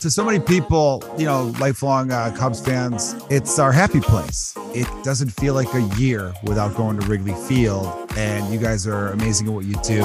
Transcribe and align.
To 0.00 0.10
so 0.10 0.24
many 0.24 0.40
people, 0.40 1.04
you 1.16 1.24
know, 1.24 1.54
lifelong 1.60 2.10
uh, 2.10 2.34
Cubs 2.36 2.60
fans, 2.64 3.14
it's 3.30 3.60
our 3.60 3.70
happy 3.70 4.00
place. 4.00 4.54
It 4.74 4.88
doesn't 5.04 5.30
feel 5.30 5.54
like 5.54 5.72
a 5.74 5.82
year 5.96 6.32
without 6.42 6.74
going 6.76 6.98
to 6.98 7.06
Wrigley 7.06 7.34
Field, 7.46 7.86
and 8.16 8.52
you 8.52 8.58
guys 8.58 8.88
are 8.88 9.08
amazing 9.08 9.46
at 9.46 9.52
what 9.52 9.66
you 9.66 9.76
do. 9.84 10.02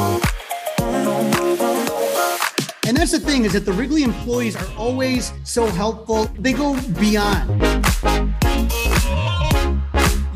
And 2.85 2.95
that's 2.95 3.11
the 3.11 3.19
thing 3.19 3.45
is 3.45 3.53
that 3.53 3.65
the 3.65 3.73
Wrigley 3.73 4.03
employees 4.03 4.55
are 4.55 4.77
always 4.77 5.33
so 5.43 5.65
helpful. 5.65 6.25
They 6.37 6.53
go 6.53 6.79
beyond. 6.99 7.49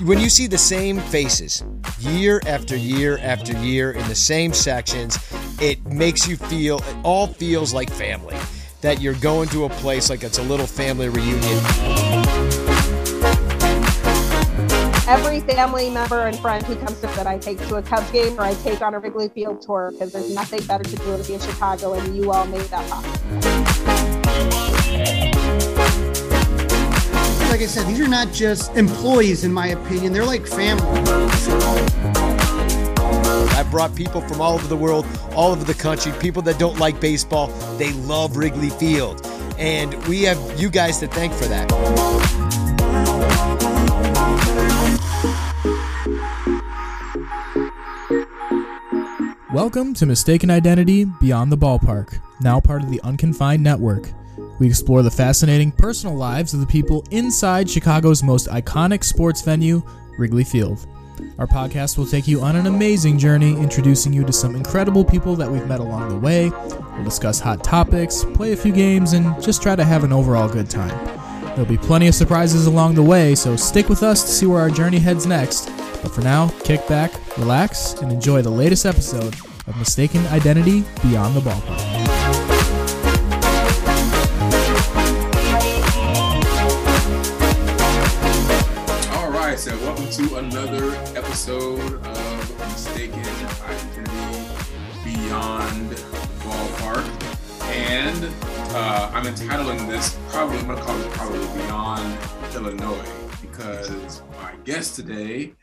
When 0.03 0.19
you 0.19 0.29
see 0.29 0.47
the 0.47 0.57
same 0.57 0.99
faces 0.99 1.63
year 2.11 2.41
after 2.45 2.75
year 2.75 3.17
after 3.19 3.53
year 3.59 3.91
in 3.91 4.07
the 4.07 4.15
same 4.15 4.53
sections, 4.53 5.17
it 5.61 5.85
makes 5.85 6.27
you 6.27 6.37
feel, 6.37 6.77
it 6.77 6.95
all 7.03 7.27
feels 7.27 7.73
like 7.73 7.89
family 7.91 8.35
that 8.81 9.01
you're 9.01 9.15
going 9.15 9.49
to 9.49 9.65
a 9.65 9.69
place 9.69 10.09
like 10.09 10.23
it's 10.23 10.37
a 10.37 10.43
little 10.43 10.67
family 10.67 11.09
reunion. 11.09 11.63
Every 15.07 15.39
family 15.41 15.89
member 15.89 16.27
and 16.27 16.37
friend 16.39 16.65
who 16.65 16.75
comes 16.75 16.99
to 16.99 17.07
that 17.07 17.27
I 17.27 17.37
take 17.37 17.57
to 17.67 17.77
a 17.77 17.81
Cubs 17.81 18.11
game 18.11 18.37
or 18.37 18.43
I 18.43 18.53
take 18.55 18.81
on 18.81 18.93
a 18.93 18.99
Wrigley 18.99 19.29
Field 19.29 19.61
tour 19.61 19.91
because 19.91 20.11
there's 20.11 20.33
nothing 20.35 20.63
better 20.67 20.83
to 20.83 20.95
do 20.95 21.05
than 21.05 21.23
be 21.23 21.33
in 21.33 21.39
Chicago, 21.39 21.93
and 21.93 22.15
you 22.15 22.31
all 22.31 22.45
made 22.45 22.61
that 22.61 22.89
possible. 22.89 24.76
Like 27.49 27.61
I 27.61 27.65
said, 27.65 27.87
these 27.87 27.99
are 28.01 28.07
not 28.07 28.31
just 28.33 28.75
employees, 28.75 29.43
in 29.43 29.51
my 29.51 29.67
opinion. 29.67 30.13
They're 30.13 30.25
like 30.25 30.45
family. 30.45 30.85
I've 33.55 33.71
brought 33.71 33.95
people 33.95 34.21
from 34.21 34.41
all 34.41 34.53
over 34.53 34.67
the 34.67 34.75
world, 34.75 35.07
all 35.33 35.53
over 35.53 35.63
the 35.63 35.73
country, 35.73 36.11
people 36.19 36.41
that 36.43 36.59
don't 36.59 36.77
like 36.77 36.99
baseball. 36.99 37.47
They 37.77 37.93
love 37.93 38.37
Wrigley 38.37 38.69
Field. 38.69 39.25
And 39.57 39.95
we 40.07 40.23
have 40.23 40.37
you 40.59 40.69
guys 40.69 40.99
to 40.99 41.07
thank 41.07 41.33
for 41.33 41.45
that. 41.45 41.71
Welcome 49.53 49.93
to 49.95 50.05
Mistaken 50.05 50.51
Identity 50.51 51.05
Beyond 51.05 51.51
the 51.51 51.57
Ballpark, 51.57 52.19
now 52.41 52.59
part 52.59 52.83
of 52.83 52.91
the 52.91 53.01
Unconfined 53.01 53.63
Network. 53.63 54.11
We 54.59 54.67
explore 54.67 55.03
the 55.03 55.11
fascinating 55.11 55.71
personal 55.71 56.15
lives 56.15 56.53
of 56.53 56.59
the 56.59 56.65
people 56.65 57.03
inside 57.11 57.69
Chicago's 57.69 58.23
most 58.23 58.47
iconic 58.47 59.03
sports 59.03 59.41
venue, 59.41 59.83
Wrigley 60.17 60.43
Field. 60.43 60.87
Our 61.37 61.47
podcast 61.47 61.97
will 61.97 62.05
take 62.05 62.27
you 62.27 62.41
on 62.41 62.55
an 62.55 62.65
amazing 62.65 63.19
journey, 63.19 63.53
introducing 63.53 64.13
you 64.13 64.23
to 64.25 64.33
some 64.33 64.55
incredible 64.55 65.05
people 65.05 65.35
that 65.35 65.49
we've 65.49 65.67
met 65.67 65.79
along 65.79 66.09
the 66.09 66.17
way. 66.17 66.49
We'll 66.49 67.03
discuss 67.03 67.39
hot 67.39 67.63
topics, 67.63 68.23
play 68.33 68.53
a 68.53 68.57
few 68.57 68.71
games, 68.71 69.13
and 69.13 69.41
just 69.41 69.61
try 69.61 69.75
to 69.75 69.83
have 69.83 70.03
an 70.03 70.11
overall 70.11 70.49
good 70.49 70.69
time. 70.69 71.05
There'll 71.49 71.65
be 71.65 71.77
plenty 71.77 72.07
of 72.07 72.15
surprises 72.15 72.67
along 72.67 72.95
the 72.95 73.03
way, 73.03 73.35
so 73.35 73.55
stick 73.55 73.89
with 73.89 74.03
us 74.03 74.23
to 74.23 74.29
see 74.29 74.45
where 74.45 74.61
our 74.61 74.69
journey 74.69 74.99
heads 74.99 75.25
next. 75.25 75.67
But 76.03 76.11
for 76.11 76.21
now, 76.21 76.49
kick 76.63 76.87
back, 76.87 77.11
relax, 77.37 77.93
and 77.93 78.11
enjoy 78.11 78.41
the 78.41 78.49
latest 78.49 78.85
episode 78.85 79.35
of 79.65 79.77
Mistaken 79.77 80.25
Identity 80.27 80.83
Beyond 81.01 81.35
the 81.35 81.41
Ballpark. 81.41 82.36
And 97.97 98.31
uh, 98.75 99.09
I'm 99.11 99.25
entitling 99.25 99.87
this 99.87 100.19
probably, 100.29 100.59
I'm 100.59 100.67
to 100.67 100.75
call 100.83 101.01
it 101.01 101.09
probably 101.13 101.39
Beyond 101.39 102.19
Illinois 102.53 103.03
because 103.41 104.21
my 104.39 104.53
guest 104.65 104.95
today 104.95 105.55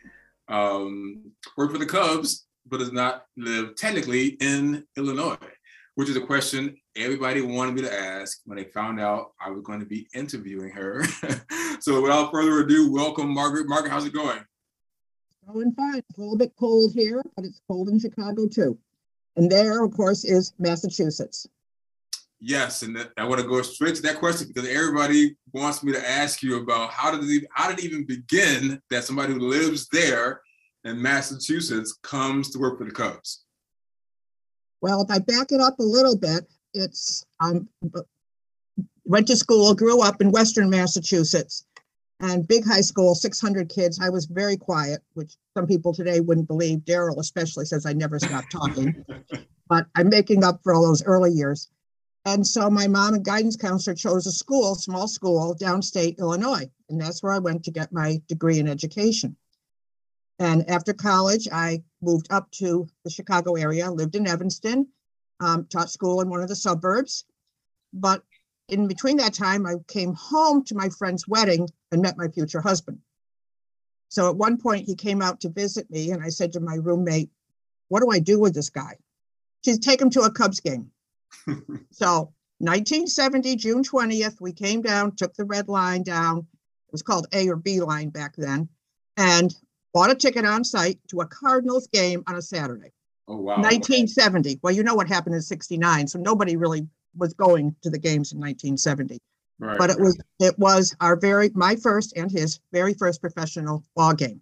um, 0.49 1.31
worked 1.57 1.73
for 1.73 1.79
the 1.79 1.87
Cubs, 1.87 2.47
but 2.67 2.79
does 2.79 2.91
not 2.91 3.27
live 3.37 3.77
technically 3.77 4.31
in 4.41 4.85
Illinois, 4.97 5.37
which 5.95 6.09
is 6.09 6.17
a 6.17 6.21
question 6.21 6.77
everybody 6.97 7.41
wanted 7.41 7.77
me 7.77 7.83
to 7.83 7.95
ask 7.95 8.41
when 8.47 8.59
they 8.59 8.65
found 8.65 8.99
out 8.99 9.31
I 9.41 9.51
was 9.51 9.63
going 9.63 9.79
to 9.79 9.87
be 9.87 10.09
interviewing 10.13 10.71
her. 10.71 11.05
so 11.79 12.03
without 12.03 12.33
further 12.33 12.59
ado, 12.59 12.91
welcome 12.93 13.33
Margaret. 13.33 13.69
Margaret, 13.69 13.93
how's 13.93 14.07
it 14.07 14.13
going? 14.13 14.41
Going 15.47 15.71
fine. 15.75 15.99
It's 15.99 16.19
a 16.19 16.21
little 16.21 16.37
bit 16.37 16.53
cold 16.59 16.95
here, 16.95 17.23
but 17.37 17.45
it's 17.45 17.61
cold 17.69 17.91
in 17.91 18.01
Chicago 18.01 18.49
too. 18.49 18.77
And 19.37 19.49
there, 19.49 19.85
of 19.85 19.93
course, 19.93 20.25
is 20.25 20.53
Massachusetts. 20.59 21.47
Yes, 22.41 22.83
and 22.83 23.09
I 23.17 23.25
want 23.25 23.41
to 23.41 23.47
go 23.47 23.63
straight 23.63 23.95
to 23.95 24.03
that 24.03 24.19
question 24.19 24.49
because 24.49 24.69
everybody 24.69 25.37
wants 25.53 25.83
me 25.83 25.93
to 25.93 26.09
ask 26.09 26.43
you 26.43 26.61
about 26.61 26.91
how 26.91 27.11
did 27.11 27.25
it, 27.25 27.47
how 27.53 27.71
did 27.71 27.79
it 27.79 27.85
even 27.85 28.05
begin 28.05 28.83
that 28.91 29.05
somebody 29.05 29.33
who 29.33 29.41
lives 29.41 29.89
there 29.89 30.43
in 30.85 31.01
Massachusetts 31.01 31.99
comes 32.03 32.51
to 32.51 32.59
work 32.59 32.79
for 32.79 32.85
the 32.85 32.91
Cubs? 32.91 33.45
Well, 34.81 35.01
if 35.01 35.11
I 35.11 35.19
back 35.19 35.53
it 35.53 35.61
up 35.61 35.79
a 35.79 35.83
little 35.83 36.17
bit, 36.17 36.47
it's 36.75 37.25
um, 37.41 37.69
went 39.05 39.27
to 39.29 39.37
school, 39.37 39.75
grew 39.75 40.03
up 40.03 40.21
in 40.21 40.31
Western 40.31 40.69
Massachusetts, 40.69 41.65
and 42.21 42.47
big 42.47 42.67
high 42.67 42.81
school, 42.81 43.15
600 43.15 43.69
kids. 43.69 44.01
I 44.01 44.11
was 44.11 44.27
very 44.27 44.57
quiet, 44.57 45.01
which 45.15 45.37
some 45.57 45.67
people 45.67 45.95
today 45.95 46.21
wouldn't 46.21 46.49
believe. 46.49 46.81
Daryl 46.81 47.19
especially 47.19 47.65
says 47.65 47.87
I 47.87 47.93
never 47.93 48.19
stopped 48.19 48.53
talking, 48.53 49.05
but 49.69 49.87
I'm 49.95 50.09
making 50.09 50.45
up 50.45 50.61
for 50.63 50.75
all 50.75 50.83
those 50.83 51.05
early 51.05 51.33
years. 51.33 51.71
And 52.27 52.47
so 52.47 52.71
my 52.71 52.87
mom 52.87 53.15
and 53.15 53.25
guidance 53.25 53.57
counselor 53.57 53.95
chose 53.95 54.27
a 54.27 54.33
school, 54.33 54.75
small 54.75 55.07
school, 55.09 55.55
downstate 55.55 56.19
Illinois, 56.19 56.71
and 56.89 57.01
that's 57.01 57.23
where 57.23 57.33
I 57.33 57.39
went 57.39 57.65
to 57.65 57.71
get 57.71 57.93
my 57.93 58.23
degree 58.29 58.59
in 58.59 58.67
education. 58.67 59.37
And 60.39 60.69
after 60.69 60.95
college, 60.95 61.49
I 61.53 61.83
moved 62.01 62.27
up 62.31 62.51
to 62.53 62.89
the 63.05 63.11
Chicago 63.11 63.55
area, 63.55 63.91
lived 63.91 64.17
in 64.17 64.27
Evanston, 64.27 64.89
um, 65.41 65.67
taught 65.67 65.91
school 65.91 66.23
in 66.23 66.31
one 66.31 66.41
of 66.41 66.49
the 66.49 66.57
suburbs. 66.57 67.25
But 67.93 68.23
in 68.69 68.89
between 68.89 69.19
that 69.19 69.35
time, 69.35 69.67
I 69.67 69.75
came 69.87 70.15
home 70.15 70.65
to 70.65 70.75
my 70.75 70.89
friend's 70.89 71.29
wedding 71.29 71.69
and 71.93 72.03
met 72.03 72.19
my 72.19 72.29
future 72.29 72.61
husband. 72.61 72.99
So 74.09 74.29
at 74.29 74.37
one 74.37 74.57
point, 74.59 74.87
he 74.87 74.95
came 74.95 75.21
out 75.21 75.41
to 75.41 75.49
visit 75.51 75.91
me, 75.91 76.11
and 76.11 76.23
I 76.23 76.31
said 76.31 76.53
to 76.53 76.61
my 76.61 76.77
roommate, 76.77 77.31
What 77.89 78.01
do 78.01 78.11
I 78.11 78.19
do 78.19 78.41
with 78.41 78.55
this 78.55 78.71
guy? 78.71 78.97
She's 79.65 79.79
take 79.79 80.01
him 80.01 80.11
to 80.11 80.23
a 80.23 80.31
Cubs 80.31 80.61
game. 80.61 80.91
so 81.91 82.33
1970, 82.59 83.57
June 83.57 83.83
20th, 83.83 84.41
we 84.41 84.53
came 84.53 84.83
down, 84.83 85.15
took 85.17 85.35
the 85.35 85.45
red 85.45 85.69
line 85.69 86.03
down. 86.03 86.39
It 86.39 86.93
was 86.93 87.03
called 87.03 87.27
A 87.33 87.49
or 87.49 87.57
B 87.57 87.81
line 87.81 88.11
back 88.11 88.35
then, 88.37 88.69
and 89.17 89.55
bought 89.93 90.11
a 90.11 90.15
ticket 90.15 90.45
on 90.45 90.65
site 90.65 90.99
to 91.09 91.21
a 91.21 91.27
Cardinals 91.27 91.89
game 91.89 92.23
on 92.27 92.37
a 92.37 92.43
Saturday. 92.43 92.93
Oh, 93.27 93.37
wow. 93.37 93.57
1970. 93.57 94.61
Well, 94.63 94.75
you 94.75 94.83
know 94.83 94.95
what 94.95 95.09
happened 95.09 95.35
in 95.35 95.43
69. 95.43 96.09
So 96.09 96.19
nobody 96.19 96.57
really 96.57 96.87
was 97.17 97.33
going 97.33 97.75
to 97.83 97.91
the 97.91 97.99
games 97.99 98.33
in 98.33 98.39
1970. 98.39 99.19
Right. 99.59 99.79
But 99.79 99.91
it 99.91 100.01
was 100.01 100.21
it 100.41 100.59
was 100.59 100.95
our 101.01 101.17
very 101.17 101.51
my 101.55 101.77
first 101.77 102.17
and 102.17 102.31
his 102.31 102.61
very 102.73 102.93
first 102.93 103.21
professional 103.21 103.85
ball 103.95 104.13
game. 104.13 104.41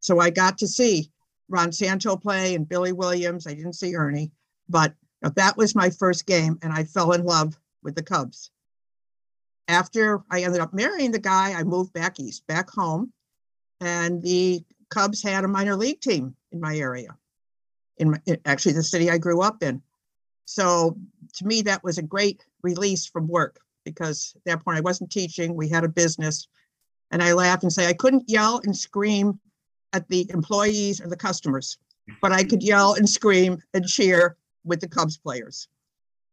So 0.00 0.20
I 0.20 0.30
got 0.30 0.58
to 0.58 0.68
see 0.68 1.10
Ron 1.48 1.72
Santo 1.72 2.16
play 2.16 2.54
and 2.54 2.68
Billy 2.68 2.92
Williams. 2.92 3.46
I 3.46 3.54
didn't 3.54 3.74
see 3.74 3.94
Ernie, 3.94 4.30
but 4.68 4.94
that 5.30 5.56
was 5.56 5.74
my 5.74 5.90
first 5.90 6.26
game, 6.26 6.58
and 6.62 6.72
I 6.72 6.84
fell 6.84 7.12
in 7.12 7.24
love 7.24 7.58
with 7.82 7.94
the 7.94 8.02
Cubs. 8.02 8.50
After 9.68 10.22
I 10.30 10.42
ended 10.42 10.60
up 10.60 10.74
marrying 10.74 11.12
the 11.12 11.18
guy, 11.18 11.52
I 11.52 11.62
moved 11.62 11.92
back 11.92 12.18
east, 12.18 12.46
back 12.46 12.68
home, 12.70 13.12
and 13.80 14.20
the 14.22 14.64
Cubs 14.90 15.22
had 15.22 15.44
a 15.44 15.48
minor 15.48 15.76
league 15.76 16.00
team 16.00 16.34
in 16.50 16.60
my 16.60 16.76
area, 16.76 17.16
in, 17.98 18.10
my, 18.10 18.20
actually 18.44 18.72
the 18.72 18.82
city 18.82 19.10
I 19.10 19.18
grew 19.18 19.40
up 19.40 19.62
in. 19.62 19.82
So 20.44 20.98
to 21.36 21.46
me, 21.46 21.62
that 21.62 21.82
was 21.84 21.98
a 21.98 22.02
great 22.02 22.44
release 22.62 23.06
from 23.06 23.28
work 23.28 23.60
because 23.84 24.34
at 24.36 24.44
that 24.44 24.64
point 24.64 24.78
I 24.78 24.82
wasn't 24.82 25.10
teaching. 25.10 25.54
We 25.54 25.68
had 25.68 25.84
a 25.84 25.88
business. 25.88 26.48
And 27.10 27.22
I 27.22 27.32
laugh 27.32 27.62
and 27.62 27.72
say 27.72 27.86
I 27.86 27.92
couldn't 27.92 28.28
yell 28.28 28.60
and 28.64 28.76
scream 28.76 29.38
at 29.92 30.08
the 30.08 30.30
employees 30.30 31.00
or 31.00 31.08
the 31.08 31.16
customers, 31.16 31.78
but 32.20 32.32
I 32.32 32.42
could 32.42 32.62
yell 32.62 32.94
and 32.94 33.08
scream 33.08 33.62
and 33.74 33.86
cheer 33.86 34.36
with 34.64 34.80
the 34.80 34.88
Cubs 34.88 35.16
players. 35.16 35.68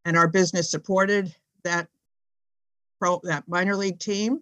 And 0.06 0.18
our 0.18 0.28
business 0.28 0.70
supported 0.70 1.34
that 1.64 1.88
pro 3.00 3.20
that 3.24 3.48
minor 3.48 3.76
league 3.76 4.00
team. 4.00 4.40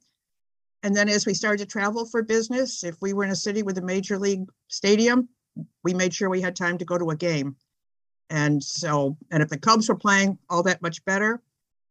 And 0.84 0.96
then 0.96 1.10
as 1.10 1.26
we 1.26 1.34
started 1.34 1.60
to 1.60 1.66
travel 1.66 2.06
for 2.06 2.22
business, 2.22 2.84
if 2.84 3.02
we 3.02 3.14
were 3.14 3.24
in 3.24 3.32
a 3.32 3.36
city 3.36 3.64
with 3.64 3.78
a 3.78 3.82
major 3.82 4.18
league 4.18 4.48
stadium, 4.68 5.28
we 5.84 5.94
made 5.94 6.14
sure 6.14 6.30
we 6.30 6.42
had 6.42 6.56
time 6.56 6.78
to 6.78 6.86
go 6.86 6.98
to 6.98 7.10
a 7.10 7.16
game. 7.16 7.56
And 8.30 8.64
so, 8.64 9.18
and 9.32 9.42
if 9.42 9.50
the 9.50 9.58
Cubs 9.58 9.90
were 9.90 9.96
playing 9.96 10.38
all 10.50 10.64
that 10.64 10.82
much 10.82 11.04
better, 11.06 11.42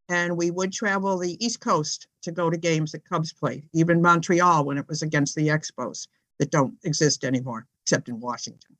and 0.08 0.36
we 0.36 0.50
would 0.50 0.72
travel 0.72 1.18
the 1.18 1.44
East 1.44 1.60
Coast 1.60 2.06
to 2.22 2.30
go 2.30 2.48
to 2.48 2.56
games 2.56 2.92
that 2.92 3.08
Cubs 3.08 3.32
played, 3.32 3.68
even 3.72 4.00
Montreal 4.00 4.64
when 4.64 4.78
it 4.78 4.86
was 4.88 5.02
against 5.02 5.34
the 5.34 5.48
Expos 5.48 6.06
that 6.38 6.50
don't 6.50 6.74
exist 6.84 7.24
anymore, 7.24 7.66
except 7.82 8.08
in 8.08 8.20
Washington. 8.20 8.76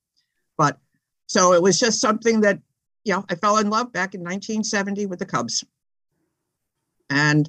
But 0.56 0.78
so 1.26 1.52
it 1.52 1.62
was 1.62 1.78
just 1.78 2.00
something 2.00 2.40
that, 2.42 2.60
you 3.06 3.12
know, 3.12 3.24
I 3.30 3.36
fell 3.36 3.58
in 3.58 3.70
love 3.70 3.92
back 3.92 4.14
in 4.14 4.20
1970 4.20 5.06
with 5.06 5.20
the 5.20 5.26
Cubs. 5.26 5.64
And 7.08 7.48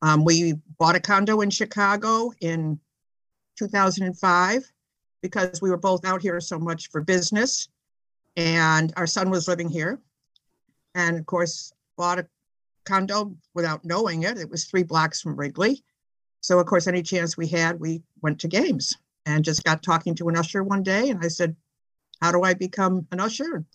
um, 0.00 0.24
we 0.24 0.54
bought 0.78 0.96
a 0.96 1.00
condo 1.00 1.42
in 1.42 1.50
Chicago 1.50 2.32
in 2.40 2.80
2005 3.58 4.72
because 5.20 5.60
we 5.60 5.68
were 5.68 5.76
both 5.76 6.06
out 6.06 6.22
here 6.22 6.40
so 6.40 6.58
much 6.58 6.88
for 6.88 7.02
business. 7.02 7.68
And 8.34 8.94
our 8.96 9.06
son 9.06 9.28
was 9.28 9.46
living 9.46 9.68
here. 9.68 10.00
And 10.94 11.18
of 11.18 11.26
course, 11.26 11.74
bought 11.98 12.18
a 12.18 12.26
condo 12.86 13.36
without 13.52 13.84
knowing 13.84 14.22
it. 14.22 14.38
It 14.38 14.48
was 14.48 14.64
three 14.64 14.84
blocks 14.84 15.20
from 15.20 15.36
Wrigley. 15.36 15.84
So, 16.40 16.58
of 16.58 16.64
course, 16.64 16.86
any 16.86 17.02
chance 17.02 17.36
we 17.36 17.46
had, 17.46 17.78
we 17.78 18.02
went 18.22 18.40
to 18.40 18.48
games 18.48 18.96
and 19.26 19.44
just 19.44 19.64
got 19.64 19.82
talking 19.82 20.14
to 20.14 20.30
an 20.30 20.36
usher 20.36 20.62
one 20.62 20.82
day. 20.82 21.10
And 21.10 21.22
I 21.22 21.28
said, 21.28 21.56
How 22.22 22.32
do 22.32 22.42
I 22.42 22.54
become 22.54 23.06
an 23.12 23.20
usher? 23.20 23.66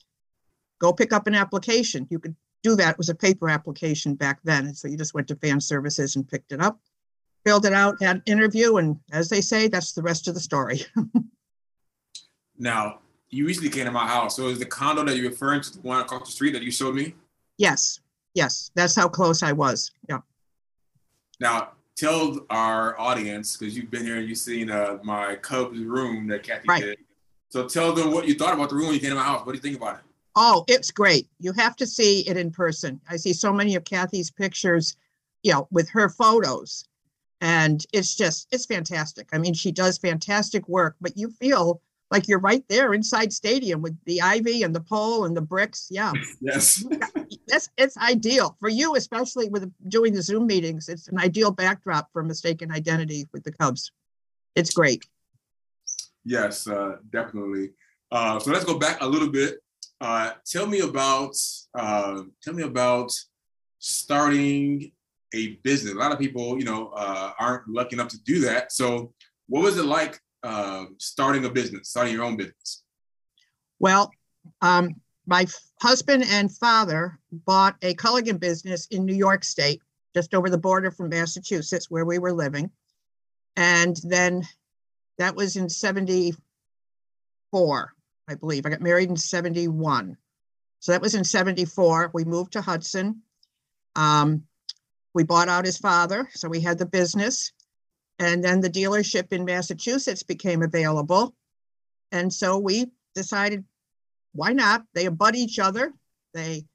Go 0.81 0.91
pick 0.91 1.13
up 1.13 1.27
an 1.27 1.35
application. 1.35 2.07
You 2.09 2.17
could 2.17 2.35
do 2.63 2.75
that. 2.75 2.93
It 2.93 2.97
was 2.97 3.09
a 3.09 3.15
paper 3.15 3.49
application 3.49 4.15
back 4.15 4.39
then. 4.43 4.65
And 4.65 4.75
so 4.75 4.87
you 4.87 4.97
just 4.97 5.13
went 5.13 5.27
to 5.27 5.35
fan 5.35 5.61
services 5.61 6.15
and 6.15 6.27
picked 6.27 6.51
it 6.51 6.59
up, 6.59 6.79
filled 7.45 7.67
it 7.67 7.73
out, 7.73 8.01
had 8.01 8.15
an 8.17 8.23
interview. 8.25 8.77
And 8.77 8.97
as 9.11 9.29
they 9.29 9.41
say, 9.41 9.67
that's 9.67 9.93
the 9.93 10.01
rest 10.01 10.27
of 10.27 10.33
the 10.33 10.39
story. 10.39 10.81
now, 12.57 12.99
you 13.29 13.45
recently 13.45 13.69
came 13.69 13.85
to 13.85 13.91
my 13.91 14.07
house. 14.07 14.35
So 14.35 14.47
is 14.47 14.57
the 14.57 14.65
condo 14.65 15.03
that 15.03 15.15
you're 15.15 15.29
referring 15.29 15.61
to 15.61 15.73
the 15.73 15.81
one 15.81 16.01
across 16.01 16.25
the 16.25 16.31
street 16.31 16.53
that 16.53 16.63
you 16.63 16.71
showed 16.71 16.95
me? 16.95 17.13
Yes. 17.59 17.99
Yes. 18.33 18.71
That's 18.73 18.95
how 18.95 19.07
close 19.07 19.43
I 19.43 19.51
was. 19.51 19.91
Yeah. 20.09 20.19
Now, 21.39 21.73
tell 21.95 22.39
our 22.49 22.99
audience, 22.99 23.55
because 23.55 23.77
you've 23.77 23.91
been 23.91 24.03
here 24.03 24.17
and 24.17 24.27
you've 24.27 24.39
seen 24.39 24.71
uh, 24.71 24.97
my 25.03 25.35
Cubs 25.35 25.79
room 25.79 26.27
that 26.29 26.41
Kathy 26.41 26.65
right. 26.67 26.81
did. 26.81 26.97
So 27.49 27.67
tell 27.67 27.93
them 27.93 28.11
what 28.11 28.27
you 28.27 28.33
thought 28.33 28.55
about 28.55 28.69
the 28.69 28.75
room 28.75 28.85
when 28.85 28.95
you 28.95 28.99
came 28.99 29.11
to 29.11 29.15
my 29.15 29.23
house. 29.23 29.45
What 29.45 29.51
do 29.51 29.57
you 29.57 29.61
think 29.61 29.77
about 29.77 29.97
it? 29.97 30.01
Oh, 30.35 30.63
it's 30.67 30.91
great. 30.91 31.27
You 31.39 31.51
have 31.53 31.75
to 31.77 31.85
see 31.85 32.27
it 32.27 32.37
in 32.37 32.51
person. 32.51 33.01
I 33.09 33.17
see 33.17 33.33
so 33.33 33.51
many 33.51 33.75
of 33.75 33.83
Kathy's 33.83 34.31
pictures, 34.31 34.95
you 35.43 35.51
know, 35.51 35.67
with 35.71 35.89
her 35.89 36.09
photos. 36.09 36.85
And 37.41 37.83
it's 37.91 38.15
just, 38.15 38.47
it's 38.51 38.65
fantastic. 38.65 39.27
I 39.33 39.39
mean, 39.39 39.53
she 39.53 39.71
does 39.71 39.97
fantastic 39.97 40.67
work, 40.69 40.95
but 41.01 41.17
you 41.17 41.31
feel 41.31 41.81
like 42.11 42.27
you're 42.27 42.39
right 42.39 42.63
there 42.67 42.93
inside 42.93 43.33
stadium 43.33 43.81
with 43.81 43.97
the 44.05 44.21
ivy 44.21 44.63
and 44.63 44.75
the 44.75 44.81
pole 44.81 45.25
and 45.25 45.35
the 45.35 45.41
bricks. 45.41 45.87
Yeah. 45.89 46.11
Yes. 46.41 46.83
That's 47.47 47.69
it's 47.77 47.97
ideal 47.97 48.57
for 48.59 48.69
you, 48.69 48.95
especially 48.95 49.49
with 49.49 49.71
doing 49.87 50.13
the 50.13 50.21
Zoom 50.21 50.47
meetings. 50.47 50.89
It's 50.89 51.07
an 51.07 51.19
ideal 51.19 51.51
backdrop 51.51 52.09
for 52.11 52.23
mistaken 52.23 52.71
identity 52.71 53.27
with 53.31 53.43
the 53.43 53.51
Cubs. 53.51 53.91
It's 54.55 54.71
great. 54.71 55.05
Yes, 56.25 56.67
uh, 56.67 56.97
definitely. 57.11 57.71
Uh, 58.11 58.39
so 58.39 58.51
let's 58.51 58.65
go 58.65 58.77
back 58.77 59.01
a 59.01 59.07
little 59.07 59.29
bit. 59.29 59.59
Uh, 60.01 60.33
tell 60.47 60.65
me 60.65 60.79
about 60.79 61.35
uh, 61.75 62.23
tell 62.41 62.55
me 62.55 62.63
about 62.63 63.11
starting 63.77 64.91
a 65.33 65.53
business. 65.63 65.93
A 65.93 65.97
lot 65.97 66.11
of 66.11 66.17
people, 66.17 66.57
you 66.57 66.65
know, 66.65 66.87
uh, 66.95 67.33
aren't 67.39 67.69
lucky 67.69 67.95
enough 67.95 68.07
to 68.09 68.19
do 68.23 68.39
that. 68.41 68.71
So, 68.71 69.13
what 69.47 69.61
was 69.61 69.77
it 69.77 69.85
like 69.85 70.19
uh, 70.41 70.85
starting 70.97 71.45
a 71.45 71.51
business, 71.51 71.89
starting 71.89 72.13
your 72.13 72.23
own 72.23 72.35
business? 72.35 72.81
Well, 73.79 74.09
um, 74.61 74.95
my 75.27 75.45
husband 75.79 76.23
and 76.27 76.51
father 76.51 77.19
bought 77.31 77.75
a 77.83 77.93
Culligan 77.93 78.39
business 78.39 78.87
in 78.87 79.05
New 79.05 79.13
York 79.13 79.43
State, 79.43 79.83
just 80.15 80.33
over 80.33 80.49
the 80.49 80.57
border 80.57 80.89
from 80.89 81.09
Massachusetts, 81.09 81.91
where 81.91 82.05
we 82.05 82.17
were 82.17 82.33
living. 82.33 82.71
And 83.55 83.95
then 84.03 84.47
that 85.19 85.35
was 85.35 85.57
in 85.57 85.69
74, 85.69 87.93
I 88.31 88.35
believe. 88.35 88.65
I 88.65 88.69
got 88.69 88.81
married 88.81 89.09
in 89.09 89.17
71. 89.17 90.17
So 90.79 90.91
that 90.91 91.01
was 91.01 91.15
in 91.15 91.23
74. 91.23 92.11
We 92.13 92.23
moved 92.23 92.53
to 92.53 92.61
Hudson. 92.61 93.21
Um, 93.95 94.43
we 95.13 95.23
bought 95.23 95.49
out 95.49 95.65
his 95.65 95.77
father. 95.77 96.29
So 96.33 96.47
we 96.47 96.61
had 96.61 96.77
the 96.77 96.85
business. 96.85 97.51
And 98.19 98.43
then 98.43 98.61
the 98.61 98.69
dealership 98.69 99.33
in 99.33 99.45
Massachusetts 99.45 100.23
became 100.23 100.63
available. 100.63 101.35
And 102.11 102.31
so 102.31 102.57
we 102.57 102.87
decided, 103.13 103.65
why 104.33 104.53
not? 104.53 104.85
They 104.93 105.05
abut 105.05 105.35
each 105.35 105.59
other. 105.59 105.93
They 106.33 106.65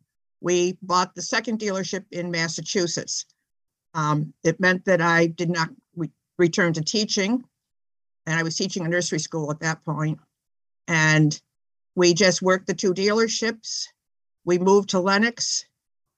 we 0.41 0.77
bought 0.83 1.15
the 1.15 1.23
second 1.23 1.59
dealership 1.59 2.05
in 2.13 2.31
Massachusetts. 2.31 3.25
Um, 3.95 4.35
it 4.45 4.61
meant 4.61 4.85
that 4.85 5.01
I 5.01 5.27
did 5.27 5.49
not 5.49 5.71
re- 5.97 6.13
return 6.39 6.75
to 6.75 6.83
teaching, 6.83 7.43
and 8.27 8.39
I 8.39 8.43
was 8.43 8.55
teaching 8.55 8.85
a 8.85 8.89
nursery 8.89 9.19
school 9.19 9.51
at 9.51 9.61
that 9.61 9.83
point. 9.85 10.19
And 10.89 11.41
we 11.97 12.15
just 12.15 12.43
worked 12.43 12.69
the 12.69 12.75
two 12.75 12.95
dealerships. 12.95 13.87
We 14.45 14.59
moved 14.59 14.91
to 14.91 15.01
Lenox 15.01 15.65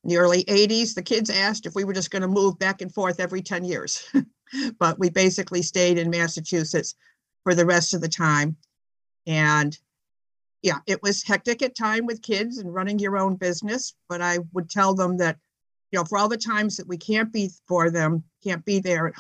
in 0.05 0.11
the 0.11 0.19
early 0.19 0.45
80s. 0.45 0.95
The 0.95 1.03
kids 1.03 1.31
asked 1.31 1.65
if 1.65 1.75
we 1.75 1.85
were 1.85 1.95
just 1.95 2.11
going 2.11 2.23
to 2.23 2.29
move 2.29 2.59
back 2.59 2.83
and 2.83 2.93
forth 2.93 3.21
every 3.21 3.41
10 3.41 3.65
years. 3.65 4.05
but 4.79 4.99
we 4.99 5.09
basically 5.09 5.63
stayed 5.63 5.97
in 5.97 6.11
Massachusetts 6.11 6.97
for 7.45 7.55
the 7.55 7.65
rest 7.65 7.95
of 7.95 8.01
the 8.01 8.09
time. 8.09 8.57
And 9.27 9.79
yeah, 10.63 10.79
it 10.87 11.01
was 11.03 11.23
hectic 11.23 11.63
at 11.63 11.77
time 11.77 12.07
with 12.07 12.23
kids 12.23 12.59
and 12.59 12.75
running 12.75 12.99
your 12.99 13.17
own 13.17 13.37
business, 13.37 13.95
but 14.09 14.21
I 14.21 14.39
would 14.53 14.69
tell 14.69 14.95
them 14.95 15.19
that, 15.19 15.39
you 15.93 15.99
know, 15.99 16.05
for 16.05 16.19
all 16.19 16.29
the 16.29 16.37
times 16.37 16.77
that 16.77 16.89
we 16.89 16.99
can't 16.99 17.33
be 17.33 17.51
for 17.69 17.91
them, 17.91 18.25
can't 18.43 18.65
be 18.65 18.81
there 18.81 19.13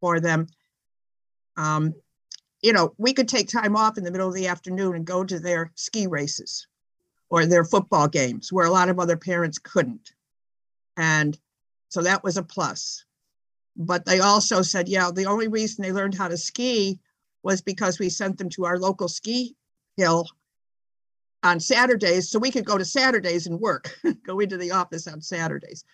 for 0.00 0.20
them, 0.20 0.46
um, 1.56 1.94
you 2.62 2.72
know, 2.72 2.94
we 2.96 3.12
could 3.12 3.28
take 3.28 3.48
time 3.48 3.76
off 3.76 3.98
in 3.98 4.04
the 4.04 4.10
middle 4.10 4.28
of 4.28 4.34
the 4.34 4.46
afternoon 4.46 4.94
and 4.94 5.04
go 5.04 5.24
to 5.24 5.38
their 5.38 5.72
ski 5.74 6.06
races 6.06 6.68
or 7.28 7.44
their 7.44 7.64
football 7.64 8.08
games 8.08 8.52
where 8.52 8.66
a 8.66 8.70
lot 8.70 8.88
of 8.88 9.00
other 9.00 9.16
parents 9.16 9.58
couldn't. 9.58 10.12
And 10.96 11.38
so 11.88 12.02
that 12.02 12.22
was 12.22 12.36
a 12.36 12.42
plus. 12.42 13.04
But 13.76 14.04
they 14.04 14.20
also 14.20 14.62
said, 14.62 14.88
yeah, 14.88 15.10
the 15.10 15.26
only 15.26 15.48
reason 15.48 15.82
they 15.82 15.92
learned 15.92 16.14
how 16.14 16.28
to 16.28 16.36
ski 16.36 17.00
was 17.42 17.62
because 17.62 17.98
we 17.98 18.08
sent 18.08 18.38
them 18.38 18.48
to 18.50 18.64
our 18.64 18.78
local 18.78 19.08
ski 19.08 19.56
hill 19.96 20.28
on 21.42 21.58
Saturdays 21.58 22.30
so 22.30 22.38
we 22.38 22.50
could 22.50 22.64
go 22.64 22.78
to 22.78 22.84
Saturdays 22.84 23.46
and 23.46 23.58
work, 23.58 23.98
go 24.26 24.38
into 24.38 24.56
the 24.56 24.70
office 24.70 25.08
on 25.08 25.20
Saturdays. 25.20 25.84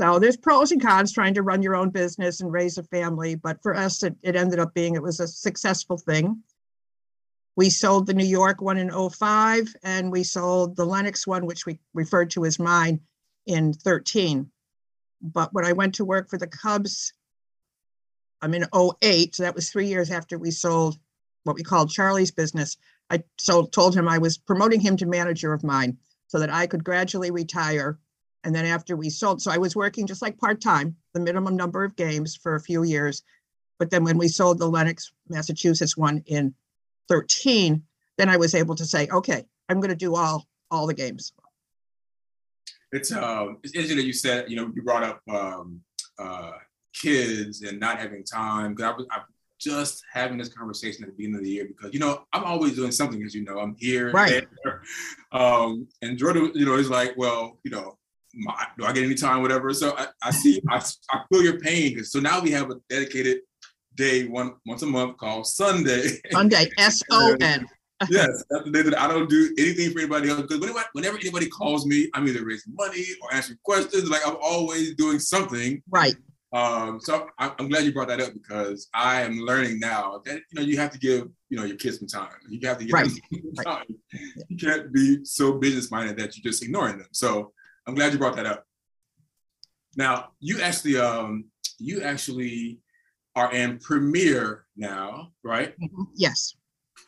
So 0.00 0.18
there's 0.18 0.36
pros 0.36 0.72
and 0.72 0.82
cons 0.82 1.12
trying 1.12 1.34
to 1.34 1.42
run 1.42 1.62
your 1.62 1.76
own 1.76 1.90
business 1.90 2.40
and 2.40 2.52
raise 2.52 2.78
a 2.78 2.82
family. 2.82 3.36
But 3.36 3.62
for 3.62 3.76
us, 3.76 4.02
it, 4.02 4.16
it 4.22 4.34
ended 4.34 4.58
up 4.58 4.74
being, 4.74 4.94
it 4.94 5.02
was 5.02 5.20
a 5.20 5.28
successful 5.28 5.98
thing. 5.98 6.42
We 7.56 7.70
sold 7.70 8.06
the 8.06 8.14
New 8.14 8.26
York 8.26 8.60
one 8.60 8.78
in 8.78 8.90
05 8.90 9.74
and 9.84 10.10
we 10.10 10.24
sold 10.24 10.74
the 10.74 10.84
Lenox 10.84 11.26
one, 11.26 11.46
which 11.46 11.64
we 11.64 11.78
referred 11.92 12.30
to 12.30 12.44
as 12.44 12.58
mine 12.58 13.00
in 13.46 13.72
13. 13.72 14.50
But 15.22 15.54
when 15.54 15.64
I 15.64 15.72
went 15.72 15.94
to 15.96 16.04
work 16.04 16.28
for 16.28 16.38
the 16.38 16.48
Cubs, 16.48 17.12
I'm 18.42 18.54
in 18.54 18.66
08, 18.74 19.34
so 19.34 19.44
that 19.44 19.54
was 19.54 19.70
three 19.70 19.86
years 19.86 20.10
after 20.10 20.36
we 20.36 20.50
sold 20.50 20.98
what 21.44 21.56
we 21.56 21.62
called 21.62 21.90
Charlie's 21.90 22.32
business. 22.32 22.76
I 23.08 23.22
so 23.38 23.64
told 23.66 23.94
him 23.94 24.08
I 24.08 24.18
was 24.18 24.36
promoting 24.36 24.80
him 24.80 24.96
to 24.96 25.06
manager 25.06 25.52
of 25.52 25.62
mine 25.62 25.98
so 26.26 26.40
that 26.40 26.50
I 26.50 26.66
could 26.66 26.84
gradually 26.84 27.30
retire. 27.30 27.98
And 28.44 28.54
then 28.54 28.66
after 28.66 28.94
we 28.96 29.10
sold, 29.10 29.40
so 29.40 29.50
I 29.50 29.58
was 29.58 29.74
working 29.74 30.06
just 30.06 30.22
like 30.22 30.38
part 30.38 30.60
time, 30.60 30.96
the 31.14 31.20
minimum 31.20 31.56
number 31.56 31.82
of 31.82 31.96
games 31.96 32.36
for 32.36 32.54
a 32.54 32.60
few 32.60 32.84
years. 32.84 33.22
But 33.78 33.90
then 33.90 34.04
when 34.04 34.18
we 34.18 34.28
sold 34.28 34.58
the 34.58 34.68
Lenox, 34.68 35.12
Massachusetts 35.28 35.96
one 35.96 36.22
in 36.26 36.54
13, 37.08 37.82
then 38.18 38.28
I 38.28 38.36
was 38.36 38.54
able 38.54 38.74
to 38.76 38.84
say, 38.84 39.08
okay, 39.10 39.44
I'm 39.68 39.80
going 39.80 39.90
to 39.90 39.96
do 39.96 40.14
all 40.14 40.46
all 40.70 40.86
the 40.86 40.94
games. 40.94 41.32
It's 42.92 43.12
um 43.12 43.58
it's 43.62 43.74
interesting 43.74 43.96
that 43.96 44.06
you 44.06 44.12
said 44.12 44.48
you 44.48 44.56
know 44.56 44.70
you 44.74 44.82
brought 44.82 45.02
up 45.02 45.20
um, 45.28 45.80
uh, 46.18 46.52
kids 46.92 47.62
and 47.62 47.80
not 47.80 47.98
having 47.98 48.24
time 48.24 48.74
because 48.74 48.92
I 48.92 48.96
was 48.96 49.06
I 49.10 49.20
just 49.58 50.04
having 50.12 50.36
this 50.36 50.48
conversation 50.48 51.04
at 51.04 51.10
the 51.10 51.16
beginning 51.16 51.38
of 51.38 51.44
the 51.44 51.50
year 51.50 51.66
because 51.66 51.92
you 51.92 51.98
know 51.98 52.24
I'm 52.32 52.44
always 52.44 52.76
doing 52.76 52.92
something 52.92 53.22
as 53.22 53.34
you 53.34 53.44
know 53.44 53.58
I'm 53.58 53.74
here 53.78 54.10
right. 54.12 54.46
um, 55.32 55.88
and 56.02 56.18
Jordan 56.18 56.52
you 56.54 56.66
know 56.66 56.74
is 56.74 56.90
like 56.90 57.14
well 57.16 57.58
you 57.64 57.70
know 57.70 57.98
my, 58.36 58.66
do 58.78 58.84
I 58.84 58.92
get 58.92 59.04
any 59.04 59.14
time 59.14 59.42
whatever 59.42 59.72
so 59.72 59.96
I, 59.96 60.06
I 60.22 60.30
see 60.30 60.60
I, 60.70 60.82
I 61.12 61.20
feel 61.30 61.42
your 61.42 61.60
pain 61.60 62.02
so 62.04 62.20
now 62.20 62.40
we 62.40 62.50
have 62.52 62.70
a 62.70 62.76
dedicated 62.88 63.38
day 63.94 64.26
one 64.26 64.54
once 64.66 64.82
a 64.82 64.86
month 64.86 65.16
called 65.18 65.46
Sunday 65.46 66.20
Sunday 66.30 66.68
S 66.78 67.02
O 67.10 67.36
N 67.40 67.68
yes, 68.10 68.44
that's 68.50 68.64
the 68.64 68.70
day 68.70 68.82
that 68.82 68.98
I 68.98 69.08
don't 69.08 69.28
do 69.28 69.54
anything 69.58 69.92
for 69.92 70.00
anybody 70.00 70.28
else. 70.30 70.42
Because 70.42 70.60
whenever, 70.60 70.80
whenever 70.92 71.18
anybody 71.18 71.48
calls 71.48 71.86
me, 71.86 72.10
I'm 72.14 72.26
either 72.26 72.44
raising 72.44 72.74
money 72.74 73.04
or 73.22 73.34
answering 73.34 73.58
questions. 73.64 74.08
Like 74.10 74.26
I'm 74.26 74.36
always 74.42 74.94
doing 74.94 75.18
something. 75.18 75.82
Right. 75.90 76.14
Um, 76.52 77.00
so 77.00 77.26
I'm 77.38 77.68
glad 77.68 77.84
you 77.84 77.92
brought 77.92 78.08
that 78.08 78.20
up 78.20 78.32
because 78.32 78.88
I 78.94 79.22
am 79.22 79.38
learning 79.38 79.80
now 79.80 80.22
that 80.24 80.36
you 80.36 80.54
know 80.54 80.62
you 80.62 80.78
have 80.78 80.92
to 80.92 80.98
give 80.98 81.28
you 81.48 81.56
know 81.56 81.64
your 81.64 81.76
kids 81.76 81.98
some 81.98 82.06
time. 82.06 82.30
You 82.48 82.60
have 82.68 82.78
to 82.78 82.84
give 82.84 82.92
right. 82.92 83.10
them 83.30 83.54
time. 83.56 83.64
Right. 83.66 83.90
You 84.48 84.56
can't 84.56 84.92
be 84.92 85.24
so 85.24 85.54
business 85.54 85.90
minded 85.90 86.16
that 86.18 86.36
you're 86.36 86.50
just 86.50 86.62
ignoring 86.62 86.98
them. 86.98 87.08
So 87.10 87.52
I'm 87.86 87.94
glad 87.94 88.12
you 88.12 88.18
brought 88.18 88.36
that 88.36 88.46
up. 88.46 88.64
Now 89.96 90.30
you 90.40 90.60
actually 90.60 90.98
um, 90.98 91.46
you 91.78 92.02
actually 92.02 92.80
are 93.36 93.52
in 93.52 93.78
Premiere 93.78 94.66
now, 94.76 95.32
right? 95.42 95.74
Mm-hmm. 95.78 96.02
Yes. 96.14 96.56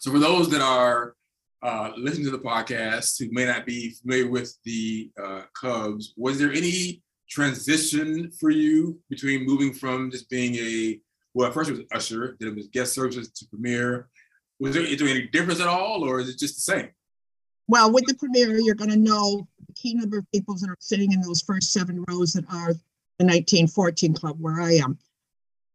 So 0.01 0.11
for 0.11 0.19
those 0.19 0.51
that 0.51 0.61
are 0.61 1.15
uh, 1.63 1.93
listen 1.97 2.25
to 2.25 2.31
the 2.31 2.39
podcast 2.39 3.19
who 3.19 3.29
may 3.33 3.47
not 3.47 3.67
be 3.67 3.91
familiar 3.91 4.31
with 4.31 4.57
the 4.65 5.11
uh, 5.23 5.43
Cubs, 5.61 6.13
was 6.17 6.39
there 6.39 6.53
any 6.53 7.03
transition 7.29 8.31
for 8.39 8.51
you 8.51 9.01
between 9.11 9.45
moving 9.45 9.73
from 9.73 10.11
just 10.11 10.29
being 10.31 10.55
a 10.57 11.01
well, 11.37 11.49
at 11.49 11.55
first 11.55 11.69
it 11.69 11.75
was 11.75 11.83
usher, 11.93 12.35
then 12.41 12.49
it 12.49 12.57
was 12.57 12.69
guest 12.69 12.95
services 12.95 13.31
to 13.31 13.47
Premiere. 13.49 14.09
Was 14.59 14.73
there, 14.73 14.83
is 14.83 14.99
there 14.99 15.09
any 15.09 15.27
difference 15.27 15.61
at 15.61 15.69
all, 15.69 16.03
or 16.03 16.19
is 16.19 16.31
it 16.31 16.39
just 16.39 16.55
the 16.55 16.73
same? 16.73 16.89
Well, 17.69 17.93
with 17.93 18.07
the 18.07 18.15
premier, 18.15 18.59
you're 18.59 18.75
going 18.75 18.91
to 18.91 18.97
know 18.97 19.49
the 19.67 19.73
key 19.73 19.95
number 19.95 20.19
of 20.19 20.31
people 20.33 20.57
that 20.57 20.69
are 20.69 20.77
sitting 20.79 21.13
in 21.13 21.21
those 21.21 21.43
first 21.43 21.73
seven 21.73 22.05
rows 22.09 22.33
that 22.35 22.45
are 22.45 22.75
the 23.19 23.25
1914 23.25 24.15
club 24.15 24.37
where 24.39 24.61
I 24.61 24.75
am. 24.75 24.99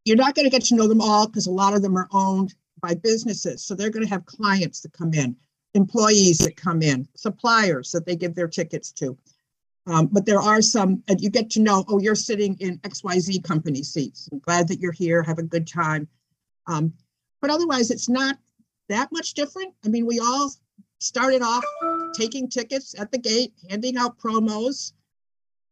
You're 0.05 0.17
not 0.17 0.36
going 0.36 0.45
to 0.45 0.50
get 0.50 0.63
to 0.65 0.75
know 0.75 0.88
them 0.88 1.01
all 1.01 1.27
because 1.27 1.48
a 1.48 1.51
lot 1.51 1.74
of 1.74 1.81
them 1.81 1.98
are 1.98 2.07
owned 2.12 2.55
by 2.81 2.95
businesses. 2.95 3.63
So 3.63 3.75
they're 3.75 3.89
going 3.89 4.05
to 4.05 4.12
have 4.12 4.25
clients 4.25 4.81
that 4.81 4.93
come 4.93 5.13
in, 5.13 5.36
employees 5.74 6.39
that 6.39 6.55
come 6.55 6.81
in, 6.81 7.07
suppliers 7.15 7.91
that 7.91 8.05
they 8.05 8.15
give 8.15 8.36
their 8.36 8.48
tickets 8.48 8.91
to. 8.93 9.17
Um, 9.88 10.07
but 10.07 10.25
there 10.25 10.39
are 10.39 10.62
some, 10.62 11.03
and 11.07 11.19
you 11.19 11.29
get 11.29 11.50
to 11.51 11.60
know, 11.60 11.83
oh, 11.88 12.00
you're 12.00 12.15
sitting 12.15 12.55
in 12.60 12.77
XYZ 12.79 13.43
company 13.43 13.83
seats. 13.83 14.29
I'm 14.31 14.39
glad 14.39 14.67
that 14.67 14.79
you're 14.79 14.91
here. 14.91 15.24
Have 15.24 15.39
a 15.39 15.43
good 15.43 15.67
time. 15.67 16.07
Um, 16.67 16.93
but 17.41 17.50
otherwise, 17.50 17.91
it's 17.91 18.07
not 18.07 18.38
that 18.89 19.12
much 19.12 19.33
different. 19.33 19.74
I 19.83 19.89
mean, 19.89 20.05
we 20.05 20.19
all 20.19 20.51
started 21.01 21.41
off 21.41 21.65
taking 22.13 22.48
tickets 22.48 22.98
at 23.00 23.12
the 23.12 23.17
gate, 23.17 23.53
handing 23.70 23.98
out 23.98 24.20
promos. 24.20 24.93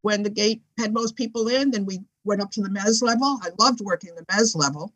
When 0.01 0.24
the 0.24 0.29
gate 0.29 0.62
had 0.77 0.93
most 0.93 1.15
people 1.15 1.50
in, 1.50 1.71
then 1.71 1.86
we 1.86 2.00
went 2.24 2.41
up 2.41 2.51
to 2.51 2.62
the 2.62 2.69
mez 2.69 3.01
level. 3.03 3.39
I 3.43 3.50
loved 3.59 3.81
working 3.81 4.15
the 4.15 4.25
mez 4.25 4.55
level. 4.55 4.93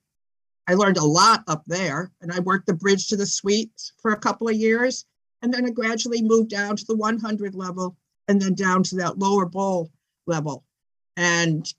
I 0.68 0.76
learned 0.76 0.98
a 0.98 1.04
lot 1.04 1.44
up 1.48 1.64
there, 1.66 2.12
and 2.22 2.32
I 2.32 2.40
worked 2.40 2.68
the 2.68 2.74
bridge 2.74 3.08
to 3.10 3.18
the 3.18 3.26
suites 3.26 3.94
for 4.02 4.12
a 4.12 4.20
couple 4.20 4.48
of 4.48 4.56
years. 4.56 5.06
And 5.42 5.54
then 5.54 5.66
I 5.66 5.72
gradually 5.72 6.22
moved 6.22 6.50
down 6.50 6.78
to 6.78 6.86
the 6.86 6.96
100 6.96 7.54
level 7.54 7.98
and 8.30 8.42
then 8.42 8.54
down 8.54 8.82
to 8.84 8.96
that 8.98 9.20
lower 9.20 9.46
bowl 9.46 9.92
level. 10.26 10.64
And 11.18 11.72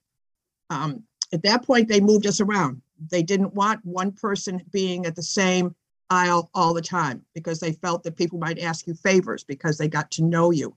um, 0.68 1.04
at 1.32 1.42
that 1.44 1.64
point, 1.64 1.88
they 1.88 2.00
moved 2.00 2.26
us 2.26 2.40
around. 2.40 2.82
They 3.11 3.23
didn't 3.23 3.54
want 3.54 3.84
one 3.84 4.12
person 4.12 4.62
being 4.70 5.06
at 5.06 5.16
the 5.16 5.23
same 5.23 5.75
aisle 6.11 6.50
all 6.54 6.75
the 6.75 6.82
time 6.82 7.25
because 7.34 7.61
they 7.61 7.73
felt 7.73 8.02
that 8.04 8.16
people 8.16 8.38
might 8.38 8.58
ask 8.58 8.87
you 8.87 8.94
favors 8.94 9.44
because 9.44 9.78
they 9.78 9.88
got 9.88 10.11
to 10.12 10.25
know 10.25 10.50
you. 10.50 10.76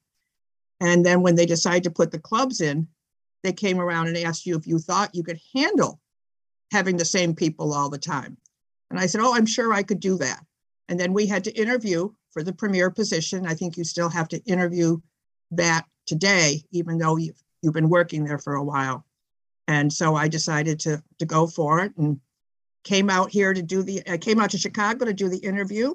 And 0.80 1.06
then 1.06 1.22
when 1.22 1.36
they 1.36 1.46
decided 1.46 1.84
to 1.84 1.92
put 1.92 2.12
the 2.12 2.20
clubs 2.20 2.62
in, 2.62 2.88
they 3.44 3.54
came 3.54 3.80
around 3.80 4.08
and 4.08 4.18
asked 4.18 4.46
you 4.46 4.56
if 4.58 4.68
you 4.68 4.80
thought 4.80 5.16
you 5.16 5.24
could 5.24 5.40
handle 5.56 6.00
having 6.72 6.98
the 6.98 7.06
same 7.06 7.34
people 7.36 7.74
all 7.74 7.90
the 7.90 7.98
time. 7.98 8.38
And 8.90 9.00
I 9.00 9.06
said, 9.06 9.22
Oh, 9.22 9.36
I'm 9.36 9.46
sure 9.46 9.74
I 9.74 9.84
could 9.84 10.00
do 10.00 10.18
that. 10.18 10.44
And 10.90 11.00
then 11.00 11.14
we 11.14 11.28
had 11.28 11.44
to 11.46 11.52
interview 11.52 12.10
for 12.32 12.44
the 12.44 12.54
premier 12.54 12.90
position. 12.90 13.46
I 13.46 13.54
think 13.54 13.78
you 13.78 13.84
still 13.84 14.10
have 14.10 14.28
to 14.30 14.44
interview 14.46 15.00
that 15.52 15.86
today, 16.06 16.64
even 16.72 16.98
though 16.98 17.18
you've, 17.18 17.42
you've 17.62 17.74
been 17.74 17.90
working 17.90 18.24
there 18.24 18.40
for 18.40 18.56
a 18.56 18.64
while. 18.64 19.06
And 19.68 19.92
so 19.92 20.16
I 20.16 20.28
decided 20.28 20.80
to, 20.82 21.04
to 21.20 21.26
go 21.26 21.48
for 21.48 21.82
it 21.82 21.92
and 21.98 22.20
came 22.88 23.10
out 23.10 23.30
here 23.30 23.54
to 23.54 23.62
do 23.62 23.84
the, 23.84 24.02
I 24.10 24.18
came 24.18 24.40
out 24.40 24.52
to 24.52 24.58
Chicago 24.58 25.06
to 25.06 25.14
do 25.14 25.28
the 25.28 25.38
interview. 25.38 25.94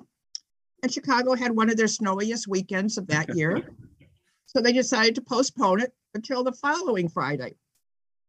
And 0.83 0.93
Chicago 0.93 1.35
had 1.35 1.57
one 1.57 1.71
of 1.71 1.77
their 1.77 1.89
snowiest 1.89 2.47
weekends 2.47 2.99
of 2.99 3.07
that 3.07 3.35
year. 3.35 3.63
so 4.47 4.61
they 4.61 4.73
decided 4.73 5.15
to 5.15 5.23
postpone 5.23 5.81
it 5.81 5.93
until 6.15 6.45
the 6.45 6.53
following 6.53 7.09
Friday. 7.09 7.55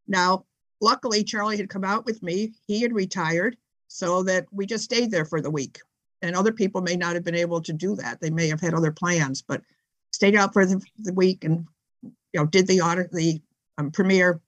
Now, 0.08 0.46
luckily, 0.80 1.24
Charlie 1.24 1.58
had 1.58 1.70
come 1.70 1.84
out 1.84 2.06
with 2.06 2.24
me. 2.24 2.54
He 2.66 2.82
had 2.82 2.94
retired 2.94 3.58
so 3.88 4.24
that 4.24 4.46
we 4.52 4.66
just 4.66 4.86
stayed 4.86 5.12
there 5.12 5.26
for 5.26 5.42
the 5.42 5.52
week. 5.52 5.80
And 6.22 6.36
other 6.36 6.54
people 6.54 6.82
may 6.82 6.96
not 6.96 7.16
have 7.16 7.26
been 7.26 7.36
able 7.36 7.62
to 7.64 7.74
do 7.74 7.98
that. 7.98 8.22
They 8.22 8.30
may 8.30 8.48
have 8.48 8.62
had 8.62 8.74
other 8.74 8.92
plans, 8.92 9.42
but 9.42 9.62
stayed 10.12 10.36
out 10.36 10.54
for 10.54 10.66
the, 10.66 10.82
the 11.00 11.14
week 11.14 11.44
and 11.44 11.66
you 12.04 12.12
know 12.34 12.46
did 12.46 12.68
the 12.68 12.82
audit 12.82 13.12
the 13.12 13.42
um, 13.78 13.92
premier 13.92 14.40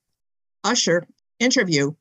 usher 0.63 1.05
interview 1.39 1.91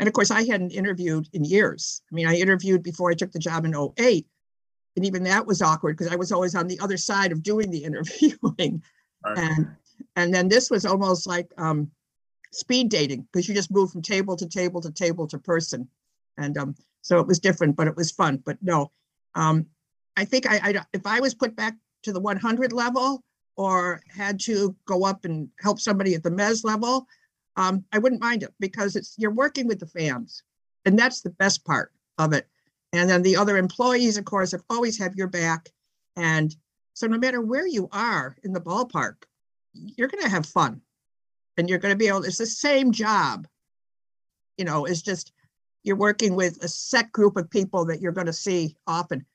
and 0.00 0.08
of 0.08 0.12
course 0.12 0.30
i 0.30 0.42
hadn't 0.42 0.72
interviewed 0.72 1.28
in 1.32 1.44
years. 1.44 2.02
I 2.10 2.14
mean 2.14 2.26
i 2.26 2.34
interviewed 2.34 2.82
before 2.82 3.10
i 3.10 3.14
took 3.14 3.30
the 3.30 3.38
job 3.38 3.64
in 3.64 3.74
08 3.74 4.26
and 4.96 5.06
even 5.06 5.22
that 5.24 5.46
was 5.46 5.62
awkward 5.62 5.96
because 5.96 6.12
i 6.12 6.16
was 6.16 6.32
always 6.32 6.56
on 6.56 6.66
the 6.66 6.80
other 6.80 6.96
side 6.96 7.30
of 7.30 7.42
doing 7.42 7.70
the 7.70 7.84
interviewing. 7.88 8.82
Right. 9.24 9.38
and 9.38 9.76
and 10.16 10.34
then 10.34 10.48
this 10.48 10.70
was 10.70 10.86
almost 10.86 11.26
like 11.26 11.52
um, 11.58 11.90
speed 12.52 12.88
dating 12.88 13.28
because 13.30 13.48
you 13.48 13.54
just 13.54 13.70
move 13.70 13.92
from 13.92 14.02
table 14.02 14.34
to 14.34 14.46
table 14.48 14.80
to 14.80 14.90
table 14.90 15.26
to 15.28 15.38
person. 15.38 15.88
And 16.38 16.56
um, 16.56 16.74
so 17.02 17.20
it 17.20 17.26
was 17.26 17.38
different 17.38 17.76
but 17.76 17.86
it 17.86 17.96
was 17.96 18.10
fun. 18.10 18.42
But 18.44 18.56
no 18.62 18.90
um, 19.34 19.66
i 20.16 20.24
think 20.24 20.50
I, 20.50 20.56
I 20.64 20.84
if 20.92 21.06
i 21.06 21.20
was 21.20 21.34
put 21.34 21.54
back 21.54 21.74
to 22.02 22.12
the 22.12 22.20
100 22.20 22.72
level 22.72 23.22
or 23.56 24.00
had 24.08 24.40
to 24.40 24.74
go 24.86 25.04
up 25.04 25.24
and 25.24 25.48
help 25.60 25.78
somebody 25.78 26.14
at 26.14 26.22
the 26.22 26.30
mes 26.30 26.64
level, 26.64 27.06
um, 27.60 27.84
I 27.92 27.98
wouldn't 27.98 28.22
mind 28.22 28.42
it 28.42 28.54
because 28.58 28.96
it's 28.96 29.14
you're 29.18 29.30
working 29.30 29.66
with 29.66 29.80
the 29.80 29.86
fans, 29.86 30.42
and 30.86 30.98
that's 30.98 31.20
the 31.20 31.30
best 31.30 31.62
part 31.64 31.92
of 32.16 32.32
it. 32.32 32.48
And 32.94 33.08
then 33.08 33.22
the 33.22 33.36
other 33.36 33.58
employees, 33.58 34.16
of 34.16 34.24
course, 34.24 34.52
have 34.52 34.64
always 34.70 34.98
have 34.98 35.14
your 35.14 35.28
back, 35.28 35.68
and 36.16 36.56
so 36.94 37.06
no 37.06 37.18
matter 37.18 37.42
where 37.42 37.66
you 37.66 37.86
are 37.92 38.34
in 38.44 38.54
the 38.54 38.62
ballpark, 38.62 39.24
you're 39.74 40.08
going 40.08 40.24
to 40.24 40.30
have 40.30 40.46
fun, 40.46 40.80
and 41.58 41.68
you're 41.68 41.78
going 41.78 41.92
to 41.92 41.98
be 41.98 42.08
able. 42.08 42.24
It's 42.24 42.38
the 42.38 42.46
same 42.46 42.92
job, 42.92 43.46
you 44.56 44.64
know. 44.64 44.86
It's 44.86 45.02
just 45.02 45.32
you're 45.82 45.96
working 45.96 46.34
with 46.34 46.64
a 46.64 46.68
set 46.68 47.12
group 47.12 47.36
of 47.36 47.50
people 47.50 47.84
that 47.86 48.00
you're 48.00 48.10
going 48.10 48.26
to 48.26 48.32
see 48.32 48.74
often. 48.86 49.26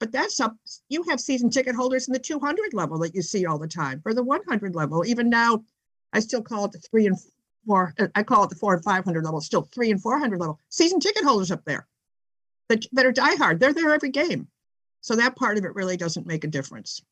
But 0.00 0.10
that's 0.10 0.40
up, 0.40 0.56
you 0.88 1.04
have 1.04 1.20
season 1.20 1.50
ticket 1.50 1.76
holders 1.76 2.08
in 2.08 2.14
the 2.14 2.18
200 2.18 2.74
level 2.74 2.98
that 3.00 3.14
you 3.14 3.22
see 3.22 3.46
all 3.46 3.58
the 3.58 3.68
time, 3.68 4.02
or 4.04 4.12
the 4.12 4.24
100 4.24 4.74
level. 4.74 5.04
Even 5.06 5.30
now, 5.30 5.62
I 6.12 6.18
still 6.18 6.42
call 6.42 6.64
it 6.64 6.72
the 6.72 6.78
three 6.78 7.06
and 7.06 7.16
four, 7.66 7.94
uh, 7.98 8.08
I 8.14 8.22
call 8.22 8.44
it 8.44 8.50
the 8.50 8.56
four 8.56 8.74
and 8.74 8.84
500 8.84 9.24
level, 9.24 9.40
still 9.40 9.62
three 9.62 9.90
and 9.90 10.00
400 10.00 10.38
level. 10.38 10.58
Season 10.68 11.00
ticket 11.00 11.24
holders 11.24 11.50
up 11.50 11.64
there 11.64 11.86
that, 12.68 12.86
that 12.92 13.06
are 13.06 13.12
diehard. 13.12 13.58
They're 13.58 13.74
there 13.74 13.94
every 13.94 14.10
game. 14.10 14.48
So 15.00 15.16
that 15.16 15.36
part 15.36 15.58
of 15.58 15.64
it 15.64 15.74
really 15.74 15.96
doesn't 15.96 16.26
make 16.26 16.44
a 16.44 16.48
difference. 16.48 17.02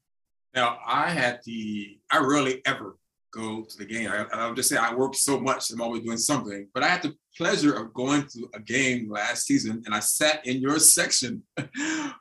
Now, 0.54 0.78
I 0.86 1.10
had 1.10 1.40
the, 1.44 1.98
I 2.10 2.18
rarely 2.18 2.62
ever 2.66 2.96
go 3.30 3.62
to 3.62 3.78
the 3.78 3.84
game. 3.84 4.10
I, 4.10 4.26
I'll 4.32 4.54
just 4.54 4.68
say 4.68 4.76
I 4.76 4.94
work 4.94 5.14
so 5.14 5.38
much, 5.38 5.70
I'm 5.70 5.80
always 5.80 6.02
doing 6.02 6.18
something. 6.18 6.68
But 6.74 6.82
I 6.82 6.88
had 6.88 7.02
the 7.02 7.14
pleasure 7.36 7.74
of 7.74 7.94
going 7.94 8.26
to 8.28 8.48
a 8.54 8.60
game 8.60 9.10
last 9.10 9.46
season, 9.46 9.82
and 9.86 9.94
I 9.94 10.00
sat 10.00 10.46
in 10.46 10.60
your 10.60 10.78
section. 10.78 11.42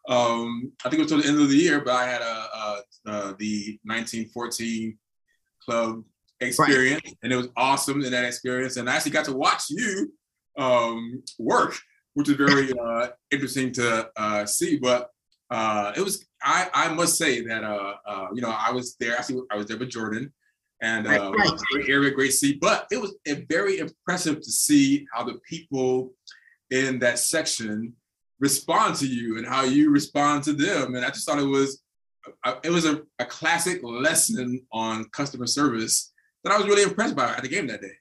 um, 0.07 0.71
I 0.83 0.89
think 0.89 0.95
it 0.95 0.99
was 0.99 1.07
till 1.07 1.21
the 1.21 1.27
end 1.27 1.41
of 1.41 1.49
the 1.49 1.55
year, 1.55 1.81
but 1.81 1.95
I 1.95 2.05
had 2.05 2.21
a, 2.21 2.25
a, 2.25 2.83
a 3.05 3.35
the 3.37 3.79
1914 3.83 4.97
club 5.63 6.03
experience, 6.39 7.01
right. 7.05 7.17
and 7.23 7.33
it 7.33 7.35
was 7.35 7.49
awesome 7.55 8.03
in 8.03 8.11
that 8.11 8.25
experience. 8.25 8.77
And 8.77 8.89
I 8.89 8.95
actually 8.95 9.11
got 9.11 9.25
to 9.25 9.33
watch 9.33 9.63
you 9.69 10.13
um, 10.57 11.23
work, 11.39 11.77
which 12.13 12.29
is 12.29 12.35
very 12.35 12.71
uh, 12.79 13.09
interesting 13.31 13.71
to 13.73 14.09
uh, 14.15 14.45
see. 14.45 14.77
But 14.77 15.09
uh, 15.49 15.93
it 15.95 16.01
was 16.01 16.25
I, 16.41 16.69
I 16.73 16.93
must 16.93 17.17
say 17.17 17.41
that 17.45 17.63
uh, 17.63 17.93
uh, 18.05 18.27
you 18.33 18.41
know 18.41 18.55
I 18.55 18.71
was 18.71 18.95
there. 18.99 19.17
Actually, 19.17 19.43
I 19.51 19.57
was 19.57 19.67
there 19.67 19.77
with 19.77 19.89
Jordan, 19.89 20.31
and 20.81 21.07
uh, 21.07 21.31
right, 21.31 21.31
right. 21.33 21.59
great 21.71 21.89
area, 21.89 22.11
great 22.11 22.33
seat. 22.33 22.59
But 22.59 22.87
it 22.91 23.01
was 23.01 23.15
very 23.49 23.79
impressive 23.79 24.41
to 24.41 24.51
see 24.51 25.07
how 25.13 25.23
the 25.23 25.39
people 25.47 26.13
in 26.69 26.99
that 26.99 27.19
section 27.19 27.93
respond 28.39 28.95
to 28.95 29.07
you 29.07 29.37
and 29.37 29.47
how 29.47 29.63
you 29.63 29.89
respond 29.89 30.43
to 30.43 30.53
them. 30.53 30.95
And 30.95 31.03
I 31.03 31.09
just 31.09 31.25
thought 31.25 31.39
it 31.39 31.43
was 31.43 31.81
it 32.63 32.69
was 32.69 32.85
a, 32.85 33.01
a 33.19 33.25
classic 33.25 33.79
lesson 33.83 34.61
on 34.71 35.05
customer 35.05 35.47
service 35.47 36.11
that 36.43 36.53
I 36.53 36.57
was 36.57 36.67
really 36.67 36.83
impressed 36.83 37.15
by 37.15 37.29
at 37.29 37.41
the 37.41 37.49
game 37.49 37.67
that 37.67 37.81
day. 37.81 37.93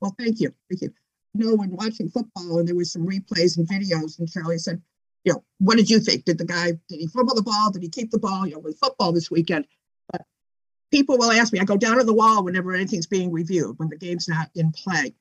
Well, 0.00 0.14
thank 0.18 0.40
you, 0.40 0.54
thank 0.68 0.82
you. 0.82 0.92
You 1.34 1.46
know, 1.46 1.54
when 1.56 1.74
watching 1.76 2.08
football, 2.08 2.58
and 2.58 2.68
there 2.68 2.76
was 2.76 2.92
some 2.92 3.06
replays 3.06 3.58
and 3.58 3.68
videos, 3.68 4.18
and 4.18 4.30
Charlie 4.30 4.58
said, 4.58 4.80
"You 5.24 5.34
know, 5.34 5.44
what 5.58 5.76
did 5.76 5.90
you 5.90 5.98
think? 5.98 6.24
Did 6.24 6.38
the 6.38 6.44
guy 6.44 6.72
did 6.88 7.00
he 7.00 7.06
fumble 7.08 7.34
the 7.34 7.42
ball? 7.42 7.70
Did 7.72 7.82
he 7.82 7.88
keep 7.88 8.10
the 8.10 8.18
ball? 8.18 8.46
You 8.46 8.54
know, 8.54 8.60
with 8.60 8.78
football 8.78 9.12
this 9.12 9.30
weekend." 9.30 9.66
people 10.94 11.18
will 11.18 11.32
ask 11.32 11.52
me, 11.52 11.58
I 11.58 11.64
go 11.64 11.76
down 11.76 11.98
to 11.98 12.04
the 12.04 12.14
wall 12.14 12.44
whenever 12.44 12.72
anything's 12.72 13.08
being 13.08 13.32
reviewed, 13.32 13.76
when 13.80 13.88
the 13.88 13.96
game's 13.96 14.28
not 14.28 14.48
in 14.54 14.70
play. 14.70 15.12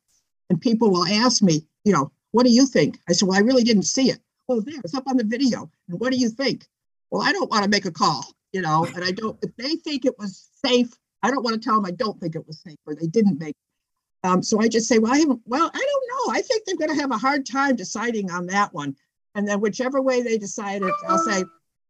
And 0.52 0.62
people 0.62 0.92
will 0.92 1.08
ask 1.08 1.42
me, 1.42 1.66
you 1.84 1.92
know, 1.92 2.12
what 2.30 2.46
do 2.46 2.52
you 2.52 2.68
think? 2.68 3.00
I 3.10 3.14
said, 3.14 3.28
well, 3.28 3.40
I 3.40 3.42
really 3.42 3.64
didn't 3.64 3.84
see 3.84 4.12
it. 4.12 4.20
Well, 4.48 4.62
there, 4.62 4.80
it's 4.84 4.94
up 4.94 5.08
on 5.08 5.18
the 5.18 5.24
video. 5.24 5.72
And 5.90 6.00
what 6.00 6.12
do 6.12 6.20
you 6.20 6.30
think? 6.30 6.68
Well, 7.10 7.24
I 7.24 7.32
don't 7.32 7.50
want 7.50 7.64
to 7.64 7.72
make 7.72 7.86
a 7.86 7.92
call, 7.92 8.24
you 8.52 8.62
know, 8.62 8.86
and 8.86 9.04
I 9.04 9.12
don't, 9.12 9.36
if 9.42 9.56
they 9.56 9.76
think 9.78 10.06
it 10.06 10.20
was 10.20 10.48
safe, 10.64 10.92
I 11.24 11.32
don't 11.32 11.44
want 11.44 11.56
to 11.56 11.60
tell 11.60 11.76
them 11.76 11.86
I 11.86 11.92
don't 11.92 12.20
think 12.20 12.36
it 12.36 12.46
was 12.46 12.62
safe 12.62 12.78
or 12.86 12.94
they 12.94 13.08
didn't 13.08 13.40
make 13.40 13.56
it. 13.56 14.28
Um, 14.28 14.44
so 14.44 14.62
I 14.62 14.68
just 14.68 14.88
say, 14.88 15.00
well, 15.00 15.14
I 15.14 15.18
haven't, 15.18 15.42
well, 15.46 15.70
I 15.74 15.78
don't 15.78 16.28
know. 16.28 16.34
I 16.34 16.42
think 16.42 16.66
they're 16.66 16.78
going 16.78 16.96
to 16.96 17.02
have 17.02 17.12
a 17.12 17.18
hard 17.18 17.46
time 17.46 17.76
deciding 17.76 18.32
on 18.32 18.46
that 18.48 18.74
one. 18.74 18.96
And 19.36 19.48
then 19.48 19.60
whichever 19.60 20.02
way 20.02 20.22
they 20.22 20.38
decide 20.38 20.84
it, 20.84 20.94
I'll 21.08 21.18
say, 21.18 21.44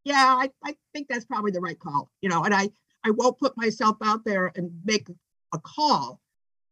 yeah, 0.04 0.36
I, 0.40 0.50
I 0.64 0.76
think 0.94 1.08
that's 1.10 1.26
probably 1.26 1.52
the 1.52 1.62
right 1.62 1.78
call, 1.78 2.10
you 2.22 2.30
know, 2.30 2.44
and 2.44 2.54
I, 2.54 2.70
I 3.04 3.12
won't 3.12 3.38
put 3.38 3.58
myself 3.58 3.98
out 4.04 4.24
there 4.24 4.52
and 4.56 4.72
make 4.86 5.08
a 5.54 5.60
call 5.60 6.20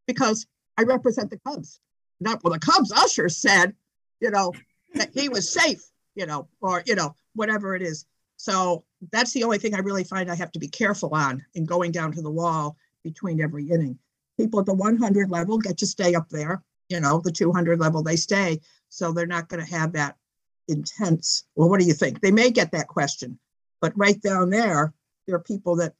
because 0.07 0.47
I 0.77 0.83
represent 0.83 1.29
the 1.29 1.39
Cubs. 1.45 1.79
Not 2.19 2.43
well, 2.43 2.53
the 2.53 2.59
Cubs 2.59 2.91
usher 2.91 3.29
said, 3.29 3.75
you 4.19 4.31
know, 4.31 4.53
that 4.95 5.11
he 5.13 5.29
was 5.29 5.51
safe, 5.51 5.81
you 6.15 6.25
know, 6.25 6.47
or 6.61 6.83
you 6.85 6.95
know, 6.95 7.15
whatever 7.35 7.75
it 7.75 7.81
is. 7.81 8.05
So 8.41 8.85
that's 9.11 9.33
the 9.33 9.43
only 9.43 9.59
thing 9.59 9.75
I 9.75 9.81
really 9.81 10.03
find 10.03 10.27
I 10.27 10.33
have 10.33 10.51
to 10.53 10.59
be 10.59 10.67
careful 10.67 11.13
on 11.13 11.45
in 11.53 11.63
going 11.63 11.91
down 11.91 12.11
to 12.13 12.23
the 12.23 12.31
wall 12.31 12.75
between 13.03 13.39
every 13.39 13.69
inning. 13.69 13.99
People 14.35 14.59
at 14.59 14.65
the 14.65 14.73
100 14.73 15.29
level 15.29 15.59
get 15.59 15.77
to 15.77 15.85
stay 15.85 16.15
up 16.15 16.27
there. 16.29 16.63
You 16.89 17.01
know, 17.01 17.21
the 17.23 17.31
200 17.31 17.79
level, 17.79 18.01
they 18.01 18.15
stay. 18.15 18.59
So 18.89 19.11
they're 19.11 19.27
not 19.27 19.47
going 19.47 19.63
to 19.63 19.71
have 19.71 19.93
that 19.93 20.15
intense. 20.67 21.43
Well, 21.53 21.69
what 21.69 21.79
do 21.79 21.85
you 21.85 21.93
think? 21.93 22.19
They 22.19 22.31
may 22.31 22.49
get 22.49 22.71
that 22.71 22.87
question, 22.87 23.37
but 23.79 23.93
right 23.95 24.19
down 24.19 24.49
there, 24.49 24.91
there 25.27 25.35
are 25.35 25.43
people 25.43 25.75
that, 25.75 25.93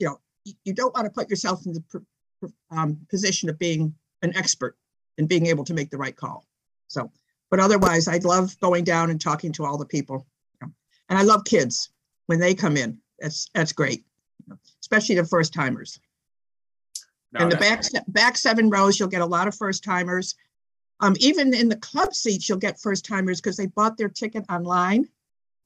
you 0.00 0.08
know, 0.08 0.18
you 0.64 0.72
don't 0.72 0.92
want 0.92 1.04
to 1.04 1.12
put 1.12 1.30
yourself 1.30 1.66
in 1.66 1.72
the 1.72 2.50
um, 2.72 2.98
position 3.08 3.48
of 3.48 3.60
being 3.60 3.94
an 4.22 4.36
expert 4.36 4.76
and 5.18 5.28
being 5.28 5.46
able 5.46 5.62
to 5.62 5.74
make 5.74 5.90
the 5.90 5.98
right 5.98 6.16
call. 6.16 6.48
So, 6.88 7.12
but 7.48 7.60
otherwise, 7.60 8.08
I'd 8.08 8.24
love 8.24 8.58
going 8.58 8.82
down 8.82 9.10
and 9.10 9.20
talking 9.20 9.52
to 9.52 9.64
all 9.64 9.78
the 9.78 9.86
people 9.86 10.26
and 11.08 11.18
I 11.18 11.22
love 11.22 11.44
kids 11.44 11.90
when 12.26 12.40
they 12.40 12.54
come 12.54 12.76
in. 12.76 12.98
That's 13.18 13.48
that's 13.54 13.72
great, 13.72 14.04
especially 14.80 15.14
the 15.16 15.24
first 15.24 15.54
timers. 15.54 15.98
No, 17.32 17.40
and 17.40 17.52
the 17.52 17.56
back 17.56 17.82
back 18.08 18.36
seven 18.36 18.70
rows, 18.70 18.98
you'll 18.98 19.08
get 19.08 19.22
a 19.22 19.26
lot 19.26 19.48
of 19.48 19.54
first 19.54 19.84
timers. 19.84 20.34
Um, 21.00 21.14
even 21.18 21.52
in 21.54 21.68
the 21.68 21.76
club 21.76 22.14
seats, 22.14 22.48
you'll 22.48 22.58
get 22.58 22.80
first 22.80 23.04
timers 23.04 23.40
because 23.40 23.56
they 23.56 23.66
bought 23.66 23.96
their 23.96 24.08
ticket 24.08 24.44
online, 24.50 25.08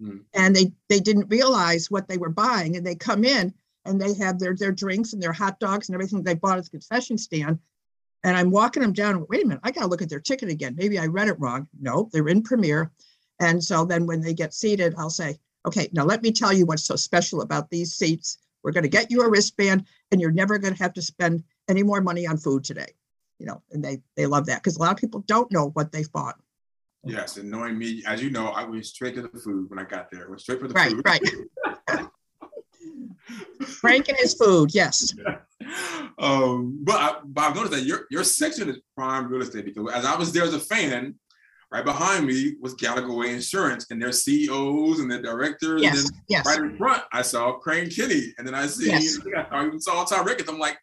mm. 0.01 0.21
and 0.35 0.55
they 0.55 0.73
they 0.89 1.01
didn't 1.01 1.29
realize 1.29 1.91
what 1.91 2.09
they 2.09 2.19
were 2.19 2.31
buying, 2.31 2.77
and 2.77 2.87
they 2.87 2.95
come 2.95 3.25
in 3.25 3.55
and 3.85 4.01
they 4.01 4.15
have 4.15 4.39
their 4.39 4.55
their 4.55 4.73
drinks 4.73 5.13
and 5.13 5.23
their 5.23 5.33
hot 5.33 5.59
dogs 5.61 5.89
and 5.89 5.95
everything 5.95 6.23
they 6.23 6.35
bought 6.35 6.59
at 6.59 6.65
the 6.65 6.71
concession 6.71 7.19
stand. 7.19 7.59
And 8.23 8.37
I'm 8.37 8.51
walking 8.51 8.83
them 8.83 8.93
down. 8.93 9.27
Wait 9.31 9.45
a 9.45 9.47
minute, 9.47 9.63
I 9.65 9.71
got 9.71 9.83
to 9.83 9.87
look 9.87 10.03
at 10.03 10.11
their 10.11 10.21
ticket 10.21 10.51
again. 10.51 10.77
Maybe 10.77 10.99
I 10.99 11.07
read 11.07 11.29
it 11.29 11.41
wrong. 11.41 11.69
No, 11.81 12.09
they're 12.13 12.29
in 12.29 12.43
Premier. 12.43 12.91
And 13.41 13.63
so 13.63 13.85
then 13.85 14.07
when 14.07 14.21
they 14.21 14.35
get 14.35 14.55
seated, 14.55 14.95
I'll 14.97 15.11
say, 15.11 15.39
okay, 15.67 15.89
now 15.93 16.05
let 16.05 16.23
me 16.23 16.31
tell 16.31 16.53
you 16.53 16.67
what's 16.67 16.85
so 16.85 16.97
special 16.97 17.41
about 17.41 17.71
these 17.71 17.95
seats. 17.95 18.39
We're 18.63 18.73
going 18.73 18.85
to 18.85 18.89
get 18.89 19.11
you 19.11 19.23
a 19.23 19.29
wristband 19.29 19.87
and 20.13 20.21
you're 20.21 20.31
never 20.31 20.59
going 20.59 20.75
to 20.75 20.83
have 20.83 20.93
to 20.95 21.03
spend 21.03 21.43
any 21.69 21.83
more 21.83 22.01
money 22.01 22.27
on 22.27 22.37
food 22.37 22.63
today. 22.63 22.93
You 23.39 23.47
know, 23.47 23.63
and 23.73 23.83
they 23.83 24.03
they 24.17 24.27
love 24.27 24.45
that 24.47 24.63
because 24.63 24.77
a 24.77 24.81
lot 24.81 24.93
of 24.93 24.99
people 24.99 25.21
don't 25.21 25.51
know 25.51 25.71
what 25.71 25.93
they've 25.93 26.13
bought. 26.13 26.39
Yes, 27.03 27.39
and 27.39 27.51
knowing 27.51 27.79
me, 27.79 28.03
as 28.07 28.23
you 28.23 28.29
know, 28.29 28.49
I 28.49 28.65
went 28.65 28.85
straight 28.85 29.15
to 29.15 29.23
the 29.23 29.29
food 29.29 29.71
when 29.71 29.79
I 29.79 29.85
got 29.85 30.11
there. 30.11 30.27
I 30.27 30.29
went 30.29 30.43
straight 30.43 30.61
for 30.61 30.69
the 30.69 30.75
right, 30.75 30.91
food. 30.91 31.03
Right, 31.07 31.23
right. 31.89 32.07
Frank 33.67 34.09
and 34.11 34.19
his 34.19 34.35
food, 34.35 34.75
yes. 34.75 35.15
Yeah. 35.17 35.39
Um, 36.19 36.81
but, 36.83 36.97
I, 36.97 37.21
but 37.25 37.43
I've 37.43 37.55
noticed 37.55 37.73
that 37.73 37.85
your 37.85 38.07
your 38.11 38.25
section 38.25 38.69
is 38.69 38.79
prime 38.95 39.29
real 39.29 39.41
estate 39.41 39.65
because 39.65 39.91
as 39.93 40.05
I 40.05 40.17
was 40.17 40.33
there 40.33 40.45
as 40.45 40.53
a 40.53 40.61
fan, 40.61 41.15
Right 41.73 41.85
behind 41.85 42.27
me 42.27 42.57
was 42.61 42.75
Gallagher 42.75 43.15
Way 43.15 43.33
Insurance 43.33 43.87
and 43.91 44.03
their 44.03 44.11
CEOs 44.11 44.99
and 44.99 45.09
their 45.09 45.23
directors. 45.23 45.81
Yes, 45.81 46.09
and 46.09 46.21
yes. 46.29 46.45
right 46.45 46.59
in 46.59 46.77
front, 46.77 47.05
I 47.13 47.23
saw 47.23 47.53
Crane 47.53 47.89
Kenney. 47.89 48.35
And 48.39 48.47
then 48.47 48.57
I 48.57 48.67
see, 48.67 48.89
yes. 48.89 49.19
I 49.53 49.67
even 49.67 49.81
saw 49.81 50.05
Ty 50.05 50.23
Ricketts. 50.23 50.51
I'm 50.51 50.59
like, 50.59 50.79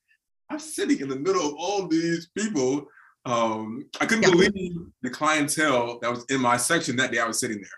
I'm 0.49 0.59
sitting 0.59 1.01
in 1.01 1.09
the 1.09 1.17
middle 1.17 1.45
of 1.45 1.55
all 1.57 1.87
these 1.87 2.29
people. 2.37 2.87
Um, 3.25 3.85
I 3.99 4.05
couldn't 4.05 4.23
yeah. 4.23 4.31
believe 4.31 4.77
the 5.01 5.09
clientele 5.09 5.99
that 5.99 6.09
was 6.09 6.23
in 6.29 6.39
my 6.39 6.55
section 6.55 6.95
that 6.95 7.11
day 7.11 7.19
I 7.19 7.27
was 7.27 7.39
sitting 7.39 7.57
there. 7.57 7.69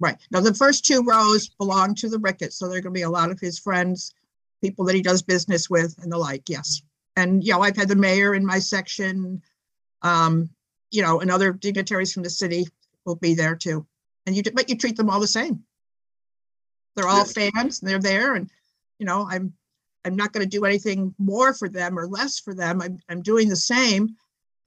Right. 0.00 0.16
Now, 0.32 0.40
the 0.40 0.52
first 0.52 0.84
two 0.84 1.04
rows 1.04 1.48
belong 1.48 1.94
to 1.96 2.08
the 2.08 2.18
Ricketts. 2.18 2.58
So 2.58 2.66
there 2.66 2.78
are 2.78 2.82
going 2.82 2.92
to 2.92 2.98
be 2.98 3.02
a 3.02 3.10
lot 3.10 3.30
of 3.30 3.38
his 3.38 3.60
friends, 3.60 4.12
people 4.60 4.84
that 4.86 4.96
he 4.96 5.02
does 5.02 5.22
business 5.22 5.70
with, 5.70 5.96
and 6.02 6.10
the 6.10 6.18
like. 6.18 6.48
Yes. 6.48 6.82
And, 7.14 7.44
you 7.44 7.52
know, 7.52 7.62
I've 7.62 7.76
had 7.76 7.88
the 7.88 7.94
mayor 7.96 8.34
in 8.34 8.44
my 8.44 8.58
section. 8.58 9.40
Um, 10.02 10.50
you 10.96 11.02
know, 11.02 11.20
and 11.20 11.30
other 11.30 11.52
dignitaries 11.52 12.12
from 12.12 12.22
the 12.22 12.30
city 12.30 12.66
will 13.04 13.16
be 13.16 13.34
there 13.34 13.54
too. 13.54 13.86
And 14.24 14.34
you, 14.34 14.42
but 14.54 14.68
you 14.70 14.76
treat 14.76 14.96
them 14.96 15.10
all 15.10 15.20
the 15.20 15.26
same. 15.26 15.62
They're 16.94 17.06
all 17.06 17.26
yeah. 17.36 17.50
fans. 17.52 17.80
And 17.80 17.90
they're 17.90 17.98
there, 17.98 18.34
and 18.34 18.50
you 18.98 19.04
know, 19.04 19.28
I'm, 19.30 19.52
I'm 20.04 20.16
not 20.16 20.32
going 20.32 20.48
to 20.48 20.58
do 20.58 20.64
anything 20.64 21.14
more 21.18 21.52
for 21.52 21.68
them 21.68 21.98
or 21.98 22.06
less 22.06 22.40
for 22.40 22.54
them. 22.54 22.80
I'm, 22.80 22.98
I'm 23.10 23.20
doing 23.20 23.48
the 23.48 23.56
same. 23.56 24.16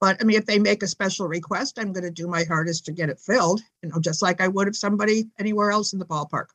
But 0.00 0.18
I 0.20 0.24
mean, 0.24 0.38
if 0.38 0.46
they 0.46 0.58
make 0.58 0.82
a 0.82 0.86
special 0.86 1.26
request, 1.26 1.78
I'm 1.78 1.92
going 1.92 2.04
to 2.04 2.10
do 2.10 2.28
my 2.28 2.44
hardest 2.44 2.86
to 2.86 2.92
get 2.92 3.10
it 3.10 3.18
filled. 3.18 3.60
You 3.82 3.88
know, 3.88 3.98
just 4.00 4.22
like 4.22 4.40
I 4.40 4.48
would 4.48 4.68
if 4.68 4.76
somebody 4.76 5.28
anywhere 5.38 5.72
else 5.72 5.92
in 5.92 5.98
the 5.98 6.06
ballpark. 6.06 6.46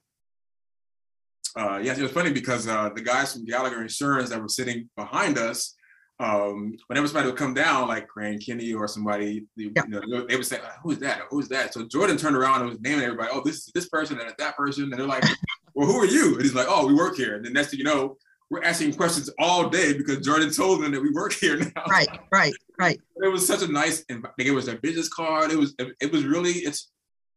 Uh, 1.55 1.79
yes, 1.83 1.97
it 1.97 2.03
was 2.03 2.11
funny 2.11 2.31
because 2.31 2.67
uh, 2.67 2.89
the 2.95 3.01
guys 3.01 3.33
from 3.33 3.45
Gallagher 3.45 3.81
Insurance 3.81 4.29
that 4.29 4.41
were 4.41 4.49
sitting 4.49 4.89
behind 4.95 5.37
us, 5.37 5.75
um, 6.19 6.77
whenever 6.87 7.07
somebody 7.07 7.27
would 7.27 7.37
come 7.37 7.53
down, 7.53 7.89
like 7.89 8.07
Crane 8.07 8.39
Kenney 8.39 8.73
or 8.73 8.87
somebody, 8.87 9.45
they, 9.57 9.71
yeah. 9.75 9.83
you 9.87 10.07
know, 10.07 10.25
they 10.25 10.35
would 10.37 10.45
say, 10.45 10.59
"Who's 10.81 10.99
that? 10.99 11.23
Who's 11.29 11.49
that?" 11.49 11.73
So 11.73 11.85
Jordan 11.85 12.17
turned 12.17 12.37
around 12.37 12.61
and 12.61 12.69
was 12.69 12.79
naming 12.79 13.03
everybody. 13.03 13.29
Oh, 13.33 13.41
this 13.43 13.55
is 13.55 13.71
this 13.73 13.89
person 13.89 14.19
and 14.19 14.33
that 14.37 14.55
person, 14.55 14.85
and 14.85 14.93
they're 14.93 15.05
like, 15.05 15.25
"Well, 15.73 15.87
who 15.87 15.97
are 15.97 16.05
you?" 16.05 16.33
And 16.33 16.41
he's 16.41 16.55
like, 16.55 16.67
"Oh, 16.69 16.87
we 16.87 16.93
work 16.93 17.17
here." 17.17 17.35
And 17.35 17.45
the 17.45 17.49
next 17.49 17.71
thing 17.71 17.79
you 17.79 17.85
know, 17.85 18.17
we're 18.49 18.63
asking 18.63 18.93
questions 18.93 19.29
all 19.39 19.69
day 19.69 19.91
because 19.93 20.25
Jordan 20.25 20.53
told 20.53 20.81
them 20.81 20.93
that 20.93 21.01
we 21.01 21.11
work 21.11 21.33
here 21.33 21.57
now. 21.57 21.83
Right, 21.89 22.07
right, 22.31 22.53
right. 22.79 22.99
It 23.17 23.31
was 23.31 23.47
such 23.47 23.63
a 23.63 23.67
nice, 23.71 24.05
like 24.09 24.45
it 24.45 24.51
was 24.51 24.67
their 24.67 24.77
business 24.77 25.09
card. 25.09 25.51
It 25.51 25.57
was, 25.57 25.73
it, 25.79 26.11
was 26.11 26.25
really, 26.25 26.51
it's 26.51 26.91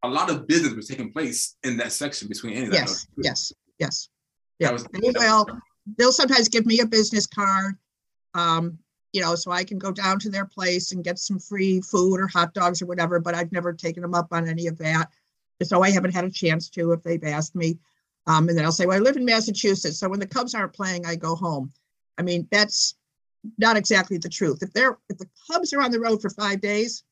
a 0.05 0.09
lot 0.09 0.29
of 0.29 0.47
business 0.47 0.75
was 0.75 0.87
taking 0.87 1.13
place 1.13 1.57
in 1.63 1.77
that 1.79 1.93
section 1.93 2.29
between 2.29 2.55
any. 2.55 2.67
Of 2.67 2.75
us. 2.75 3.07
Yes, 3.17 3.17
yes, 3.17 3.53
yes. 3.79 4.09
Yeah. 4.59 4.73
Was, 4.73 4.87
well, 5.17 5.47
they'll 5.97 6.13
sometimes 6.13 6.49
give 6.49 6.67
me 6.67 6.81
a 6.81 6.87
business 6.87 7.27
card 7.27 7.77
um, 8.39 8.79
you 9.13 9.21
know, 9.21 9.35
so 9.35 9.51
I 9.51 9.65
can 9.65 9.79
go 9.79 9.91
down 9.91 10.19
to 10.21 10.31
their 10.31 10.45
place 10.45 10.93
and 10.93 11.05
get 11.05 11.19
some 11.19 11.39
free 11.39 11.81
food 11.81 12.21
or 12.21 12.29
hot 12.29 12.55
dogs 12.55 12.81
or 12.81 12.87
whatever, 12.87 13.19
but 13.19 13.35
I've 13.35 13.53
never 13.53 13.73
taken 13.73 14.03
them 14.03 14.15
up 14.15 14.29
on 14.33 14.49
any 14.49 14.67
of 14.67 14.79
that. 14.79 15.09
So 15.63 15.83
I 15.83 15.91
haven't 15.91 16.15
had 16.15 16.25
a 16.25 16.31
chance 16.31 16.69
to 16.71 16.93
if 16.93 17.03
they've 17.03 17.25
asked 17.25 17.57
me. 17.57 17.79
Um, 18.27 18.49
and 18.49 18.57
then 18.57 18.65
I'll 18.65 18.73
say, 18.73 18.87
well, 18.87 18.97
I 18.97 19.01
live 19.01 19.17
in 19.17 19.25
Massachusetts. 19.25 19.99
So 19.99 20.09
when 20.09 20.21
the 20.21 20.27
Cubs 20.27 20.55
aren't 20.55 20.75
playing, 20.75 21.07
I 21.07 21.17
go 21.17 21.35
home. 21.35 21.73
I 22.19 22.23
mean, 22.23 22.47
that's 22.51 22.95
not 23.57 23.77
exactly 23.77 24.19
the 24.19 24.29
truth. 24.29 24.63
If 24.63 24.73
they're 24.73 24.99
if 25.09 25.19
the 25.19 25.29
Cubs 25.51 25.73
are 25.73 25.81
on 25.81 25.91
the 25.91 26.01
road 26.01 26.21
for 26.21 26.31
five 26.31 26.61
days, 26.61 27.05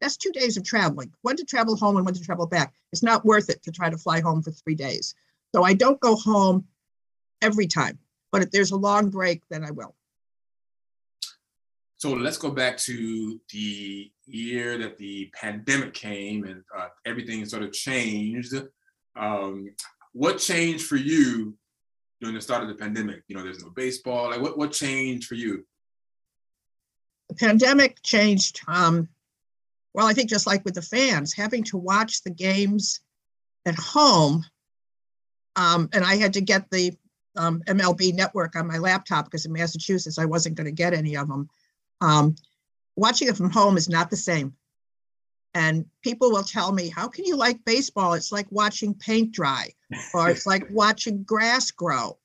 that's 0.00 0.16
two 0.16 0.32
days 0.32 0.56
of 0.56 0.64
traveling. 0.64 1.12
One 1.22 1.36
to 1.36 1.44
travel 1.44 1.76
home 1.76 1.96
and 1.96 2.04
one 2.04 2.14
to 2.14 2.22
travel 2.22 2.46
back. 2.46 2.74
It's 2.92 3.02
not 3.02 3.24
worth 3.24 3.48
it 3.48 3.62
to 3.64 3.72
try 3.72 3.90
to 3.90 3.98
fly 3.98 4.20
home 4.20 4.42
for 4.42 4.50
three 4.50 4.74
days. 4.74 5.14
So 5.54 5.64
I 5.64 5.74
don't 5.74 5.98
go 5.98 6.14
home 6.14 6.66
every 7.42 7.66
time. 7.66 7.98
But 8.30 8.42
if 8.42 8.50
there's 8.50 8.72
a 8.72 8.76
long 8.76 9.10
break, 9.10 9.42
then 9.48 9.64
I 9.64 9.70
will. 9.70 9.94
So 11.98 12.12
let's 12.12 12.38
go 12.38 12.52
back 12.52 12.78
to 12.78 13.40
the 13.52 14.10
year 14.26 14.78
that 14.78 14.96
the 14.98 15.30
pandemic 15.34 15.94
came 15.94 16.44
and 16.44 16.62
uh, 16.76 16.88
everything 17.04 17.44
sort 17.44 17.64
of 17.64 17.72
changed. 17.72 18.54
Um, 19.16 19.74
what 20.12 20.38
changed 20.38 20.86
for 20.86 20.94
you 20.94 21.56
during 22.20 22.36
the 22.36 22.40
start 22.40 22.62
of 22.62 22.68
the 22.68 22.76
pandemic? 22.76 23.24
You 23.26 23.36
know, 23.36 23.42
there's 23.42 23.64
no 23.64 23.70
baseball. 23.70 24.30
Like, 24.30 24.40
what 24.40 24.56
what 24.56 24.70
changed 24.70 25.26
for 25.26 25.34
you? 25.34 25.66
The 27.30 27.34
pandemic 27.34 28.00
changed. 28.04 28.60
Um, 28.68 29.08
well, 29.92 30.06
I 30.06 30.12
think 30.12 30.30
just 30.30 30.46
like 30.46 30.64
with 30.64 30.74
the 30.74 30.82
fans, 30.82 31.34
having 31.34 31.64
to 31.64 31.76
watch 31.76 32.22
the 32.22 32.30
games 32.30 33.00
at 33.66 33.74
home, 33.74 34.44
um, 35.56 35.88
and 35.92 36.04
I 36.04 36.14
had 36.14 36.34
to 36.34 36.40
get 36.40 36.70
the 36.70 36.96
um, 37.34 37.60
MLB 37.66 38.14
network 38.14 38.54
on 38.54 38.68
my 38.68 38.78
laptop 38.78 39.24
because 39.24 39.46
in 39.46 39.52
Massachusetts 39.52 40.20
I 40.20 40.26
wasn't 40.26 40.54
going 40.54 40.66
to 40.66 40.72
get 40.72 40.94
any 40.94 41.16
of 41.16 41.26
them. 41.26 41.48
Um, 42.00 42.36
watching 42.96 43.28
it 43.28 43.36
from 43.36 43.50
home 43.50 43.76
is 43.76 43.88
not 43.88 44.10
the 44.10 44.16
same. 44.16 44.54
And 45.54 45.86
people 46.02 46.30
will 46.30 46.42
tell 46.42 46.72
me, 46.72 46.88
How 46.88 47.08
can 47.08 47.24
you 47.24 47.36
like 47.36 47.64
baseball? 47.64 48.12
It's 48.14 48.32
like 48.32 48.46
watching 48.50 48.94
paint 48.94 49.32
dry, 49.32 49.72
or 50.14 50.30
it's 50.30 50.46
like 50.46 50.66
watching 50.70 51.22
grass 51.22 51.70
grow. 51.70 52.18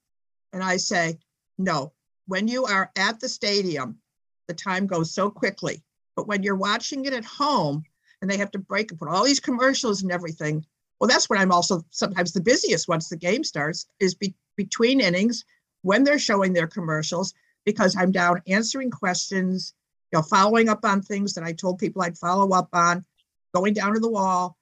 And 0.52 0.64
I 0.64 0.78
say, 0.78 1.18
No, 1.58 1.94
when 2.28 2.48
you 2.48 2.66
are 2.66 2.92
at 2.98 3.20
the 3.20 3.30
stadium, 3.30 4.00
the 4.48 4.54
time 4.54 4.88
goes 4.88 5.12
so 5.14 5.30
quickly. 5.30 5.84
But 6.16 6.28
when 6.28 6.44
you're 6.44 6.56
watching 6.56 7.06
it 7.06 7.14
at 7.14 7.26
home 7.26 7.84
and 8.22 8.30
they 8.30 8.38
have 8.38 8.52
to 8.52 8.60
break 8.60 8.92
and 8.92 9.00
put 9.00 9.10
all 9.10 9.24
these 9.24 9.40
commercials 9.40 10.04
and 10.04 10.12
everything, 10.12 10.66
well, 11.00 11.08
that's 11.08 11.30
when 11.30 11.40
I'm 11.40 11.52
also 11.52 11.84
sometimes 11.90 12.34
the 12.34 12.42
busiest 12.42 12.88
once 12.88 13.10
the 13.10 13.18
game 13.18 13.44
starts, 13.44 13.88
is 14.00 14.16
be- 14.16 14.36
between 14.56 15.02
innings 15.02 15.44
when 15.82 16.04
they're 16.04 16.20
showing 16.20 16.54
their 16.54 16.68
commercials 16.68 17.34
because 17.66 17.96
I'm 17.96 18.12
down 18.12 18.42
answering 18.48 18.92
questions, 18.92 19.74
you 20.12 20.20
know, 20.20 20.24
following 20.24 20.70
up 20.70 20.84
on 20.84 21.02
things 21.02 21.34
that 21.34 21.44
I 21.44 21.54
told 21.54 21.80
people 21.80 22.02
I'd 22.02 22.18
follow 22.18 22.52
up 22.56 22.70
on, 22.74 23.06
going 23.54 23.74
down 23.74 23.94
to 23.94 24.00
the 24.00 24.10
wall. 24.10 24.58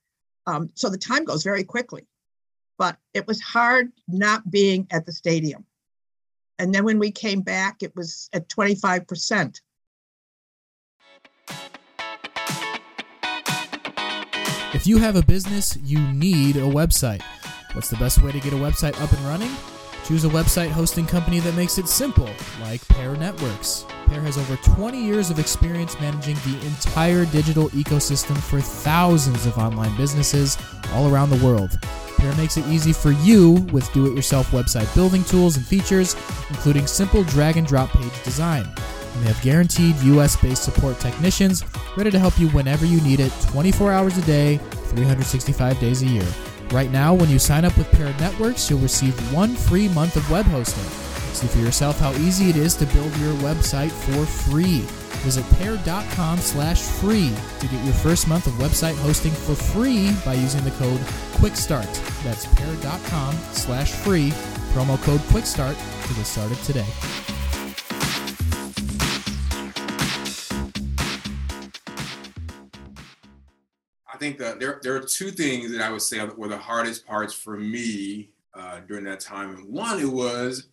Um, 0.48 0.70
so 0.76 0.90
the 0.90 0.98
time 0.98 1.26
goes 1.26 1.44
very 1.44 1.64
quickly. 1.64 2.06
But 2.78 2.98
it 3.14 3.28
was 3.28 3.40
hard 3.42 3.92
not 4.08 4.50
being 4.50 4.88
at 4.92 5.06
the 5.06 5.12
stadium. 5.12 5.66
And 6.58 6.74
then 6.74 6.84
when 6.84 7.00
we 7.00 7.12
came 7.12 7.42
back, 7.42 7.84
it 7.84 7.96
was 7.96 8.30
at 8.34 8.48
25%. 8.48 9.62
If 14.74 14.88
you 14.88 14.98
have 14.98 15.16
a 15.16 15.24
business, 15.24 15.78
you 15.84 16.00
need 16.00 16.56
a 16.56 16.62
website. 16.62 17.22
What's 17.74 17.90
the 17.90 17.98
best 17.98 18.22
way 18.22 18.32
to 18.32 18.40
get 18.40 18.54
a 18.54 18.58
website 18.58 19.00
up 19.02 19.12
and 19.12 19.22
running? 19.22 19.52
Choose 20.12 20.26
a 20.26 20.28
website 20.28 20.72
hosting 20.72 21.06
company 21.06 21.40
that 21.40 21.56
makes 21.56 21.78
it 21.78 21.88
simple, 21.88 22.30
like 22.60 22.86
Pair 22.90 23.16
Networks. 23.16 23.86
Pair 24.08 24.20
has 24.20 24.38
over 24.38 24.58
20 24.58 25.02
years 25.02 25.30
of 25.30 25.40
experience 25.40 25.98
managing 26.02 26.36
the 26.36 26.60
entire 26.68 27.24
digital 27.24 27.70
ecosystem 27.70 28.38
for 28.38 28.60
thousands 28.60 29.46
of 29.46 29.58
online 29.58 29.96
businesses 29.96 30.58
all 30.92 31.10
around 31.10 31.30
the 31.30 31.38
world. 31.38 31.80
Pair 32.18 32.36
makes 32.36 32.58
it 32.58 32.68
easy 32.68 32.92
for 32.92 33.12
you 33.24 33.54
with 33.72 33.90
do 33.94 34.06
it 34.06 34.14
yourself 34.14 34.52
website 34.52 34.94
building 34.94 35.24
tools 35.24 35.56
and 35.56 35.66
features, 35.66 36.18
including 36.50 36.88
simple 36.88 37.24
drag 37.24 37.56
and 37.56 37.66
drop 37.66 37.90
page 37.92 38.24
design. 38.26 38.66
And 38.66 39.24
they 39.24 39.30
have 39.32 39.42
guaranteed 39.42 39.96
US 39.96 40.36
based 40.36 40.64
support 40.64 41.00
technicians 41.00 41.64
ready 41.96 42.12
to 42.12 42.20
help 42.20 42.38
you 42.38 42.50
whenever 42.50 42.86
you 42.86 43.00
need 43.00 43.22
it 43.22 43.32
24 43.44 43.94
hours 43.94 44.18
a 44.18 44.22
day, 44.24 44.58
365 44.90 45.80
days 45.80 46.02
a 46.02 46.06
year. 46.06 46.28
Right 46.72 46.90
now, 46.90 47.14
when 47.14 47.30
you 47.30 47.38
sign 47.38 47.66
up 47.66 47.78
with 47.78 47.92
Pair 47.92 48.14
Networks, 48.18 48.70
you'll 48.70 48.80
receive 48.80 49.14
one 49.34 49.56
free 49.56 49.90
month 49.90 50.16
of 50.16 50.30
web 50.32 50.46
hosting. 50.46 50.84
See 51.34 51.48
for 51.48 51.58
yourself 51.58 52.00
how 52.00 52.14
easy 52.14 52.50
it 52.50 52.56
is 52.56 52.76
to 52.76 52.86
build 52.86 53.16
your 53.18 53.34
website 53.36 53.92
for 53.92 54.26
free. 54.26 54.80
Visit 55.22 55.46
pair.com 55.58 56.40
slash 56.40 56.82
free 56.82 57.32
to 57.60 57.68
get 57.68 57.84
your 57.84 57.94
first 57.94 58.28
month 58.28 58.48
of 58.48 58.54
website 58.54 58.98
hosting 59.00 59.32
for 59.34 59.54
free 59.54 60.14
by 60.26 60.34
using 60.34 60.64
the 60.64 60.72
code 60.72 61.00
QUICKSTART. 61.40 62.24
That's 62.24 62.46
pair.com 62.56 63.36
slash 63.52 63.92
free, 63.92 64.30
promo 64.74 65.02
code 65.04 65.22
QUICKSTART 65.22 66.08
to 66.08 66.14
get 66.14 66.26
started 66.26 66.58
today. 66.60 66.88
Think 74.22 74.38
that 74.38 74.60
there, 74.60 74.80
there 74.84 74.96
are 74.96 75.00
two 75.00 75.32
things 75.32 75.72
that 75.72 75.82
I 75.82 75.90
would 75.90 76.04
say 76.04 76.24
were 76.24 76.48
the 76.48 76.58
hardest 76.58 77.08
parts 77.08 77.34
for 77.34 77.58
me 77.58 78.30
uh, 78.54 78.82
during 78.88 79.04
that 79.06 79.20
time. 79.20 79.56
And 79.56 79.66
one, 79.66 80.00
it 80.00 80.06
was 80.06 80.68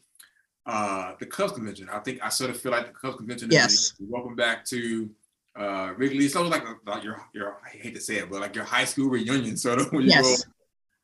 uh, 0.66 1.12
the 1.18 1.24
Cubs 1.24 1.52
convention. 1.52 1.88
I 1.90 1.98
think 2.00 2.20
I 2.22 2.28
sort 2.28 2.50
of 2.50 2.60
feel 2.60 2.72
like 2.72 2.86
the 2.86 2.92
Cubs 2.92 3.16
convention. 3.16 3.48
Yes. 3.50 3.94
welcome 4.00 4.36
back 4.36 4.66
to 4.66 5.08
uh, 5.56 5.94
Wrigley. 5.96 6.26
It's 6.26 6.36
almost 6.36 6.52
like, 6.52 6.64
like 6.86 7.02
your 7.02 7.22
your 7.32 7.58
I 7.64 7.70
hate 7.70 7.94
to 7.94 8.00
say 8.02 8.16
it, 8.16 8.30
but 8.30 8.42
like 8.42 8.54
your 8.54 8.64
high 8.64 8.84
school 8.84 9.08
reunion 9.08 9.56
sort 9.66 9.80
of 9.80 9.90
when 9.92 10.02
you 10.02 10.10
yes. 10.10 10.44
go 10.44 10.52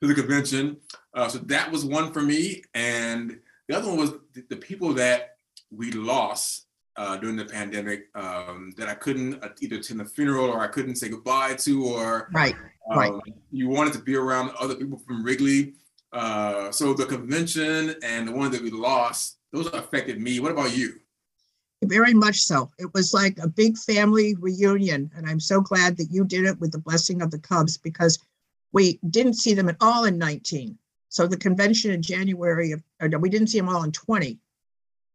to 0.02 0.14
the 0.14 0.20
convention. 0.20 0.76
Uh, 1.14 1.28
so 1.28 1.38
that 1.38 1.72
was 1.72 1.86
one 1.86 2.12
for 2.12 2.20
me, 2.20 2.62
and 2.74 3.38
the 3.68 3.76
other 3.76 3.88
one 3.88 3.96
was 3.96 4.12
the, 4.34 4.44
the 4.50 4.56
people 4.56 4.92
that 4.94 5.38
we 5.70 5.92
lost 5.92 6.63
uh, 6.96 7.16
during 7.16 7.36
the 7.36 7.44
pandemic 7.44 8.08
um, 8.14 8.72
that 8.76 8.88
I 8.88 8.94
couldn't 8.94 9.42
either 9.60 9.76
attend 9.76 10.00
the 10.00 10.04
funeral 10.04 10.46
or 10.46 10.60
I 10.60 10.68
couldn't 10.68 10.96
say 10.96 11.08
goodbye 11.08 11.54
to, 11.54 11.84
or 11.84 12.28
right, 12.32 12.54
um, 12.90 12.98
right. 12.98 13.12
You 13.50 13.68
wanted 13.68 13.92
to 13.94 13.98
be 14.00 14.16
around 14.16 14.52
other 14.60 14.74
people 14.74 14.98
from 14.98 15.24
Wrigley. 15.24 15.74
Uh, 16.12 16.70
so 16.70 16.94
the 16.94 17.06
convention 17.06 17.96
and 18.02 18.28
the 18.28 18.32
one 18.32 18.50
that 18.52 18.62
we 18.62 18.70
lost 18.70 19.38
those 19.52 19.66
affected 19.68 20.20
me. 20.20 20.40
What 20.40 20.52
about 20.52 20.76
you? 20.76 21.00
Very 21.82 22.14
much 22.14 22.40
so. 22.40 22.70
It 22.78 22.92
was 22.94 23.12
like 23.12 23.38
a 23.38 23.48
big 23.48 23.76
family 23.76 24.34
reunion. 24.40 25.10
And 25.16 25.28
I'm 25.28 25.40
so 25.40 25.60
glad 25.60 25.96
that 25.96 26.08
you 26.10 26.24
did 26.24 26.44
it 26.44 26.58
with 26.60 26.72
the 26.72 26.78
blessing 26.78 27.22
of 27.22 27.30
the 27.30 27.38
Cubs 27.38 27.76
because 27.76 28.18
we 28.72 28.98
didn't 29.10 29.34
see 29.34 29.54
them 29.54 29.68
at 29.68 29.76
all 29.80 30.04
in 30.04 30.18
19. 30.18 30.78
So 31.08 31.26
the 31.26 31.36
convention 31.36 31.92
in 31.92 32.02
January 32.02 32.72
of, 32.72 32.82
no, 33.00 33.18
we 33.18 33.28
didn't 33.28 33.48
see 33.48 33.58
them 33.58 33.68
all 33.68 33.84
in 33.84 33.92
20, 33.92 34.38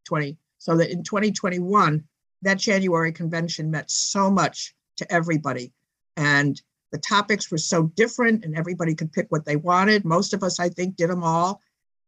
20. 0.06 0.38
So 0.60 0.78
that 0.78 0.92
in 0.92 1.04
2021, 1.04 2.04
that 2.44 2.58
January 2.58 3.12
convention 3.12 3.72
meant 3.72 3.90
so 3.90 4.30
much 4.30 4.76
to 4.98 5.12
everybody. 5.12 5.74
And 6.16 6.62
the 6.92 6.98
topics 6.98 7.50
were 7.52 7.58
so 7.58 7.84
different 7.84 8.46
and 8.46 8.58
everybody 8.58 8.96
could 8.96 9.12
pick 9.12 9.28
what 9.30 9.46
they 9.46 9.56
wanted. 9.56 10.06
Most 10.06 10.34
of 10.34 10.44
us, 10.44 10.60
I 10.60 10.70
think, 10.70 10.96
did 10.96 11.10
them 11.10 11.24
all. 11.24 11.62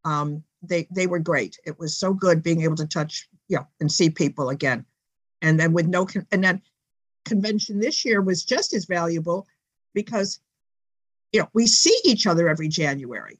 Um, 0.03 0.43
they 0.63 0.87
they 0.91 1.07
were 1.07 1.19
great. 1.19 1.57
It 1.65 1.79
was 1.79 1.97
so 1.97 2.13
good 2.13 2.43
being 2.43 2.61
able 2.61 2.75
to 2.75 2.87
touch, 2.87 3.27
know, 3.49 3.67
and 3.79 3.91
see 3.91 4.09
people 4.09 4.49
again. 4.49 4.85
And 5.41 5.59
then 5.59 5.73
with 5.73 5.87
no 5.87 6.05
con- 6.05 6.27
and 6.31 6.43
then 6.43 6.61
convention 7.25 7.79
this 7.79 8.05
year 8.05 8.21
was 8.21 8.43
just 8.43 8.73
as 8.73 8.85
valuable 8.85 9.47
because 9.93 10.39
you 11.31 11.39
know 11.39 11.49
we 11.53 11.67
see 11.67 11.97
each 12.03 12.27
other 12.27 12.47
every 12.47 12.67
January. 12.67 13.39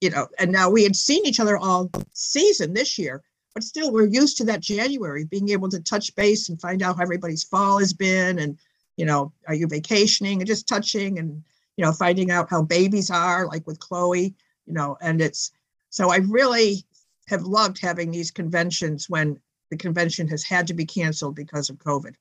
You 0.00 0.10
know, 0.10 0.28
and 0.38 0.50
now 0.50 0.70
we 0.70 0.82
had 0.82 0.96
seen 0.96 1.26
each 1.26 1.40
other 1.40 1.58
all 1.58 1.90
season 2.12 2.72
this 2.72 2.98
year, 2.98 3.22
but 3.60 3.66
still 3.66 3.92
we're 3.92 4.06
used 4.06 4.38
to 4.38 4.44
that 4.44 4.60
January 4.60 5.24
being 5.24 5.50
able 5.50 5.68
to 5.68 5.80
touch 5.80 6.16
base 6.16 6.48
and 6.48 6.58
find 6.58 6.82
out 6.82 6.96
how 6.96 7.02
everybody's 7.02 7.44
fall 7.44 7.78
has 7.78 7.92
been 7.92 8.38
and 8.38 8.58
you 8.96 9.04
know, 9.04 9.32
are 9.46 9.54
you 9.54 9.66
vacationing 9.66 10.40
and 10.40 10.46
just 10.46 10.66
touching 10.66 11.18
and 11.18 11.42
you 11.76 11.84
know, 11.84 11.92
finding 11.92 12.30
out 12.30 12.48
how 12.48 12.62
babies 12.62 13.10
are, 13.10 13.46
like 13.46 13.66
with 13.66 13.78
Chloe, 13.78 14.34
you 14.66 14.72
know, 14.72 14.96
and 15.02 15.20
it's 15.20 15.52
so 15.90 16.10
I 16.10 16.16
really 16.16 16.86
have 17.28 17.42
loved 17.42 17.78
having 17.78 18.10
these 18.10 18.30
conventions 18.30 19.10
when 19.10 19.38
the 19.70 19.76
convention 19.76 20.26
has 20.28 20.42
had 20.42 20.66
to 20.68 20.74
be 20.74 20.86
canceled 20.86 21.34
because 21.34 21.68
of 21.68 21.76
COVID. 21.76 22.14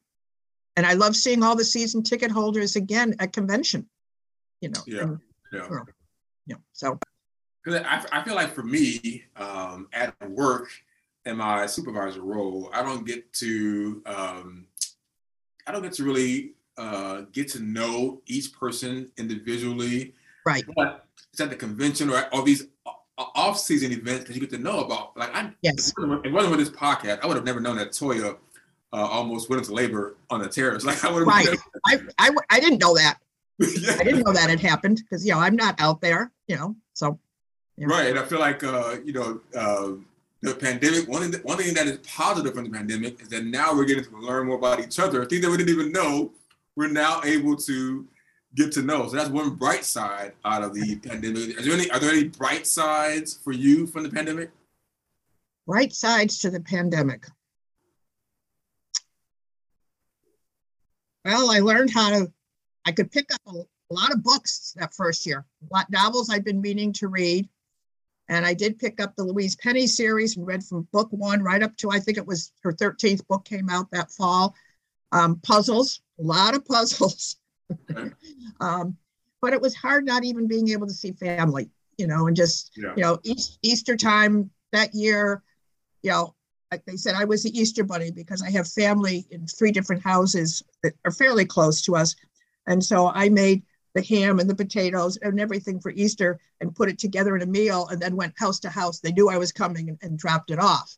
And 0.75 0.85
I 0.85 0.93
love 0.93 1.15
seeing 1.15 1.41
all 1.41 1.55
the 1.55 1.63
season 1.63 2.03
ticket 2.03 2.31
holders 2.31 2.75
again 2.75 3.15
at 3.19 3.31
convention, 3.31 3.87
you 4.59 4.69
know. 4.69 4.81
Yeah. 4.85 5.03
And, 5.03 5.19
yeah. 5.53 5.67
you 6.47 6.55
know, 6.55 6.61
so. 6.73 6.99
Because 7.63 7.81
I, 7.85 8.19
I 8.19 8.23
feel 8.25 8.35
like 8.35 8.53
for 8.53 8.63
me, 8.63 9.23
um, 9.37 9.87
at 9.93 10.13
work 10.29 10.69
in 11.25 11.37
my 11.37 11.65
supervisor 11.65 12.21
role, 12.21 12.69
I 12.73 12.83
don't 12.83 13.05
get 13.05 13.31
to, 13.33 14.01
um, 14.05 14.67
I 15.67 15.71
don't 15.71 15.81
get 15.81 15.93
to 15.93 16.03
really 16.03 16.53
uh, 16.77 17.21
get 17.31 17.49
to 17.49 17.59
know 17.59 18.21
each 18.25 18.53
person 18.53 19.11
individually. 19.17 20.13
Right. 20.45 20.63
But 20.75 21.05
it's 21.31 21.41
at 21.41 21.49
the 21.49 21.55
convention 21.55 22.09
or 22.09 22.25
all 22.31 22.43
these 22.43 22.67
off-season 23.17 23.91
events 23.91 24.25
that 24.25 24.33
you 24.33 24.39
get 24.39 24.49
to 24.51 24.57
know 24.57 24.79
about. 24.79 25.15
Like 25.17 25.35
I, 25.35 25.51
yes, 25.61 25.93
it 25.97 26.31
wasn't 26.31 26.55
with 26.55 26.59
this 26.59 26.69
podcast, 26.69 27.21
I 27.21 27.27
would 27.27 27.35
have 27.35 27.45
never 27.45 27.59
known 27.59 27.77
that 27.77 27.91
Toya 27.91 28.37
uh, 28.93 28.95
almost 28.95 29.49
went 29.49 29.61
into 29.61 29.73
labor 29.73 30.15
on 30.29 30.41
the 30.41 30.47
terrace. 30.47 30.83
Like 30.89 31.03
I 31.03 31.11
would 31.11 31.27
have. 31.27 31.27
Right. 31.27 31.57
I, 31.85 31.99
I, 32.17 32.31
I 32.49 32.59
didn't 32.59 32.79
know 32.79 32.95
that. 32.95 33.17
yeah. 33.59 33.97
I 33.99 34.03
didn't 34.03 34.23
know 34.25 34.33
that 34.33 34.49
had 34.49 34.61
happened 34.61 35.01
because 35.03 35.25
you 35.25 35.33
know 35.33 35.39
I'm 35.39 35.55
not 35.55 35.79
out 35.79 36.01
there. 36.01 36.31
You 36.47 36.55
know, 36.55 36.75
so. 36.93 37.19
Yeah. 37.77 37.87
Right, 37.87 38.07
and 38.07 38.19
I 38.19 38.23
feel 38.23 38.39
like 38.39 38.61
uh, 38.63 38.97
you 39.05 39.13
know 39.13 39.39
uh, 39.55 39.91
the 40.41 40.55
pandemic. 40.55 41.07
One 41.07 41.31
thing, 41.31 41.41
one 41.41 41.57
thing 41.57 41.73
that 41.73 41.87
is 41.87 41.99
positive 41.99 42.53
from 42.53 42.65
the 42.65 42.69
pandemic 42.69 43.21
is 43.21 43.29
that 43.29 43.45
now 43.45 43.73
we're 43.73 43.85
getting 43.85 44.05
to 44.05 44.17
learn 44.17 44.47
more 44.47 44.57
about 44.57 44.79
each 44.79 44.99
other. 44.99 45.25
Things 45.25 45.41
that 45.41 45.51
we 45.51 45.57
didn't 45.57 45.73
even 45.73 45.91
know, 45.91 46.31
we're 46.75 46.87
now 46.87 47.21
able 47.23 47.55
to 47.57 48.07
get 48.55 48.71
to 48.73 48.81
know. 48.81 49.07
So 49.07 49.15
that's 49.15 49.29
one 49.29 49.55
bright 49.55 49.83
side 49.83 50.33
out 50.45 50.63
of 50.63 50.73
the 50.73 50.95
pandemic. 50.97 51.59
Are 51.59 51.61
there 51.61 51.73
any 51.73 51.91
are 51.91 51.99
there 51.99 52.11
any 52.11 52.25
bright 52.25 52.65
sides 52.65 53.39
for 53.43 53.51
you 53.51 53.85
from 53.85 54.03
the 54.03 54.09
pandemic? 54.09 54.51
Bright 55.67 55.93
sides 55.93 56.39
to 56.39 56.49
the 56.49 56.61
pandemic. 56.61 57.25
Well, 61.25 61.51
I 61.51 61.59
learned 61.59 61.91
how 61.91 62.09
to 62.11 62.31
I 62.85 62.91
could 62.91 63.11
pick 63.11 63.31
up 63.33 63.41
a, 63.47 63.51
a 63.51 63.93
lot 63.93 64.13
of 64.13 64.23
books 64.23 64.73
that 64.77 64.93
first 64.93 65.25
year. 65.25 65.45
A 65.69 65.73
lot 65.73 65.85
of 65.85 65.91
novels 65.91 66.29
I've 66.29 66.45
been 66.45 66.61
meaning 66.61 66.93
to 66.93 67.07
read. 67.07 67.47
And 68.29 68.45
I 68.45 68.53
did 68.53 68.77
pick 68.77 69.01
up 69.01 69.15
the 69.15 69.23
Louise 69.23 69.55
Penny 69.55 69.87
series 69.87 70.37
and 70.37 70.45
read 70.45 70.63
from 70.63 70.87
book 70.91 71.07
one 71.11 71.41
right 71.41 71.63
up 71.63 71.75
to 71.77 71.89
I 71.89 71.99
think 71.99 72.17
it 72.17 72.27
was 72.27 72.53
her 72.63 72.71
13th 72.71 73.27
book 73.27 73.43
came 73.43 73.69
out 73.69 73.89
that 73.91 74.11
fall. 74.11 74.55
Um, 75.11 75.39
puzzles, 75.41 76.01
a 76.19 76.23
lot 76.23 76.55
of 76.55 76.63
puzzles. 76.63 77.37
um, 78.61 78.95
but 79.41 79.53
it 79.53 79.61
was 79.61 79.75
hard 79.75 80.05
not 80.05 80.23
even 80.23 80.47
being 80.47 80.69
able 80.69 80.85
to 80.85 80.93
see 80.93 81.11
family, 81.11 81.71
you 81.97 82.05
know, 82.05 82.27
and 82.27 82.35
just, 82.35 82.71
yeah. 82.77 82.93
you 82.95 83.01
know, 83.01 83.19
Easter 83.63 83.97
time 83.97 84.51
that 84.71 84.93
year, 84.93 85.41
you 86.03 86.11
know, 86.11 86.35
like 86.71 86.85
they 86.85 86.97
said, 86.97 87.15
I 87.15 87.25
was 87.25 87.41
the 87.41 87.59
Easter 87.59 87.83
bunny 87.83 88.11
because 88.11 88.43
I 88.43 88.51
have 88.51 88.67
family 88.67 89.25
in 89.31 89.47
three 89.47 89.71
different 89.71 90.03
houses 90.03 90.61
that 90.83 90.93
are 91.03 91.11
fairly 91.11 91.45
close 91.45 91.81
to 91.83 91.95
us. 91.95 92.15
And 92.67 92.83
so 92.83 93.07
I 93.07 93.29
made 93.29 93.63
the 93.99 94.15
ham 94.15 94.39
and 94.39 94.49
the 94.49 94.55
potatoes 94.55 95.17
and 95.17 95.39
everything 95.39 95.79
for 95.79 95.91
Easter 95.91 96.39
and 96.61 96.75
put 96.75 96.89
it 96.89 96.97
together 96.97 97.35
in 97.35 97.41
a 97.41 97.45
meal 97.45 97.87
and 97.87 98.01
then 98.01 98.15
went 98.15 98.39
house 98.39 98.59
to 98.61 98.69
house. 98.69 98.99
They 98.99 99.11
knew 99.11 99.29
I 99.29 99.37
was 99.37 99.51
coming 99.51 99.89
and, 99.89 99.97
and 100.01 100.17
dropped 100.17 100.51
it 100.51 100.59
off, 100.59 100.95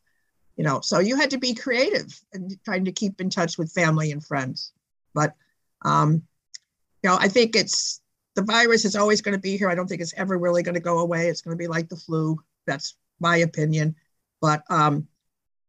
you 0.55 0.63
know, 0.63 0.81
so 0.81 0.99
you 0.99 1.15
had 1.15 1.31
to 1.31 1.39
be 1.39 1.55
creative 1.55 2.19
and 2.33 2.57
trying 2.63 2.85
to 2.85 2.91
keep 2.91 3.19
in 3.19 3.29
touch 3.29 3.57
with 3.57 3.71
family 3.71 4.11
and 4.11 4.23
friends. 4.23 4.71
But, 5.13 5.33
um, 5.83 6.21
you 7.01 7.09
know, 7.09 7.17
I 7.19 7.27
think 7.27 7.55
it's 7.55 8.01
the 8.35 8.43
virus 8.43 8.85
is 8.85 8.95
always 8.95 9.21
going 9.21 9.35
to 9.35 9.41
be 9.41 9.57
here. 9.57 9.69
I 9.69 9.75
don't 9.75 9.87
think 9.87 10.01
it's 10.01 10.13
ever 10.15 10.37
really 10.37 10.63
going 10.63 10.75
to 10.75 10.81
go 10.81 10.99
away. 10.99 11.27
It's 11.27 11.41
going 11.41 11.57
to 11.57 11.61
be 11.61 11.67
like 11.67 11.89
the 11.89 11.95
flu. 11.95 12.37
That's 12.67 12.95
my 13.19 13.37
opinion. 13.37 13.95
But, 14.39 14.63
um, 14.69 15.07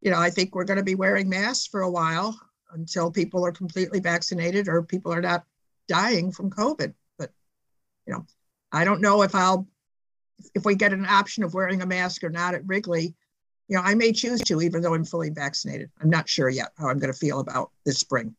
you 0.00 0.10
know, 0.10 0.18
I 0.18 0.30
think 0.30 0.54
we're 0.54 0.64
going 0.64 0.78
to 0.78 0.84
be 0.84 0.94
wearing 0.94 1.28
masks 1.28 1.66
for 1.66 1.80
a 1.80 1.90
while 1.90 2.38
until 2.72 3.10
people 3.10 3.44
are 3.46 3.52
completely 3.52 4.00
vaccinated 4.00 4.68
or 4.68 4.82
people 4.82 5.12
are 5.12 5.20
not 5.20 5.44
dying 5.88 6.30
from 6.30 6.50
COVID. 6.50 6.94
You 8.06 8.14
know, 8.14 8.26
I 8.70 8.84
don't 8.84 9.00
know 9.00 9.22
if 9.22 9.34
I'll, 9.34 9.66
if 10.54 10.64
we 10.64 10.74
get 10.74 10.92
an 10.92 11.06
option 11.06 11.44
of 11.44 11.54
wearing 11.54 11.82
a 11.82 11.86
mask 11.86 12.24
or 12.24 12.30
not 12.30 12.54
at 12.54 12.66
Wrigley, 12.66 13.14
you 13.68 13.76
know, 13.76 13.82
I 13.82 13.94
may 13.94 14.12
choose 14.12 14.40
to, 14.42 14.60
even 14.60 14.82
though 14.82 14.94
I'm 14.94 15.04
fully 15.04 15.30
vaccinated. 15.30 15.90
I'm 16.00 16.10
not 16.10 16.28
sure 16.28 16.48
yet 16.48 16.72
how 16.76 16.88
I'm 16.88 16.98
going 16.98 17.12
to 17.12 17.18
feel 17.18 17.40
about 17.40 17.70
this 17.84 17.98
spring. 17.98 18.34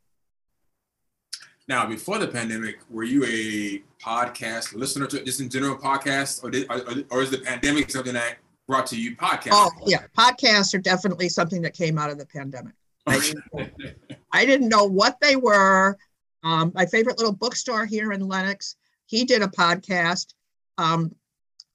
Now, 1.67 1.86
before 1.86 2.19
the 2.19 2.28
pandemic, 2.28 2.80
were 2.89 3.06
you 3.06 3.23
a 3.23 3.82
podcast 4.04 4.76
listener 4.76 5.08
to 5.08 5.23
just 5.23 5.39
in 5.39 5.49
general 5.49 5.78
podcast, 5.78 6.43
or, 6.43 6.52
did, 6.52 6.69
or, 6.69 7.04
or 7.10 7.21
is 7.21 7.32
the 7.32 7.38
pandemic 7.38 7.89
something 7.89 8.13
that 8.13 8.38
brought 8.67 8.86
to 8.88 8.99
you 8.99 9.15
podcast? 9.15 9.52
Oh, 9.54 9.71
yeah, 9.86 10.04
podcasts 10.17 10.73
are 10.73 10.80
definitely 10.80 11.30
something 11.30 11.62
that 11.62 11.73
came 11.73 11.97
out 11.97 12.10
of 12.10 12.17
the 12.17 12.26
pandemic. 12.26 12.73
I 13.08 13.19
didn't, 13.19 13.43
know, 13.54 13.67
I 14.34 14.45
didn't 14.45 14.67
know 14.67 14.84
what 14.84 15.19
they 15.21 15.38
were. 15.38 15.97
Um, 16.43 16.73
my 16.76 16.86
favorite 16.86 17.17
little 17.17 17.34
bookstore 17.34 17.86
here 17.86 18.12
in 18.12 18.28
Lenox, 18.28 18.76
he 19.06 19.26
did 19.26 19.42
a 19.42 19.48
podcast. 19.48 20.34
Um, 20.78 21.13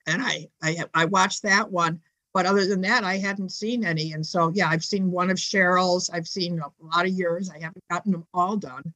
and 0.07 0.23
I, 0.23 0.49
I 0.62 0.85
I 0.95 1.05
watched 1.07 1.43
that 1.43 1.71
one. 1.71 2.01
But 2.35 2.47
other 2.47 2.67
than 2.67 2.83
that, 2.83 3.05
I 3.05 3.17
hadn't 3.19 3.51
seen 3.51 3.85
any. 3.85 4.12
And 4.12 4.25
so 4.25 4.53
yeah, 4.55 4.69
I've 4.69 4.85
seen 4.85 5.11
one 5.11 5.31
of 5.31 5.38
Cheryl's. 5.38 6.11
I've 6.11 6.29
seen 6.29 6.61
a 6.61 6.85
lot 6.85 7.07
of 7.07 7.12
yours. 7.12 7.51
I 7.51 7.59
haven't 7.59 7.85
gotten 7.91 8.12
them 8.12 8.27
all 8.33 8.57
done. 8.57 8.95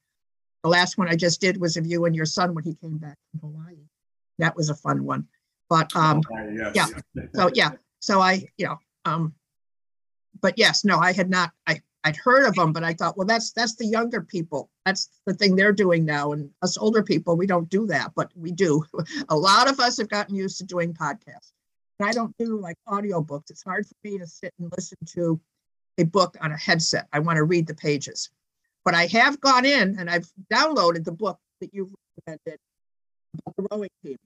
The 0.63 0.69
last 0.69 0.97
one 0.97 1.09
I 1.09 1.17
just 1.17 1.41
did 1.41 1.61
was 1.61 1.77
of 1.77 1.87
you 1.87 2.05
and 2.05 2.15
your 2.15 2.27
son 2.27 2.55
when 2.55 2.63
he 2.65 2.75
came 2.75 2.99
back 2.99 3.17
from 3.31 3.51
Hawaii. 3.51 3.79
That 4.39 4.55
was 4.55 4.71
a 4.71 4.75
fun 4.75 5.05
one. 5.05 5.27
But 5.69 5.95
um, 5.97 6.21
Oh, 6.31 6.49
yes. 6.51 6.73
yeah. 7.15 7.23
so 7.35 7.51
yeah, 7.55 7.71
so 8.01 8.21
I, 8.21 8.47
you 8.59 8.67
know, 8.67 8.79
um, 9.05 9.35
but 10.41 10.59
yes, 10.59 10.85
no, 10.85 10.99
I 10.99 11.13
had 11.13 11.31
not. 11.31 11.51
I 11.67 11.81
I'd 12.05 12.17
heard 12.17 12.47
of 12.47 12.55
them, 12.55 12.73
but 12.73 12.83
I 12.83 12.95
thought, 12.95 13.17
well, 13.17 13.27
that's 13.27 13.53
that's 13.53 13.77
the 13.77 13.87
younger 13.87 14.21
people. 14.21 14.71
That's 14.85 15.09
the 15.25 15.35
thing 15.35 15.55
they're 15.55 15.73
doing 15.73 16.05
now, 16.05 16.33
and 16.33 16.51
us 16.61 16.77
older 16.77 17.03
people, 17.03 17.37
we 17.37 17.47
don't 17.47 17.69
do 17.71 17.87
that, 17.87 18.13
but 18.17 18.31
we 18.35 18.51
do. 18.51 18.85
a 19.29 19.37
lot 19.37 19.71
of 19.71 19.79
us 19.79 19.99
have 19.99 20.09
gotten 20.09 20.35
used 20.35 20.59
to 20.59 20.65
doing 20.65 20.95
podcasts. 20.95 21.53
And 22.01 22.09
I 22.09 22.13
don't 22.13 22.37
do 22.39 22.59
like 22.59 22.77
audiobooks. 22.89 23.51
It's 23.51 23.63
hard 23.63 23.87
for 23.87 23.95
me 24.03 24.19
to 24.19 24.27
sit 24.27 24.53
and 24.59 24.73
listen 24.75 24.99
to 25.15 25.41
a 25.99 26.05
book 26.05 26.37
on 26.41 26.51
a 26.51 26.57
headset. 26.57 27.07
I 27.13 27.21
want 27.21 27.37
to 27.37 27.45
read 27.45 27.67
the 27.67 27.75
pages. 27.75 28.31
But 28.85 28.95
I 28.95 29.07
have 29.07 29.41
gone 29.41 29.65
in 29.65 29.97
and 29.99 30.11
I've 30.11 30.29
downloaded 30.53 31.05
the 31.05 31.13
book 31.13 31.39
that 31.61 31.73
you've 31.73 31.95
recommended 32.27 32.59
about 33.35 33.57
the 33.57 33.67
rowing 33.71 33.91
team. 34.05 34.17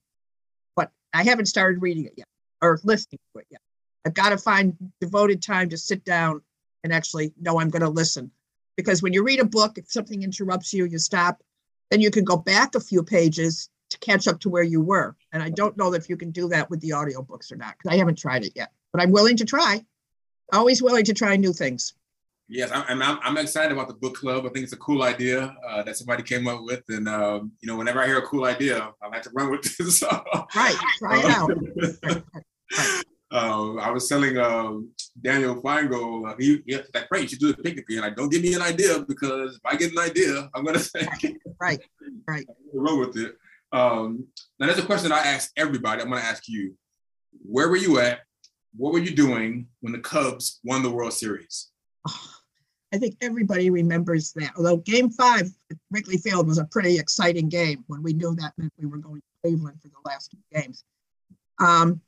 But 0.75 0.91
I 1.12 1.25
haven't 1.25 1.47
started 1.47 1.83
reading 1.83 2.07
it 2.07 2.15
yet 2.17 2.29
or 2.62 2.81
listening 2.83 3.19
to 3.35 3.41
it 3.41 3.47
yet. 3.51 3.61
I've 4.07 4.15
got 4.15 4.31
to 4.31 4.39
find 4.39 4.75
devoted 5.01 5.43
time 5.43 5.69
to 5.71 5.77
sit 5.77 6.05
down 6.05 6.41
and 6.87 6.94
actually 6.94 7.35
know 7.40 7.59
I'm 7.59 7.68
going 7.68 7.83
to 7.83 7.88
listen. 7.88 8.31
Because 8.77 9.03
when 9.03 9.12
you 9.12 9.25
read 9.25 9.40
a 9.40 9.44
book, 9.44 9.77
if 9.77 9.90
something 9.90 10.22
interrupts 10.22 10.72
you, 10.72 10.85
you 10.85 10.99
stop, 10.99 11.42
then 11.90 12.01
you 12.01 12.12
can 12.12 12.25
go 12.25 12.37
back 12.37 12.77
a 12.77 12.81
few 12.81 13.03
pages 13.03 13.68
to 13.90 13.99
catch 13.99 14.29
up 14.29 14.38
to 14.40 14.49
where 14.49 14.62
you 14.62 14.81
were. 14.81 15.16
And 15.33 15.42
I 15.42 15.51
don't 15.51 15.77
know 15.77 15.92
if 15.94 16.09
you 16.09 16.16
can 16.16 16.31
do 16.31 16.49
that 16.51 16.70
with 16.70 16.81
the 16.81 16.90
audiobooks 16.90 17.51
or 17.51 17.57
not, 17.57 17.77
because 17.77 17.92
I 17.92 17.96
haven't 17.96 18.18
tried 18.18 18.44
it 18.44 18.53
yet. 18.55 18.70
But 18.92 19.03
I'm 19.03 19.11
willing 19.11 19.37
to 19.38 19.44
try. 19.44 19.85
Always 20.53 20.81
willing 20.81 21.05
to 21.07 21.14
try 21.14 21.35
new 21.35 21.53
things. 21.53 21.94
Yes, 22.49 22.70
I'm, 22.72 23.03
I'm, 23.03 23.18
I'm 23.25 23.37
excited 23.38 23.72
about 23.72 23.88
the 23.88 23.94
book 23.94 24.14
club. 24.14 24.46
I 24.46 24.51
think 24.51 24.62
it's 24.62 24.72
a 24.72 24.77
cool 24.77 25.03
idea 25.03 25.57
uh, 25.68 25.83
that 25.83 25.96
somebody 25.96 26.22
came 26.22 26.46
up 26.46 26.61
with. 26.62 26.85
And, 26.88 27.09
um, 27.09 27.51
you 27.61 27.66
know, 27.66 27.77
whenever 27.77 28.01
I 28.01 28.07
hear 28.07 28.18
a 28.18 28.22
cool 28.22 28.44
idea, 28.44 28.92
I 29.03 29.09
like 29.09 29.22
to 29.22 29.31
run 29.35 29.51
with 29.51 29.66
it. 29.66 29.90
so, 29.90 30.07
Right, 30.55 30.77
try 30.99 31.18
it 31.18 31.25
out. 31.25 33.03
uh, 33.37 33.75
I 33.77 33.90
was 33.90 34.09
telling 34.09 34.38
um, 34.38 34.90
Daniel 35.20 35.61
Feingold, 35.61 36.31
uh, 36.31 36.35
he, 36.38 36.62
he 36.66 36.77
like, 36.94 37.07
right, 37.11 37.22
you 37.22 37.29
should 37.29 37.38
do 37.38 37.51
a 37.51 37.55
picnic. 37.55 37.85
And 37.90 38.01
like, 38.01 38.16
don't 38.16 38.31
give 38.31 38.42
me 38.42 38.55
an 38.55 38.62
idea 38.62 39.01
because 39.01 39.57
if 39.57 39.61
I 39.64 39.77
get 39.77 39.92
an 39.92 39.99
idea, 39.99 40.49
I'm 40.55 40.64
going 40.64 40.75
to 40.79 40.83
say, 40.83 41.07
Right, 41.61 41.81
right. 42.27 42.46
run 42.72 42.99
with 42.99 43.16
it. 43.18 43.37
Um, 43.72 44.27
now, 44.59 44.66
there's 44.66 44.79
a 44.79 44.87
question 44.87 45.12
I 45.12 45.18
ask 45.18 45.51
everybody. 45.57 46.01
I'm 46.01 46.09
going 46.09 46.22
to 46.22 46.27
ask 46.27 46.49
you, 46.49 46.75
where 47.44 47.68
were 47.68 47.77
you 47.77 47.99
at? 48.01 48.20
What 48.75 48.94
were 48.94 49.01
you 49.01 49.14
doing 49.14 49.66
when 49.81 49.92
the 49.92 49.99
Cubs 49.99 50.61
won 50.64 50.83
the 50.83 50.90
World 50.90 51.12
Series? 51.12 51.68
I 52.92 52.99
think 52.99 53.16
everybody 53.20 53.68
remembers 53.68 54.33
that. 54.35 54.53
Although 54.57 54.79
Game 54.79 55.11
Five 55.11 55.51
at 55.70 55.77
Wrigley 55.90 56.16
Field 56.16 56.46
was 56.46 56.59
a 56.59 56.64
pretty 56.64 56.99
exciting 56.99 57.49
game 57.51 57.85
when 57.88 58.03
we 58.03 58.14
knew 58.14 58.35
that 58.37 58.53
meant 58.57 58.72
we 58.79 58.87
were 58.87 58.99
going 58.99 59.20
to 59.20 59.27
Cleveland 59.42 59.83
for 59.83 59.88
the 59.88 60.09
last 60.09 60.31
two 60.31 60.38
games. 60.59 60.85
Um, 61.59 62.01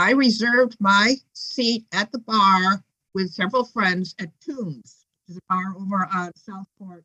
I 0.00 0.12
reserved 0.12 0.76
my 0.80 1.16
seat 1.34 1.84
at 1.92 2.10
the 2.10 2.20
bar 2.20 2.82
with 3.12 3.32
several 3.32 3.64
friends 3.64 4.14
at 4.18 4.30
Tombs, 4.40 5.04
which 5.26 5.34
is 5.34 5.36
a 5.36 5.40
bar 5.48 5.74
over 5.76 6.08
on 6.10 6.32
Southport, 6.36 7.04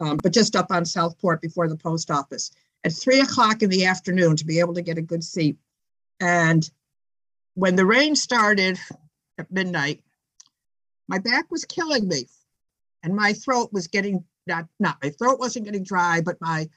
um, 0.00 0.16
but 0.22 0.32
just 0.32 0.56
up 0.56 0.68
on 0.70 0.86
Southport 0.86 1.42
before 1.42 1.68
the 1.68 1.76
post 1.76 2.10
office 2.10 2.52
at 2.84 2.92
three 2.94 3.20
o'clock 3.20 3.62
in 3.62 3.68
the 3.68 3.84
afternoon 3.84 4.34
to 4.36 4.46
be 4.46 4.60
able 4.60 4.72
to 4.74 4.82
get 4.82 4.96
a 4.96 5.02
good 5.02 5.22
seat. 5.22 5.58
And 6.18 6.68
when 7.52 7.76
the 7.76 7.84
rain 7.84 8.16
started 8.16 8.78
at 9.36 9.52
midnight, 9.52 10.02
my 11.08 11.18
back 11.18 11.50
was 11.50 11.66
killing 11.66 12.08
me 12.08 12.28
and 13.02 13.14
my 13.14 13.34
throat 13.34 13.74
was 13.74 13.88
getting 13.88 14.24
not 14.46 14.66
not 14.80 14.96
my 15.02 15.10
throat 15.10 15.38
wasn't 15.38 15.64
getting 15.64 15.84
dry 15.84 16.20
but 16.20 16.40
my 16.40 16.68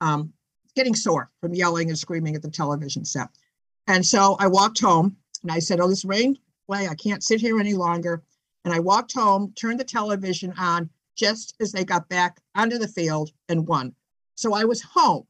um 0.00 0.32
getting 0.74 0.94
sore 0.94 1.30
from 1.40 1.54
yelling 1.54 1.88
and 1.88 1.98
screaming 1.98 2.34
at 2.34 2.42
the 2.42 2.50
television 2.50 3.04
set 3.04 3.28
and 3.90 4.04
so 4.04 4.36
i 4.38 4.46
walked 4.46 4.80
home 4.80 5.16
and 5.42 5.52
i 5.52 5.58
said 5.58 5.80
oh 5.80 5.88
this 5.88 6.04
rain 6.04 6.36
way 6.68 6.88
i 6.88 6.94
can't 6.94 7.24
sit 7.24 7.40
here 7.40 7.58
any 7.58 7.74
longer 7.74 8.22
and 8.64 8.72
i 8.72 8.78
walked 8.78 9.12
home 9.12 9.52
turned 9.56 9.80
the 9.80 9.84
television 9.84 10.52
on 10.58 10.88
just 11.16 11.54
as 11.60 11.72
they 11.72 11.84
got 11.84 12.08
back 12.08 12.40
onto 12.54 12.78
the 12.78 12.88
field 12.88 13.30
and 13.48 13.66
won 13.66 13.94
so 14.34 14.54
i 14.54 14.64
was 14.64 14.80
home 14.80 15.26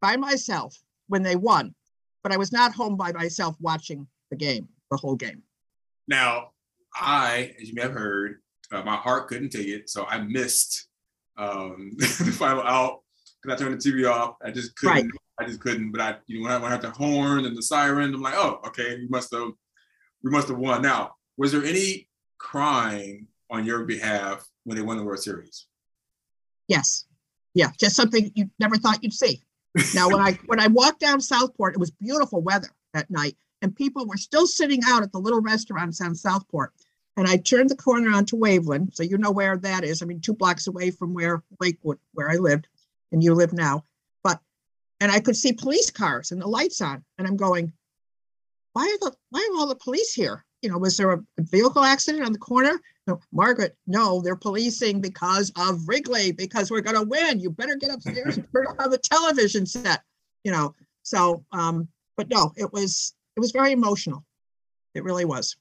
by 0.00 0.16
myself 0.16 0.82
when 1.08 1.22
they 1.22 1.36
won 1.36 1.74
but 2.22 2.32
i 2.32 2.36
was 2.36 2.52
not 2.52 2.72
home 2.72 2.96
by 2.96 3.12
myself 3.12 3.54
watching 3.60 4.06
the 4.30 4.36
game 4.36 4.68
the 4.90 4.96
whole 4.96 5.16
game 5.16 5.42
Now, 6.10 6.50
I, 6.94 7.54
as 7.60 7.68
you 7.68 7.74
may 7.74 7.82
have 7.82 7.92
heard, 7.92 8.40
uh, 8.72 8.82
my 8.82 8.96
heart 8.96 9.28
couldn't 9.28 9.50
take 9.50 9.68
it, 9.68 9.88
so 9.88 10.04
I 10.06 10.18
missed 10.18 10.88
um, 11.38 11.92
the 11.96 12.34
final 12.36 12.62
out 12.62 13.02
because 13.40 13.60
I 13.60 13.64
turned 13.64 13.80
the 13.80 13.90
TV 13.90 14.10
off. 14.10 14.34
I 14.44 14.50
just 14.50 14.74
couldn't. 14.76 14.94
Right. 14.94 15.10
I 15.40 15.46
just 15.46 15.60
couldn't. 15.60 15.90
But 15.90 16.00
I, 16.00 16.16
you 16.26 16.38
know, 16.38 16.44
when 16.44 16.52
I, 16.52 16.58
when 16.58 16.70
I 16.70 16.74
heard 16.74 16.82
the 16.82 16.90
horn 16.90 17.46
and 17.46 17.56
the 17.56 17.62
siren, 17.62 18.14
I'm 18.14 18.20
like, 18.20 18.34
oh, 18.36 18.60
okay, 18.66 18.96
we 18.96 19.08
must 19.08 19.32
have, 19.32 19.50
we 20.22 20.30
must 20.30 20.48
have 20.48 20.58
won. 20.58 20.82
Now, 20.82 21.14
was 21.36 21.52
there 21.52 21.64
any 21.64 22.08
crying 22.38 23.26
on 23.50 23.64
your 23.64 23.84
behalf 23.84 24.46
when 24.64 24.76
they 24.76 24.82
won 24.82 24.98
the 24.98 25.04
World 25.04 25.22
Series? 25.22 25.66
Yes. 26.68 27.06
Yeah, 27.54 27.70
just 27.78 27.96
something 27.96 28.30
you 28.34 28.50
never 28.60 28.76
thought 28.76 29.02
you'd 29.02 29.12
see. 29.12 29.42
Now, 29.94 30.08
when 30.08 30.20
I 30.20 30.38
when 30.46 30.60
I 30.60 30.66
walked 30.66 31.00
down 31.00 31.20
Southport, 31.20 31.74
it 31.74 31.80
was 31.80 31.90
beautiful 31.90 32.42
weather 32.42 32.68
that 32.92 33.10
night, 33.10 33.36
and 33.62 33.74
people 33.74 34.06
were 34.06 34.16
still 34.16 34.46
sitting 34.46 34.80
out 34.86 35.02
at 35.02 35.12
the 35.12 35.18
little 35.18 35.40
restaurants 35.40 36.00
on 36.00 36.14
Southport. 36.14 36.72
And 37.16 37.26
I 37.28 37.36
turned 37.36 37.70
the 37.70 37.76
corner 37.76 38.10
onto 38.10 38.36
Waveland, 38.36 38.94
so 38.94 39.02
you 39.02 39.18
know 39.18 39.30
where 39.30 39.56
that 39.58 39.84
is. 39.84 40.02
I 40.02 40.06
mean, 40.06 40.20
two 40.20 40.32
blocks 40.32 40.68
away 40.68 40.90
from 40.90 41.12
where 41.12 41.42
Lakewood, 41.60 41.98
where 42.14 42.30
I 42.30 42.36
lived, 42.36 42.68
and 43.12 43.22
you 43.22 43.34
live 43.34 43.52
now. 43.52 43.84
And 45.00 45.10
I 45.10 45.20
could 45.20 45.36
see 45.36 45.52
police 45.52 45.90
cars 45.90 46.30
and 46.30 46.40
the 46.40 46.46
lights 46.46 46.80
on, 46.80 47.02
and 47.18 47.26
I'm 47.26 47.36
going, 47.36 47.72
why 48.72 48.82
are 48.82 49.10
the 49.10 49.16
why 49.30 49.48
are 49.50 49.58
all 49.58 49.66
the 49.66 49.74
police 49.74 50.12
here? 50.12 50.44
You 50.62 50.70
know, 50.70 50.78
was 50.78 50.96
there 50.96 51.12
a 51.12 51.20
vehicle 51.38 51.82
accident 51.82 52.24
on 52.24 52.32
the 52.32 52.38
corner? 52.38 52.78
No, 53.06 53.18
Margaret, 53.32 53.76
no, 53.86 54.20
they're 54.20 54.36
policing 54.36 55.00
because 55.00 55.50
of 55.56 55.88
Wrigley, 55.88 56.32
because 56.32 56.70
we're 56.70 56.82
gonna 56.82 57.02
win. 57.02 57.40
You 57.40 57.50
better 57.50 57.76
get 57.76 57.90
upstairs 57.90 58.36
and 58.36 58.46
turn 58.52 58.66
on 58.78 58.90
the 58.90 58.98
television 58.98 59.66
set. 59.66 60.02
You 60.44 60.52
know, 60.52 60.74
so 61.02 61.44
um, 61.52 61.88
but 62.16 62.28
no, 62.28 62.52
it 62.56 62.72
was 62.72 63.14
it 63.36 63.40
was 63.40 63.52
very 63.52 63.72
emotional. 63.72 64.24
It 64.94 65.04
really 65.04 65.24
was. 65.24 65.56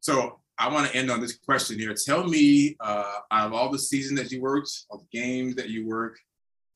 So 0.00 0.38
I 0.58 0.68
want 0.68 0.90
to 0.90 0.96
end 0.96 1.10
on 1.10 1.20
this 1.20 1.36
question 1.36 1.78
here. 1.78 1.94
Tell 1.94 2.26
me, 2.26 2.76
uh, 2.80 3.20
out 3.30 3.46
of 3.46 3.52
all 3.52 3.70
the 3.70 3.78
seasons 3.78 4.20
that 4.20 4.30
you 4.30 4.40
worked, 4.40 4.70
the 4.90 4.98
games 5.10 5.54
that 5.56 5.70
you 5.70 5.86
work, 5.86 6.18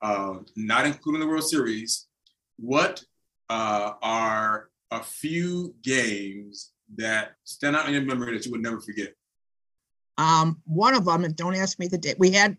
uh, 0.04 0.34
not 0.54 0.84
including 0.84 1.22
the 1.22 1.26
World 1.26 1.48
Series, 1.48 2.06
what 2.58 3.02
uh, 3.48 3.92
are 4.02 4.68
a 4.90 5.02
few 5.02 5.74
games 5.82 6.72
that 6.96 7.36
stand 7.44 7.74
out 7.74 7.88
in 7.88 7.94
your 7.94 8.02
memory 8.02 8.36
that 8.36 8.44
you 8.44 8.52
would 8.52 8.62
never 8.62 8.82
forget? 8.82 9.14
Um, 10.18 10.60
one 10.66 10.94
of 10.94 11.06
them, 11.06 11.24
and 11.24 11.34
don't 11.34 11.56
ask 11.56 11.78
me 11.78 11.88
the 11.88 11.96
date. 11.96 12.18
We 12.18 12.32
had 12.32 12.58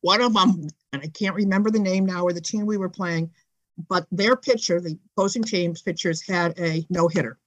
one 0.00 0.22
of 0.22 0.32
them, 0.32 0.66
and 0.94 1.02
I 1.02 1.08
can't 1.08 1.36
remember 1.36 1.70
the 1.70 1.78
name 1.78 2.06
now 2.06 2.22
or 2.22 2.32
the 2.32 2.40
team 2.40 2.64
we 2.64 2.78
were 2.78 2.88
playing, 2.88 3.30
but 3.90 4.06
their 4.10 4.34
pitcher, 4.34 4.80
the 4.80 4.98
opposing 5.12 5.42
team's 5.42 5.82
pitchers, 5.82 6.26
had 6.26 6.58
a 6.58 6.86
no 6.88 7.08
hitter, 7.08 7.38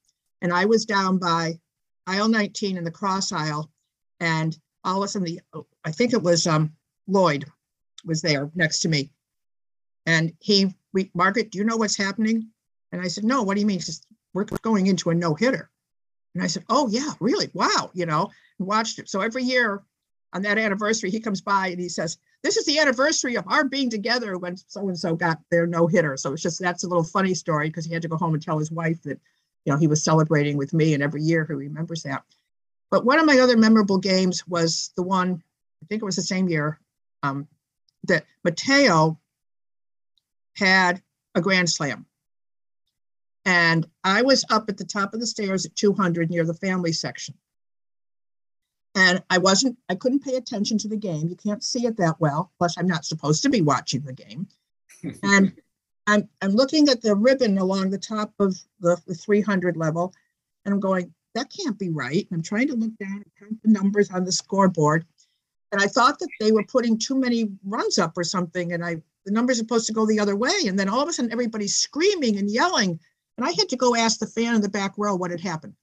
and 0.44 0.54
I 0.54 0.66
was 0.66 0.86
down 0.86 1.18
by 1.18 1.60
aisle 2.06 2.30
19 2.30 2.78
in 2.78 2.84
the 2.84 2.92
cross 2.92 3.32
aisle, 3.32 3.72
and 4.20 4.56
all 4.84 4.98
of 4.98 5.06
a 5.06 5.08
sudden, 5.08 5.26
the 5.26 5.64
I 5.84 5.92
think 5.92 6.14
it 6.14 6.22
was 6.22 6.46
um, 6.46 6.74
Lloyd 7.08 7.46
was 8.08 8.22
there 8.22 8.50
next 8.56 8.80
to 8.80 8.90
me, 8.90 9.12
and 10.08 10.34
he, 10.40 10.74
we, 10.94 11.12
Margaret, 11.14 11.52
do 11.52 11.58
you 11.58 11.66
know 11.66 11.78
what's 11.78 11.98
happening? 11.98 12.50
And 12.92 13.02
I 13.02 13.10
said, 13.10 13.26
No. 13.26 13.44
What 13.44 13.56
do 13.56 13.62
you 13.62 13.68
mean? 13.68 13.78
He 13.78 13.84
says, 13.84 14.02
We're 14.34 14.46
going 14.62 14.88
into 14.88 15.10
a 15.10 15.16
no 15.16 15.36
hitter. 15.36 15.70
And 16.34 16.44
I 16.44 16.48
said, 16.48 16.64
Oh 16.70 16.88
yeah, 16.88 17.12
really? 17.20 17.50
Wow, 17.54 17.92
you 17.94 18.06
know, 18.06 18.32
watched 18.58 19.00
it. 19.00 19.10
So 19.10 19.22
every 19.22 19.44
year 19.44 19.84
on 20.34 20.42
that 20.44 20.58
anniversary, 20.58 21.10
he 21.10 21.20
comes 21.20 21.42
by 21.42 21.68
and 21.68 21.80
he 21.80 21.90
says, 21.90 22.18
This 22.42 22.56
is 22.56 22.66
the 22.66 22.80
anniversary 22.80 23.36
of 23.36 23.46
our 23.48 23.66
being 23.66 23.90
together 23.90 24.38
when 24.38 24.56
so 24.56 24.88
and 24.88 24.98
so 24.98 25.14
got 25.14 25.40
their 25.52 25.68
no 25.68 25.88
hitter. 25.88 26.16
So 26.16 26.32
it's 26.32 26.42
just 26.42 26.62
that's 26.62 26.86
a 26.86 26.88
little 26.88 27.04
funny 27.04 27.34
story 27.34 27.68
because 27.68 27.86
he 27.86 27.94
had 27.94 28.02
to 28.04 28.08
go 28.08 28.18
home 28.18 28.34
and 28.34 28.42
tell 28.42 28.58
his 28.58 28.72
wife 28.72 29.04
that, 29.04 29.20
you 29.66 29.74
know, 29.74 29.78
he 29.78 29.88
was 29.88 30.04
celebrating 30.04 30.56
with 30.56 30.74
me, 30.74 30.94
and 30.94 31.04
every 31.04 31.22
year 31.22 31.46
he 31.46 31.54
remembers 31.54 32.04
that. 32.04 32.24
But 32.90 33.04
one 33.04 33.20
of 33.20 33.26
my 33.26 33.40
other 33.40 33.58
memorable 33.58 33.98
games 33.98 34.48
was 34.48 34.92
the 34.96 35.04
one, 35.04 35.44
I 35.84 35.86
think 35.88 36.02
it 36.02 36.06
was 36.06 36.16
the 36.16 36.22
same 36.22 36.48
year, 36.48 36.80
um, 37.22 37.46
that 38.08 38.26
Mateo 38.44 39.20
had 40.56 41.02
a 41.36 41.42
grand 41.42 41.70
slam. 41.70 42.06
And 43.46 43.88
I 44.04 44.24
was 44.24 44.44
up 44.50 44.70
at 44.70 44.78
the 44.78 44.84
top 44.84 45.14
of 45.14 45.20
the 45.20 45.28
stairs 45.28 45.66
at 45.66 45.76
200 45.76 46.30
near 46.30 46.46
the 46.46 46.54
family 46.54 46.92
section. 46.92 47.36
And 48.94 49.24
I 49.30 49.38
wasn't, 49.38 49.78
I 49.88 49.96
couldn't 49.96 50.24
pay 50.24 50.36
attention 50.36 50.78
to 50.80 50.88
the 50.88 50.98
game. 50.98 51.28
You 51.28 51.36
can't 51.36 51.64
see 51.64 51.86
it 51.86 51.98
that 51.98 52.20
well. 52.20 52.52
Plus, 52.58 52.78
I'm 52.78 52.88
not 52.88 53.06
supposed 53.06 53.44
to 53.44 53.50
be 53.50 53.62
watching 53.62 54.02
the 54.02 54.14
game. 54.14 54.48
and 55.24 55.54
I'm, 56.08 56.28
I'm 56.42 56.52
looking 56.52 56.90
at 56.90 57.02
the 57.02 57.16
ribbon 57.16 57.58
along 57.58 57.92
the 57.92 58.00
top 58.00 58.34
of 58.40 58.58
the, 58.80 58.98
the 59.06 59.14
300 59.14 59.78
level, 59.78 60.14
and 60.66 60.74
I'm 60.74 60.80
going, 60.80 61.14
that 61.36 61.52
can't 61.56 61.78
be 61.78 61.90
right. 61.90 62.28
And 62.30 62.38
I'm 62.38 62.42
trying 62.42 62.68
to 62.70 62.76
look 62.76 62.98
down 62.98 63.24
and 63.24 63.32
count 63.40 63.62
the 63.62 63.72
numbers 63.72 64.10
on 64.10 64.26
the 64.26 64.32
scoreboard. 64.32 65.06
And 65.72 65.82
I 65.82 65.88
thought 65.88 66.20
that 66.20 66.30
they 66.40 66.52
were 66.52 66.64
putting 66.64 66.98
too 66.98 67.16
many 67.16 67.50
runs 67.66 67.98
up 67.98 68.18
or 68.18 68.24
something. 68.24 68.74
And 68.74 68.84
I 68.84 69.02
the 69.26 69.34
numbers 69.34 69.58
are 69.58 69.64
supposed 69.64 69.88
to 69.88 69.94
go 69.94 70.06
the 70.06 70.20
other 70.20 70.38
way. 70.38 70.54
And 70.68 70.80
then 70.80 70.88
all 70.88 71.02
of 71.02 71.10
a 71.10 71.14
sudden 71.14 71.32
everybody's 71.32 71.76
screaming 71.76 72.38
and 72.38 72.50
yelling. 72.50 73.00
And 73.38 73.46
I 73.46 73.52
had 73.52 73.70
to 73.70 73.76
go 73.76 73.96
ask 73.96 74.20
the 74.20 74.28
fan 74.28 74.56
in 74.56 74.62
the 74.62 74.70
back 74.70 74.94
row 74.98 75.16
what 75.16 75.32
had 75.32 75.42
happened. 75.42 75.74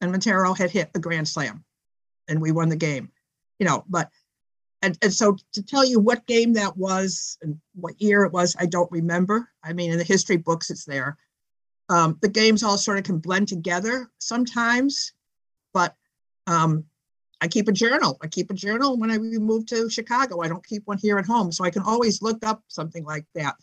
And 0.00 0.10
Montero 0.10 0.54
had 0.54 0.70
hit 0.70 0.90
a 0.94 0.98
grand 0.98 1.28
slam 1.28 1.64
and 2.28 2.40
we 2.40 2.52
won 2.52 2.68
the 2.68 2.76
game. 2.76 3.10
You 3.58 3.66
know, 3.66 3.84
but 3.88 4.10
and, 4.82 4.96
and 5.02 5.12
so 5.12 5.36
to 5.52 5.62
tell 5.62 5.84
you 5.84 5.98
what 5.98 6.26
game 6.26 6.52
that 6.54 6.76
was 6.76 7.38
and 7.42 7.58
what 7.74 8.00
year 8.00 8.24
it 8.24 8.32
was, 8.32 8.54
I 8.58 8.66
don't 8.66 8.90
remember. 8.92 9.48
I 9.62 9.72
mean, 9.72 9.90
in 9.90 9.98
the 9.98 10.04
history 10.04 10.36
books, 10.36 10.70
it's 10.70 10.84
there. 10.84 11.16
Um, 11.88 12.18
the 12.20 12.28
games 12.28 12.62
all 12.62 12.78
sort 12.78 12.98
of 12.98 13.04
can 13.04 13.18
blend 13.18 13.48
together 13.48 14.10
sometimes, 14.18 15.12
but 15.72 15.94
um, 16.46 16.84
I 17.40 17.48
keep 17.48 17.68
a 17.68 17.72
journal. 17.72 18.18
I 18.22 18.28
keep 18.28 18.50
a 18.50 18.54
journal 18.54 18.96
when 18.96 19.10
I 19.10 19.18
move 19.18 19.66
to 19.66 19.90
Chicago. 19.90 20.40
I 20.40 20.48
don't 20.48 20.66
keep 20.66 20.86
one 20.86 20.98
here 20.98 21.18
at 21.18 21.26
home, 21.26 21.52
so 21.52 21.64
I 21.64 21.70
can 21.70 21.82
always 21.82 22.22
look 22.22 22.44
up 22.44 22.62
something 22.68 23.04
like 23.04 23.26
that. 23.34 23.56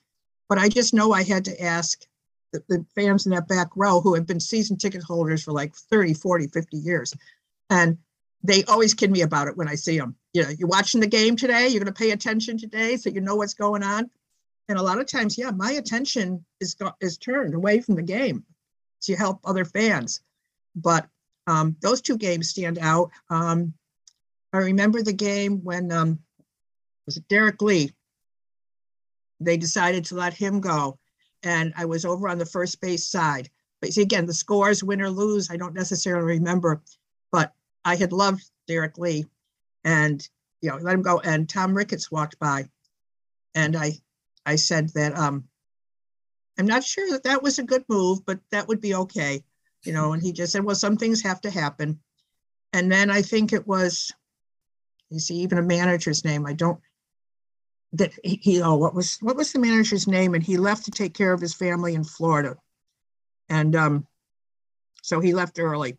But 0.48 0.60
I 0.60 0.70
just 0.70 0.94
know 0.94 1.12
I 1.12 1.24
had 1.24 1.46
to 1.46 1.64
ask 1.64 2.00
the, 2.52 2.64
the 2.70 2.86
fans 2.94 3.26
in 3.26 3.32
that 3.32 3.48
back 3.48 3.70
row 3.76 4.00
who 4.00 4.14
have 4.14 4.28
been 4.28 4.40
season 4.40 4.78
ticket 4.78 5.02
holders 5.02 5.44
for 5.44 5.52
like 5.52 5.74
30, 5.74 6.14
40, 6.14 6.48
50 6.48 6.78
years. 6.78 7.14
And 7.70 7.98
they 8.44 8.64
always 8.66 8.94
kid 8.94 9.10
me 9.10 9.22
about 9.22 9.48
it 9.48 9.58
when 9.58 9.68
I 9.68 9.76
see 9.76 9.98
them. 9.98 10.16
You 10.34 10.44
know, 10.44 10.50
you're 10.50 10.68
watching 10.68 11.02
the 11.02 11.08
game 11.08 11.36
today, 11.36 11.68
you're 11.68 11.84
going 11.84 11.94
to 11.94 11.98
pay 11.98 12.12
attention 12.12 12.58
today 12.58 12.98
so 12.98 13.10
you 13.10 13.22
know 13.22 13.36
what's 13.36 13.54
going 13.54 13.84
on. 13.84 14.10
And 14.70 14.78
a 14.78 14.84
lot 14.84 15.00
of 15.00 15.08
times, 15.08 15.38
yeah, 15.38 15.52
my 15.52 15.72
attention 15.74 16.46
is 16.62 16.76
is 17.02 17.18
turned 17.18 17.54
away 17.54 17.82
from 17.82 17.96
the 17.96 18.02
game 18.02 18.46
to 19.02 19.16
help 19.16 19.40
other 19.44 19.66
fans. 19.66 20.22
But 20.76 21.08
um, 21.48 21.76
those 21.82 22.02
two 22.02 22.18
games 22.18 22.50
stand 22.50 22.80
out. 22.80 23.12
Um, 23.30 23.74
I 24.54 24.60
remember 24.60 25.02
the 25.02 25.14
game 25.14 25.64
when 25.64 25.92
um, 25.92 26.20
was 27.06 27.18
it 27.18 27.28
Derrek 27.28 27.62
Lee? 27.62 27.92
They 29.40 29.58
decided 29.58 30.06
to 30.06 30.16
let 30.16 30.34
him 30.34 30.62
go, 30.62 31.00
and 31.42 31.74
I 31.76 31.86
was 31.86 32.06
over 32.06 32.30
on 32.30 32.38
the 32.38 32.46
first 32.46 32.80
base 32.80 33.06
side. 33.06 33.50
But 33.82 33.92
see, 33.92 34.02
again, 34.02 34.26
the 34.26 34.34
scores, 34.34 34.84
win 34.84 35.02
or 35.02 35.10
lose, 35.10 35.50
I 35.52 35.58
don't 35.58 35.74
necessarily 35.74 36.38
remember. 36.38 36.82
But 37.32 37.52
I 37.84 37.96
had 37.96 38.14
loved 38.14 38.44
Derrek 38.68 38.98
Lee, 38.98 39.26
and 39.84 40.26
you 40.62 40.70
know, 40.70 40.78
let 40.78 40.94
him 40.94 41.02
go. 41.02 41.20
And 41.20 41.50
Tom 41.50 41.76
Ricketts 41.76 42.10
walked 42.12 42.40
by, 42.40 42.70
and 43.56 43.76
I, 43.76 43.94
I 44.46 44.56
said 44.56 44.90
that 44.90 45.18
um, 45.18 45.46
I'm 46.58 46.68
not 46.68 46.84
sure 46.84 47.10
that 47.12 47.24
that 47.24 47.44
was 47.44 47.60
a 47.60 47.64
good 47.64 47.84
move, 47.90 48.26
but 48.26 48.40
that 48.52 48.68
would 48.68 48.80
be 48.80 48.96
okay, 48.96 49.44
you 49.84 49.94
know. 49.94 50.14
And 50.14 50.22
he 50.22 50.32
just 50.32 50.52
said, 50.52 50.64
well, 50.64 50.76
some 50.76 50.98
things 50.98 51.22
have 51.22 51.42
to 51.42 51.50
happen. 51.50 52.00
And 52.72 52.92
then 52.92 53.10
I 53.10 53.22
think 53.22 53.54
it 53.54 53.68
was, 53.68 54.14
you 55.10 55.20
see, 55.20 55.36
even 55.36 55.58
a 55.58 55.64
manager's 55.64 56.26
name. 56.26 56.46
I 56.46 56.54
don't 56.54 56.80
that 57.94 58.12
he, 58.24 58.62
oh 58.62 58.76
what 58.76 58.96
was 58.96 59.18
what 59.22 59.36
was 59.36 59.52
the 59.52 59.60
manager's 59.60 60.08
name? 60.08 60.34
And 60.34 60.44
he 60.44 60.58
left 60.58 60.86
to 60.86 60.92
take 60.92 61.14
care 61.14 61.32
of 61.32 61.42
his 61.42 61.54
family 61.54 61.94
in 61.94 62.04
Florida, 62.04 62.58
and 63.50 63.76
um, 63.76 64.08
so 65.04 65.20
he 65.20 65.34
left 65.34 65.60
early 65.60 65.98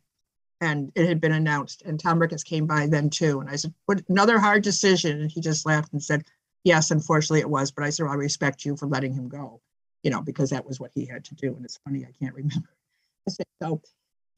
and 0.60 0.90
it 0.94 1.06
had 1.06 1.20
been 1.20 1.32
announced. 1.32 1.82
And 1.82 2.00
Tom 2.00 2.18
Ricketts 2.18 2.42
came 2.42 2.66
by 2.66 2.86
then 2.86 3.10
too. 3.10 3.40
And 3.40 3.50
I 3.50 3.56
said, 3.56 3.74
what 3.86 4.02
another 4.08 4.38
hard 4.38 4.62
decision? 4.62 5.20
And 5.20 5.30
he 5.30 5.40
just 5.40 5.66
laughed 5.66 5.92
and 5.92 6.02
said, 6.02 6.24
Yes, 6.64 6.90
unfortunately 6.90 7.40
it 7.40 7.50
was. 7.50 7.70
But 7.70 7.84
I 7.84 7.90
said, 7.90 8.04
well, 8.04 8.12
I 8.12 8.16
respect 8.16 8.64
you 8.64 8.74
for 8.76 8.86
letting 8.86 9.12
him 9.12 9.28
go, 9.28 9.60
you 10.02 10.10
know, 10.10 10.22
because 10.22 10.48
that 10.50 10.64
was 10.64 10.80
what 10.80 10.92
he 10.94 11.04
had 11.04 11.24
to 11.26 11.34
do. 11.34 11.54
And 11.54 11.64
it's 11.64 11.78
funny, 11.84 12.06
I 12.06 12.12
can't 12.18 12.34
remember. 12.34 12.70
So, 13.28 13.80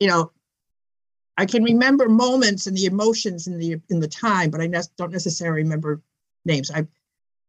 you 0.00 0.08
know, 0.08 0.32
I 1.36 1.46
can 1.46 1.64
remember 1.64 2.08
moments 2.08 2.66
and 2.66 2.76
the 2.76 2.86
emotions 2.86 3.46
in 3.46 3.58
the 3.58 3.80
in 3.90 4.00
the 4.00 4.08
time, 4.08 4.50
but 4.50 4.60
I 4.60 4.66
ne- 4.66 4.80
don't 4.96 5.12
necessarily 5.12 5.62
remember 5.62 6.02
names. 6.44 6.70
I 6.70 6.86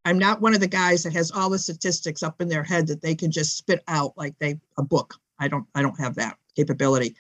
I'm 0.06 0.18
not 0.18 0.42
one 0.42 0.54
of 0.54 0.60
the 0.60 0.68
guys 0.68 1.04
that 1.04 1.14
has 1.14 1.32
all 1.32 1.50
the 1.50 1.60
statistics 1.60 2.24
up 2.24 2.42
in 2.42 2.48
their 2.48 2.64
head 2.64 2.88
that 2.88 3.02
they 3.02 3.16
can 3.16 3.32
just 3.32 3.58
spit 3.58 3.84
out 3.88 4.18
like 4.18 4.38
they 4.40 4.60
a 4.78 4.84
book. 4.84 5.16
I 5.40 5.48
don't 5.48 5.68
I 5.76 5.82
don't 5.82 6.00
have 6.00 6.16
that 6.16 6.38
capability. 6.56 7.16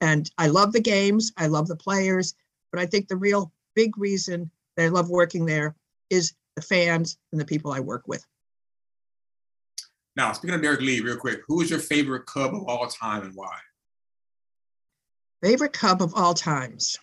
And 0.00 0.30
I 0.38 0.48
love 0.48 0.72
the 0.72 0.80
games, 0.80 1.32
I 1.36 1.46
love 1.46 1.68
the 1.68 1.76
players, 1.76 2.34
but 2.72 2.80
I 2.80 2.86
think 2.86 3.08
the 3.08 3.16
real 3.16 3.52
big 3.74 3.96
reason 3.98 4.50
that 4.76 4.84
I 4.84 4.88
love 4.88 5.10
working 5.10 5.46
there 5.46 5.76
is 6.10 6.34
the 6.56 6.62
fans 6.62 7.18
and 7.30 7.40
the 7.40 7.44
people 7.44 7.72
I 7.72 7.80
work 7.80 8.06
with. 8.06 8.24
Now, 10.14 10.32
speaking 10.32 10.54
of 10.54 10.62
Derrek 10.62 10.80
Lee, 10.80 11.00
real 11.00 11.16
quick, 11.16 11.40
who 11.46 11.60
is 11.62 11.70
your 11.70 11.78
favorite 11.78 12.26
Cub 12.26 12.54
of 12.54 12.64
all 12.68 12.86
time 12.86 13.22
and 13.22 13.34
why? 13.34 13.56
Favorite 15.42 15.72
Cub 15.72 16.02
of 16.02 16.14
all 16.14 16.34
times. 16.34 16.98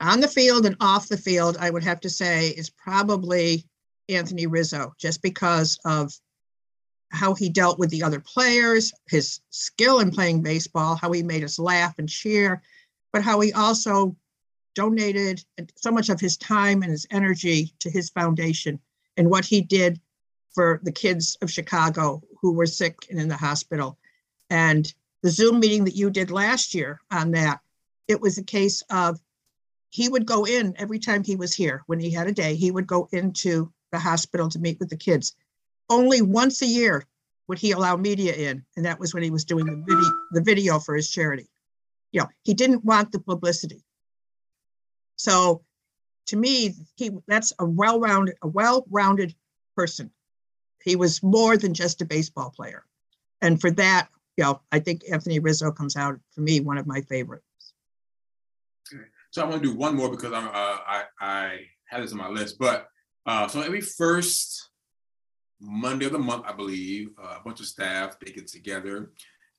On 0.00 0.20
the 0.20 0.28
field 0.28 0.64
and 0.64 0.76
off 0.80 1.08
the 1.08 1.16
field, 1.16 1.56
I 1.60 1.68
would 1.68 1.84
have 1.84 2.00
to 2.00 2.10
say 2.10 2.48
is 2.48 2.70
probably 2.70 3.66
Anthony 4.08 4.46
Rizzo, 4.46 4.94
just 4.98 5.22
because 5.22 5.78
of 5.84 6.12
how 7.10 7.34
he 7.34 7.48
dealt 7.48 7.78
with 7.78 7.90
the 7.90 8.04
other 8.04 8.20
players, 8.20 8.92
his 9.08 9.40
skill 9.50 9.98
in 9.98 10.10
playing 10.10 10.42
baseball, 10.42 10.94
how 10.94 11.10
he 11.10 11.22
made 11.22 11.42
us 11.44 11.58
laugh 11.58 11.98
and 11.98 12.08
cheer, 12.08 12.62
but 13.12 13.22
how 13.22 13.40
he 13.40 13.52
also 13.52 14.16
donated 14.74 15.44
so 15.74 15.90
much 15.90 16.08
of 16.08 16.20
his 16.20 16.36
time 16.36 16.82
and 16.82 16.92
his 16.92 17.06
energy 17.10 17.74
to 17.80 17.90
his 17.90 18.08
foundation 18.10 18.78
and 19.16 19.28
what 19.28 19.44
he 19.44 19.60
did 19.60 20.00
for 20.54 20.80
the 20.82 20.92
kids 20.92 21.36
of 21.42 21.50
Chicago 21.50 22.22
who 22.40 22.52
were 22.52 22.66
sick 22.66 22.96
and 23.10 23.20
in 23.20 23.28
the 23.28 23.36
hospital. 23.36 23.98
And 24.48 24.92
the 25.22 25.30
Zoom 25.30 25.60
meeting 25.60 25.84
that 25.84 25.96
you 25.96 26.10
did 26.10 26.30
last 26.30 26.74
year 26.74 27.00
on 27.10 27.32
that, 27.32 27.60
it 28.08 28.20
was 28.20 28.38
a 28.38 28.42
case 28.42 28.82
of 28.90 29.20
he 29.90 30.08
would 30.08 30.26
go 30.26 30.46
in 30.46 30.74
every 30.78 30.98
time 30.98 31.22
he 31.22 31.36
was 31.36 31.54
here 31.54 31.82
when 31.86 32.00
he 32.00 32.10
had 32.10 32.26
a 32.26 32.32
day, 32.32 32.54
he 32.54 32.70
would 32.70 32.86
go 32.86 33.08
into 33.12 33.72
the 33.92 33.98
hospital 33.98 34.48
to 34.48 34.58
meet 34.58 34.78
with 34.78 34.88
the 34.88 34.96
kids 34.96 35.34
only 35.90 36.22
once 36.22 36.62
a 36.62 36.66
year 36.66 37.04
would 37.48 37.58
he 37.58 37.72
allow 37.72 37.96
media 37.96 38.32
in, 38.32 38.64
and 38.76 38.86
that 38.86 39.00
was 39.00 39.12
when 39.12 39.24
he 39.24 39.30
was 39.30 39.44
doing 39.44 39.66
the 39.66 39.84
video, 39.84 40.10
the 40.30 40.40
video 40.40 40.78
for 40.78 40.94
his 40.94 41.10
charity. 41.10 41.48
You 42.12 42.20
know, 42.20 42.28
he 42.44 42.54
didn't 42.54 42.84
want 42.84 43.10
the 43.10 43.18
publicity. 43.18 43.84
So, 45.16 45.64
to 46.26 46.36
me, 46.36 46.74
he 46.96 47.10
that's 47.26 47.52
a 47.58 47.66
well-rounded, 47.66 48.36
a 48.40 48.46
well-rounded 48.46 49.34
person. 49.74 50.12
He 50.82 50.96
was 50.96 51.22
more 51.22 51.56
than 51.56 51.74
just 51.74 52.00
a 52.00 52.04
baseball 52.04 52.52
player, 52.54 52.84
and 53.40 53.60
for 53.60 53.70
that, 53.72 54.08
you 54.36 54.44
know, 54.44 54.60
I 54.72 54.78
think 54.78 55.02
Anthony 55.10 55.38
Rizzo 55.38 55.70
comes 55.70 55.96
out 55.96 56.18
for 56.32 56.40
me 56.40 56.60
one 56.60 56.78
of 56.78 56.86
my 56.86 57.02
favorites. 57.02 57.44
Okay. 58.92 59.04
So 59.30 59.42
I 59.42 59.44
want 59.46 59.62
to 59.62 59.68
do 59.68 59.76
one 59.76 59.94
more 59.94 60.10
because 60.10 60.32
I'm 60.32 60.48
uh, 60.48 60.50
I 60.54 61.04
I 61.20 61.60
had 61.88 62.02
this 62.02 62.12
on 62.12 62.18
my 62.18 62.28
list, 62.28 62.58
but 62.58 62.88
uh, 63.26 63.46
so 63.48 63.60
every 63.60 63.80
first 63.80 64.70
Monday 65.60 66.06
of 66.06 66.12
the 66.12 66.18
month, 66.18 66.44
I 66.46 66.52
believe, 66.52 67.10
uh, 67.22 67.36
a 67.38 67.42
bunch 67.44 67.60
of 67.60 67.66
staff 67.66 68.18
they 68.18 68.32
get 68.32 68.46
together 68.46 69.10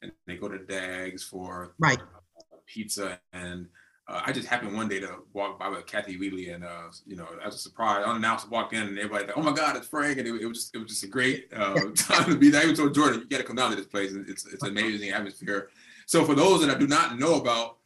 and 0.01 0.11
they 0.25 0.35
go 0.35 0.47
to 0.49 0.57
Dags 0.57 1.23
for 1.23 1.75
right 1.79 1.99
uh, 1.99 2.57
pizza. 2.65 3.19
And 3.33 3.67
uh, 4.07 4.21
I 4.25 4.31
just 4.31 4.47
happened 4.47 4.75
one 4.75 4.89
day 4.89 4.99
to 4.99 5.19
walk 5.33 5.59
by 5.59 5.69
with 5.69 5.85
Kathy 5.85 6.17
Wheatley, 6.17 6.49
and 6.49 6.63
uh, 6.63 6.89
you 7.05 7.15
know, 7.15 7.27
as 7.43 7.55
a 7.55 7.57
surprise, 7.57 8.03
unannounced, 8.05 8.49
walked 8.49 8.73
in, 8.73 8.81
and 8.81 8.97
everybody 8.97 9.25
like, 9.25 9.37
"Oh 9.37 9.41
my 9.41 9.53
God, 9.53 9.75
it's 9.77 9.87
Frank!" 9.87 10.17
And 10.17 10.27
it, 10.27 10.41
it 10.41 10.45
was 10.45 10.57
just, 10.57 10.75
it 10.75 10.79
was 10.79 10.87
just 10.87 11.03
a 11.03 11.07
great 11.07 11.47
uh, 11.55 11.75
time 11.95 12.29
to 12.29 12.37
be 12.37 12.49
there. 12.49 12.61
I 12.61 12.63
even 12.65 12.75
told 12.75 12.95
Jordan, 12.95 13.21
"You 13.21 13.27
got 13.27 13.37
to 13.37 13.43
come 13.43 13.55
down 13.55 13.69
to 13.69 13.75
this 13.75 13.85
place. 13.85 14.11
It's 14.13 14.45
it's 14.45 14.63
an 14.63 14.69
amazing 14.69 15.11
atmosphere." 15.11 15.69
So 16.07 16.25
for 16.25 16.35
those 16.35 16.65
that 16.65 16.75
I 16.75 16.79
do 16.79 16.87
not 16.87 17.19
know 17.19 17.35
about 17.35 17.77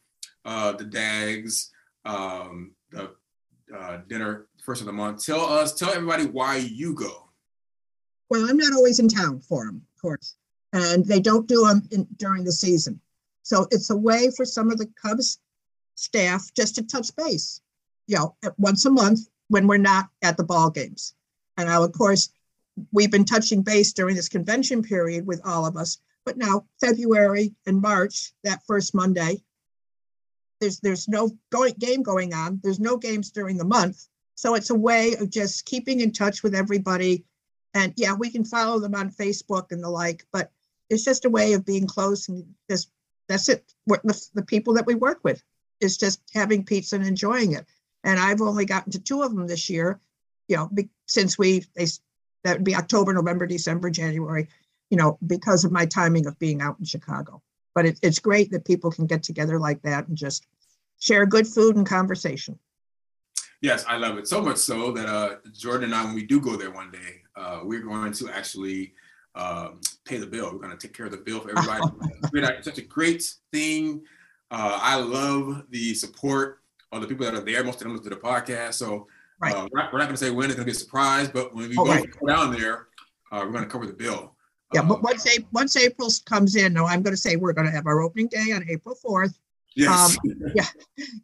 uh, 0.44 0.72
the 0.72 0.84
Dags, 0.84 1.70
um, 2.04 2.72
the 2.90 3.10
uh, 3.76 3.98
dinner 4.08 4.46
first 4.62 4.80
of 4.80 4.86
the 4.86 4.92
month, 4.92 5.24
tell 5.24 5.44
us, 5.44 5.74
tell 5.74 5.90
everybody 5.90 6.26
why 6.26 6.56
you 6.56 6.94
go. 6.94 7.28
Well, 8.30 8.48
I'm 8.48 8.56
not 8.56 8.72
always 8.72 8.98
in 8.98 9.08
town 9.08 9.40
for 9.40 9.66
them, 9.66 9.82
of 9.94 10.02
course, 10.02 10.34
and 10.72 11.04
they 11.04 11.20
don't 11.20 11.46
do 11.46 11.66
them 11.66 11.86
in, 11.92 12.08
during 12.16 12.42
the 12.42 12.52
season. 12.52 13.00
So 13.42 13.68
it's 13.70 13.90
a 13.90 13.96
way 13.96 14.30
for 14.36 14.44
some 14.44 14.72
of 14.72 14.78
the 14.78 14.90
Cubs 15.00 15.38
staff 15.96 16.52
just 16.54 16.76
to 16.76 16.86
touch 16.86 17.14
base, 17.16 17.60
you 18.06 18.16
know, 18.16 18.36
once 18.56 18.84
a 18.84 18.90
month 18.90 19.20
when 19.48 19.66
we're 19.66 19.76
not 19.76 20.08
at 20.22 20.36
the 20.36 20.44
ball 20.44 20.70
games. 20.70 21.14
And 21.56 21.68
now, 21.68 21.82
of 21.82 21.92
course, 21.92 22.30
we've 22.92 23.10
been 23.10 23.24
touching 23.24 23.62
base 23.62 23.92
during 23.92 24.14
this 24.14 24.28
convention 24.28 24.82
period 24.82 25.26
with 25.26 25.40
all 25.44 25.66
of 25.66 25.76
us. 25.76 25.98
But 26.24 26.36
now, 26.36 26.66
February 26.80 27.54
and 27.66 27.80
March, 27.80 28.32
that 28.44 28.62
first 28.66 28.94
Monday, 28.94 29.42
there's 30.60 30.80
there's 30.80 31.08
no 31.08 31.30
going 31.50 31.74
game 31.78 32.02
going 32.02 32.32
on. 32.32 32.60
There's 32.62 32.80
no 32.80 32.96
games 32.96 33.30
during 33.30 33.56
the 33.56 33.64
month, 33.64 34.06
so 34.36 34.54
it's 34.54 34.70
a 34.70 34.74
way 34.74 35.14
of 35.14 35.30
just 35.30 35.66
keeping 35.66 36.00
in 36.00 36.12
touch 36.12 36.42
with 36.42 36.54
everybody 36.54 37.24
and 37.76 37.92
yeah, 37.96 38.14
we 38.14 38.30
can 38.30 38.42
follow 38.42 38.78
them 38.78 38.94
on 38.94 39.10
Facebook 39.10 39.70
and 39.70 39.84
the 39.84 39.90
like, 39.90 40.24
but 40.32 40.50
it's 40.88 41.04
just 41.04 41.26
a 41.26 41.30
way 41.30 41.52
of 41.52 41.66
being 41.66 41.86
close 41.86 42.28
and 42.28 42.46
just 42.70 42.90
that's 43.28 43.50
it. 43.50 43.70
The, 43.86 44.28
the 44.32 44.44
people 44.44 44.72
that 44.74 44.86
we 44.86 44.94
work 44.94 45.20
with 45.22 45.42
is 45.80 45.96
just 45.96 46.20
having 46.34 46.64
pizza 46.64 46.96
and 46.96 47.06
enjoying 47.06 47.52
it. 47.52 47.66
And 48.04 48.18
I've 48.18 48.40
only 48.40 48.64
gotten 48.64 48.92
to 48.92 49.00
two 49.00 49.22
of 49.22 49.34
them 49.34 49.46
this 49.46 49.68
year, 49.68 50.00
you 50.48 50.56
know, 50.56 50.70
since 51.06 51.38
we 51.38 51.64
they 51.74 51.86
that 52.44 52.58
would 52.58 52.64
be 52.64 52.76
October, 52.76 53.12
November, 53.12 53.46
December, 53.46 53.90
January, 53.90 54.48
you 54.88 54.96
know, 54.96 55.18
because 55.26 55.64
of 55.64 55.72
my 55.72 55.84
timing 55.84 56.26
of 56.26 56.38
being 56.38 56.62
out 56.62 56.78
in 56.78 56.84
Chicago. 56.84 57.42
But 57.74 57.86
it, 57.86 57.98
it's 58.02 58.20
great 58.20 58.50
that 58.52 58.64
people 58.64 58.90
can 58.90 59.06
get 59.06 59.24
together 59.24 59.58
like 59.58 59.82
that 59.82 60.06
and 60.06 60.16
just 60.16 60.46
share 61.00 61.26
good 61.26 61.46
food 61.46 61.76
and 61.76 61.86
conversation. 61.86 62.58
Yes, 63.60 63.84
I 63.88 63.96
love 63.96 64.18
it 64.18 64.28
so 64.28 64.40
much 64.40 64.58
so 64.58 64.92
that 64.92 65.06
uh, 65.06 65.36
Jordan 65.52 65.84
and 65.84 65.94
I, 65.94 66.04
when 66.04 66.14
we 66.14 66.24
do 66.24 66.40
go 66.40 66.56
there 66.56 66.70
one 66.70 66.90
day, 66.90 67.22
uh, 67.34 67.60
we're 67.64 67.82
going 67.82 68.12
to 68.12 68.30
actually 68.30 68.94
um, 69.34 69.80
pay 70.04 70.18
the 70.18 70.26
bill. 70.26 70.50
We're 70.52 70.58
going 70.58 70.76
to 70.76 70.86
take 70.86 70.96
care 70.96 71.06
of 71.06 71.12
the 71.12 71.18
bill 71.18 71.40
for 71.40 71.50
everybody. 71.50 71.82
it's 72.32 72.64
such 72.64 72.78
a 72.78 72.82
great 72.82 73.22
thing. 73.52 74.02
Uh, 74.50 74.78
I 74.80 74.96
love 74.96 75.64
the 75.70 75.94
support 75.94 76.60
of 76.92 77.00
the 77.02 77.08
people 77.08 77.26
that 77.26 77.34
are 77.34 77.40
there. 77.40 77.64
Most 77.64 77.76
of 77.76 77.80
them 77.82 77.92
listen 77.92 78.10
to 78.10 78.16
the 78.16 78.20
podcast. 78.20 78.74
So 78.74 79.08
right. 79.40 79.54
uh, 79.54 79.68
we're 79.72 79.80
not, 79.80 79.92
not 79.92 80.00
going 80.00 80.10
to 80.10 80.16
say 80.16 80.30
when 80.30 80.46
it's 80.46 80.54
going 80.54 80.66
to 80.66 80.72
be 80.72 80.76
a 80.76 80.80
surprise, 80.80 81.28
but 81.28 81.54
when 81.54 81.68
we 81.68 81.76
oh, 81.76 81.84
go 81.84 81.90
right. 81.90 82.08
down 82.26 82.52
there, 82.52 82.88
uh, 83.32 83.42
we're 83.44 83.52
going 83.52 83.64
to 83.64 83.70
cover 83.70 83.86
the 83.86 83.92
bill. 83.92 84.34
Yeah, 84.74 84.82
but 84.82 84.96
um, 84.96 85.02
once, 85.02 85.26
once 85.52 85.76
April 85.76 86.08
comes 86.24 86.56
in, 86.56 86.72
no, 86.72 86.86
I'm 86.86 87.02
going 87.02 87.14
to 87.14 87.20
say 87.20 87.36
we're 87.36 87.52
going 87.52 87.66
to 87.66 87.72
have 87.72 87.86
our 87.86 88.00
opening 88.00 88.28
day 88.28 88.52
on 88.52 88.64
April 88.68 88.96
4th. 89.04 89.34
Yes. 89.74 90.16
Um, 90.18 90.34
yeah. 90.54 90.66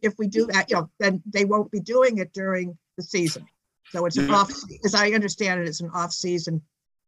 If 0.02 0.14
we 0.18 0.28
do 0.28 0.46
that, 0.46 0.70
you 0.70 0.76
know, 0.76 0.90
then 1.00 1.22
they 1.26 1.44
won't 1.44 1.70
be 1.70 1.80
doing 1.80 2.18
it 2.18 2.32
during 2.32 2.76
the 2.96 3.02
season. 3.02 3.46
So 3.90 4.06
it's 4.06 4.16
yeah. 4.16 4.24
an 4.24 4.30
off, 4.30 4.52
as 4.84 4.94
I 4.94 5.10
understand 5.10 5.60
it, 5.60 5.68
it's 5.68 5.80
an 5.80 5.90
off-season 5.92 6.62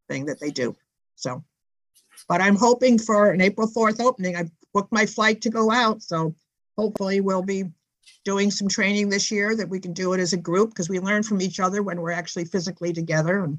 thing 0.08 0.26
that 0.26 0.40
they 0.40 0.50
do. 0.50 0.76
So, 1.14 1.44
but 2.28 2.40
I'm 2.40 2.56
hoping 2.56 2.98
for 2.98 3.30
an 3.30 3.40
April 3.40 3.68
4th 3.68 4.00
opening. 4.00 4.36
I 4.36 4.44
booked 4.74 4.92
my 4.92 5.06
flight 5.06 5.40
to 5.42 5.50
go 5.50 5.70
out. 5.70 6.02
So 6.02 6.34
hopefully 6.76 7.20
we'll 7.20 7.42
be 7.42 7.64
doing 8.24 8.50
some 8.50 8.68
training 8.68 9.08
this 9.08 9.30
year 9.30 9.56
that 9.56 9.68
we 9.68 9.80
can 9.80 9.92
do 9.92 10.12
it 10.12 10.20
as 10.20 10.34
a 10.34 10.38
group 10.38 10.70
because 10.70 10.88
we 10.90 11.00
learn 11.00 11.22
from 11.22 11.40
each 11.40 11.60
other 11.60 11.82
when 11.82 12.00
we're 12.00 12.10
actually 12.10 12.44
physically 12.44 12.92
together 12.92 13.44
and 13.44 13.58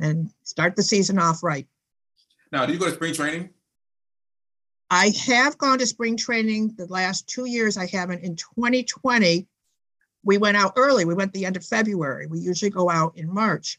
and 0.00 0.30
start 0.44 0.76
the 0.76 0.82
season 0.82 1.18
off 1.18 1.42
right. 1.42 1.66
Now, 2.50 2.64
do 2.66 2.72
you 2.72 2.78
go 2.78 2.86
to 2.86 2.92
spring 2.92 3.12
training? 3.12 3.50
I 4.90 5.12
have 5.26 5.56
gone 5.58 5.78
to 5.78 5.86
spring 5.86 6.16
training 6.16 6.74
the 6.76 6.86
last 6.86 7.28
two 7.28 7.44
years. 7.44 7.76
I 7.76 7.86
haven't. 7.86 8.24
In 8.24 8.34
2020, 8.34 9.46
we 10.24 10.38
went 10.38 10.56
out 10.56 10.72
early. 10.76 11.04
We 11.04 11.14
went 11.14 11.32
the 11.32 11.46
end 11.46 11.56
of 11.56 11.64
February. 11.64 12.26
We 12.26 12.40
usually 12.40 12.70
go 12.70 12.90
out 12.90 13.16
in 13.16 13.32
March. 13.32 13.78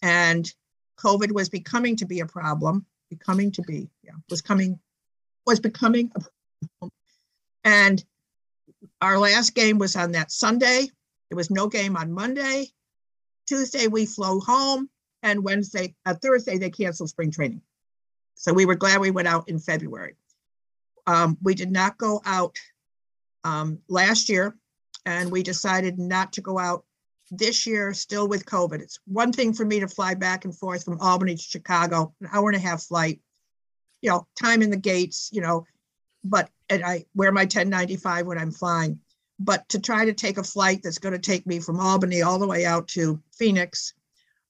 And 0.00 0.50
COVID 0.96 1.32
was 1.32 1.48
becoming 1.48 1.96
to 1.96 2.06
be 2.06 2.20
a 2.20 2.26
problem, 2.26 2.86
becoming 3.10 3.52
to 3.52 3.62
be, 3.62 3.90
yeah, 4.02 4.12
was 4.30 4.40
coming, 4.40 4.78
was 5.48 5.60
becoming 5.60 6.12
a 6.14 6.20
problem. 6.20 6.92
And 7.64 8.04
our 9.00 9.18
last 9.18 9.54
game 9.54 9.78
was 9.78 9.96
on 9.96 10.12
that 10.12 10.30
Sunday. 10.30 10.90
There 11.30 11.36
was 11.36 11.50
no 11.50 11.68
game 11.68 11.96
on 11.96 12.12
Monday. 12.12 12.66
Tuesday, 13.46 13.86
we 13.86 14.04
flew 14.04 14.40
home. 14.40 14.90
And 15.22 15.42
Wednesday, 15.42 15.94
uh, 16.04 16.14
Thursday, 16.14 16.58
they 16.58 16.68
canceled 16.68 17.08
spring 17.08 17.30
training. 17.30 17.62
So 18.34 18.52
we 18.52 18.66
were 18.66 18.74
glad 18.74 19.00
we 19.00 19.10
went 19.10 19.26
out 19.26 19.48
in 19.48 19.58
February. 19.58 20.16
Um, 21.06 21.38
we 21.42 21.54
did 21.54 21.72
not 21.72 21.96
go 21.96 22.20
out 22.26 22.54
um, 23.42 23.78
last 23.88 24.28
year, 24.28 24.54
and 25.06 25.32
we 25.32 25.42
decided 25.42 25.98
not 25.98 26.34
to 26.34 26.42
go 26.42 26.58
out 26.58 26.84
this 27.30 27.66
year 27.66 27.94
still 27.94 28.28
with 28.28 28.44
COVID. 28.44 28.80
It's 28.80 29.00
one 29.06 29.32
thing 29.32 29.54
for 29.54 29.64
me 29.64 29.80
to 29.80 29.88
fly 29.88 30.14
back 30.14 30.44
and 30.44 30.54
forth 30.56 30.84
from 30.84 31.00
Albany 31.00 31.36
to 31.36 31.42
Chicago, 31.42 32.14
an 32.20 32.28
hour 32.32 32.50
and 32.50 32.56
a 32.56 32.60
half 32.60 32.82
flight, 32.82 33.20
you 34.00 34.10
know, 34.10 34.26
time 34.40 34.62
in 34.62 34.70
the 34.70 34.76
gates, 34.76 35.30
you 35.32 35.40
know, 35.40 35.66
but 36.24 36.50
and 36.70 36.84
I 36.84 37.06
wear 37.14 37.32
my 37.32 37.42
1095 37.42 38.26
when 38.26 38.38
I'm 38.38 38.52
flying. 38.52 39.00
But 39.40 39.68
to 39.70 39.80
try 39.80 40.04
to 40.04 40.12
take 40.12 40.38
a 40.38 40.42
flight 40.42 40.80
that's 40.82 40.98
going 40.98 41.12
to 41.12 41.18
take 41.18 41.46
me 41.46 41.60
from 41.60 41.80
Albany 41.80 42.22
all 42.22 42.38
the 42.38 42.46
way 42.46 42.66
out 42.66 42.88
to 42.88 43.22
Phoenix, 43.32 43.94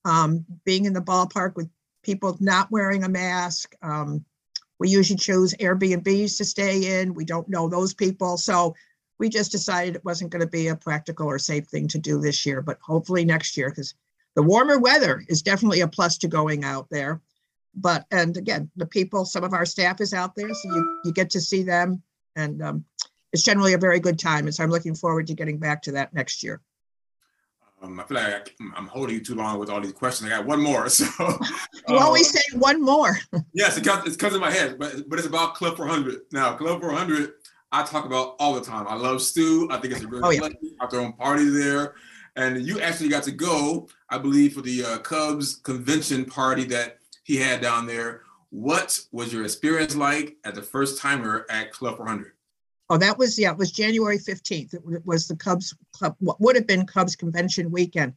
um, 0.04 0.44
being 0.64 0.86
in 0.86 0.94
the 0.94 1.00
ballpark 1.00 1.56
with 1.56 1.68
people 2.02 2.36
not 2.40 2.70
wearing 2.70 3.04
a 3.04 3.08
mask. 3.08 3.74
Um, 3.82 4.24
we 4.78 4.88
usually 4.88 5.18
choose 5.18 5.54
Airbnbs 5.54 6.38
to 6.38 6.44
stay 6.44 7.00
in. 7.00 7.14
We 7.14 7.24
don't 7.24 7.48
know 7.48 7.68
those 7.68 7.92
people. 7.92 8.38
So 8.38 8.74
we 9.18 9.28
just 9.28 9.52
decided 9.52 9.96
it 9.96 10.04
wasn't 10.04 10.30
going 10.30 10.40
to 10.40 10.46
be 10.46 10.68
a 10.68 10.76
practical 10.76 11.26
or 11.26 11.38
safe 11.38 11.66
thing 11.66 11.88
to 11.88 11.98
do 11.98 12.20
this 12.20 12.46
year, 12.46 12.62
but 12.62 12.78
hopefully 12.80 13.24
next 13.24 13.56
year, 13.56 13.68
because 13.68 13.94
the 14.36 14.42
warmer 14.42 14.78
weather 14.78 15.24
is 15.28 15.42
definitely 15.42 15.80
a 15.80 15.88
plus 15.88 16.16
to 16.18 16.28
going 16.28 16.64
out 16.64 16.86
there. 16.90 17.20
But, 17.74 18.06
and 18.10 18.36
again, 18.36 18.70
the 18.76 18.86
people, 18.86 19.24
some 19.24 19.44
of 19.44 19.52
our 19.52 19.64
staff 19.64 20.00
is 20.00 20.12
out 20.12 20.34
there, 20.34 20.52
so 20.52 20.74
you, 20.74 21.00
you 21.04 21.12
get 21.12 21.30
to 21.30 21.40
see 21.40 21.62
them. 21.62 22.02
And 22.36 22.62
um, 22.62 22.84
it's 23.32 23.42
generally 23.42 23.74
a 23.74 23.78
very 23.78 24.00
good 24.00 24.18
time. 24.18 24.46
And 24.46 24.54
so 24.54 24.64
I'm 24.64 24.70
looking 24.70 24.94
forward 24.94 25.26
to 25.28 25.34
getting 25.34 25.58
back 25.58 25.82
to 25.82 25.92
that 25.92 26.12
next 26.14 26.42
year. 26.42 26.60
Um, 27.80 28.00
I 28.00 28.04
feel 28.04 28.16
like 28.16 28.56
I'm 28.76 28.88
holding 28.88 29.14
you 29.14 29.24
too 29.24 29.36
long 29.36 29.58
with 29.58 29.70
all 29.70 29.80
these 29.80 29.92
questions. 29.92 30.30
I 30.30 30.36
got 30.36 30.46
one 30.46 30.60
more. 30.60 30.88
So 30.98 31.04
you 31.88 31.96
uh, 31.96 32.00
always 32.00 32.28
say 32.30 32.40
one 32.54 32.82
more. 32.82 33.16
yes, 33.52 33.78
it 33.78 33.84
comes, 33.84 34.12
it 34.12 34.18
comes 34.18 34.34
in 34.34 34.40
my 34.40 34.50
head, 34.50 34.78
but 34.78 35.08
but 35.08 35.18
it's 35.18 35.28
about 35.28 35.54
Club 35.54 35.76
400. 35.76 36.22
Now, 36.32 36.54
Club 36.54 36.80
400 36.80 37.34
I 37.70 37.82
talk 37.84 38.06
about 38.06 38.36
all 38.38 38.54
the 38.54 38.62
time. 38.62 38.86
I 38.88 38.94
love 38.94 39.20
Stu. 39.20 39.68
I 39.70 39.78
think 39.78 39.92
it's 39.92 40.02
a 40.02 40.08
really 40.08 40.22
oh, 40.24 40.30
yeah. 40.30 40.48
I've 40.80 40.90
thrown 40.90 41.12
parties 41.12 41.52
there. 41.52 41.94
And 42.36 42.64
you 42.66 42.80
actually 42.80 43.08
got 43.08 43.24
to 43.24 43.32
go, 43.32 43.88
I 44.08 44.18
believe, 44.18 44.54
for 44.54 44.62
the 44.62 44.84
uh, 44.84 44.98
Cubs 44.98 45.56
convention 45.56 46.24
party 46.24 46.64
that 46.64 46.98
he 47.28 47.36
had 47.36 47.60
down 47.60 47.86
there. 47.86 48.22
What 48.48 48.98
was 49.12 49.32
your 49.34 49.44
experience 49.44 49.94
like 49.94 50.38
at 50.44 50.54
the 50.54 50.62
first 50.62 50.98
timer 50.98 51.44
at 51.50 51.72
Club 51.72 51.98
400? 51.98 52.32
Oh, 52.88 52.96
that 52.96 53.18
was 53.18 53.38
yeah, 53.38 53.52
it 53.52 53.58
was 53.58 53.70
January 53.70 54.18
15th. 54.18 54.72
It 54.72 55.06
was 55.06 55.28
the 55.28 55.36
Cubs 55.36 55.76
Club, 55.92 56.16
what 56.20 56.40
would 56.40 56.56
have 56.56 56.66
been 56.66 56.86
Cubs 56.86 57.14
convention 57.14 57.70
weekend. 57.70 58.14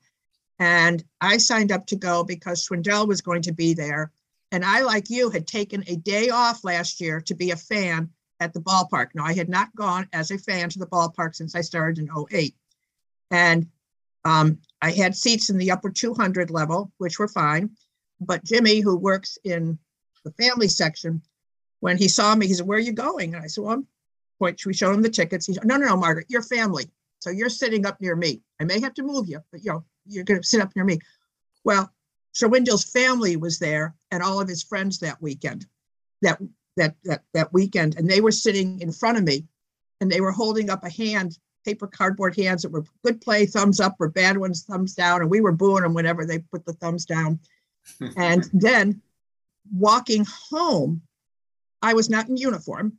And 0.59 1.03
I 1.19 1.37
signed 1.37 1.73
up 1.73 1.85
to 1.87 1.97
go 1.97 2.23
because 2.23 2.65
Schwindel 2.65 3.05
was 3.05 3.19
going 3.19 3.41
to 3.41 3.51
be 3.51 3.73
there. 3.73 4.13
And 4.53 4.63
I, 4.63 4.81
like 4.81 5.09
you, 5.09 5.29
had 5.29 5.45
taken 5.45 5.83
a 5.87 5.97
day 5.97 6.29
off 6.29 6.63
last 6.63 7.01
year 7.01 7.19
to 7.21 7.35
be 7.35 7.51
a 7.51 7.57
fan 7.57 8.09
at 8.39 8.53
the 8.53 8.61
ballpark. 8.61 9.07
Now, 9.13 9.25
I 9.25 9.33
had 9.33 9.49
not 9.49 9.75
gone 9.75 10.07
as 10.13 10.31
a 10.31 10.37
fan 10.37 10.69
to 10.69 10.79
the 10.79 10.87
ballpark 10.87 11.35
since 11.35 11.53
I 11.53 11.61
started 11.61 11.99
in 11.99 12.09
08. 12.31 12.55
And 13.29 13.67
um, 14.23 14.59
I 14.81 14.91
had 14.91 15.15
seats 15.15 15.49
in 15.49 15.57
the 15.57 15.71
upper 15.71 15.89
200 15.89 16.49
level, 16.49 16.93
which 16.97 17.19
were 17.19 17.27
fine. 17.27 17.71
But 18.21 18.45
Jimmy, 18.45 18.79
who 18.79 18.95
works 18.95 19.37
in 19.43 19.79
the 20.23 20.31
family 20.31 20.67
section, 20.67 21.23
when 21.79 21.97
he 21.97 22.07
saw 22.07 22.35
me, 22.35 22.47
he 22.47 22.53
said, 22.53 22.67
Where 22.67 22.77
are 22.77 22.81
you 22.81 22.93
going? 22.93 23.33
And 23.33 23.43
I 23.43 23.47
said, 23.47 23.63
Well, 23.63 23.73
I'm. 23.73 23.87
We 24.65 24.73
showed 24.73 24.95
him 24.95 25.03
the 25.03 25.09
tickets. 25.09 25.45
He 25.45 25.53
said, 25.53 25.65
No, 25.65 25.77
no, 25.77 25.87
no, 25.87 25.97
Margaret, 25.97 26.27
you're 26.29 26.41
family. 26.41 26.89
So 27.19 27.29
you're 27.29 27.49
sitting 27.49 27.85
up 27.85 28.01
near 28.01 28.15
me. 28.15 28.41
I 28.59 28.63
may 28.63 28.79
have 28.79 28.95
to 28.95 29.03
move 29.03 29.27
you, 29.27 29.39
but 29.51 29.63
you 29.63 29.71
know, 29.71 29.83
you're 30.07 30.23
going 30.23 30.41
to 30.41 30.47
sit 30.47 30.61
up 30.61 30.75
near 30.75 30.85
me. 30.85 30.99
Well, 31.63 31.91
Schwindel's 32.33 32.83
family 32.83 33.35
was 33.35 33.59
there 33.59 33.95
and 34.09 34.23
all 34.23 34.39
of 34.39 34.47
his 34.47 34.63
friends 34.63 34.99
that 34.99 35.21
weekend. 35.21 35.65
That 36.21 36.39
that 36.77 36.95
that 37.03 37.23
that 37.33 37.53
weekend, 37.53 37.97
and 37.97 38.09
they 38.09 38.21
were 38.21 38.31
sitting 38.31 38.79
in 38.79 38.91
front 38.91 39.17
of 39.17 39.23
me, 39.23 39.45
and 39.99 40.11
they 40.11 40.21
were 40.21 40.31
holding 40.31 40.69
up 40.69 40.83
a 40.83 40.89
hand, 40.89 41.37
paper 41.65 41.87
cardboard 41.87 42.35
hands 42.35 42.61
that 42.61 42.71
were 42.71 42.85
good 43.03 43.21
play, 43.21 43.45
thumbs 43.45 43.79
up, 43.79 43.95
or 43.99 44.09
bad 44.09 44.37
ones, 44.37 44.63
thumbs 44.63 44.93
down, 44.93 45.21
and 45.21 45.29
we 45.29 45.41
were 45.41 45.51
booing 45.51 45.83
them 45.83 45.93
whenever 45.93 46.25
they 46.25 46.39
put 46.39 46.65
the 46.65 46.73
thumbs 46.73 47.05
down. 47.05 47.39
And 48.15 48.49
then 48.53 49.01
walking 49.73 50.25
home, 50.49 51.01
I 51.81 51.93
was 51.93 52.09
not 52.09 52.29
in 52.29 52.37
uniform, 52.37 52.97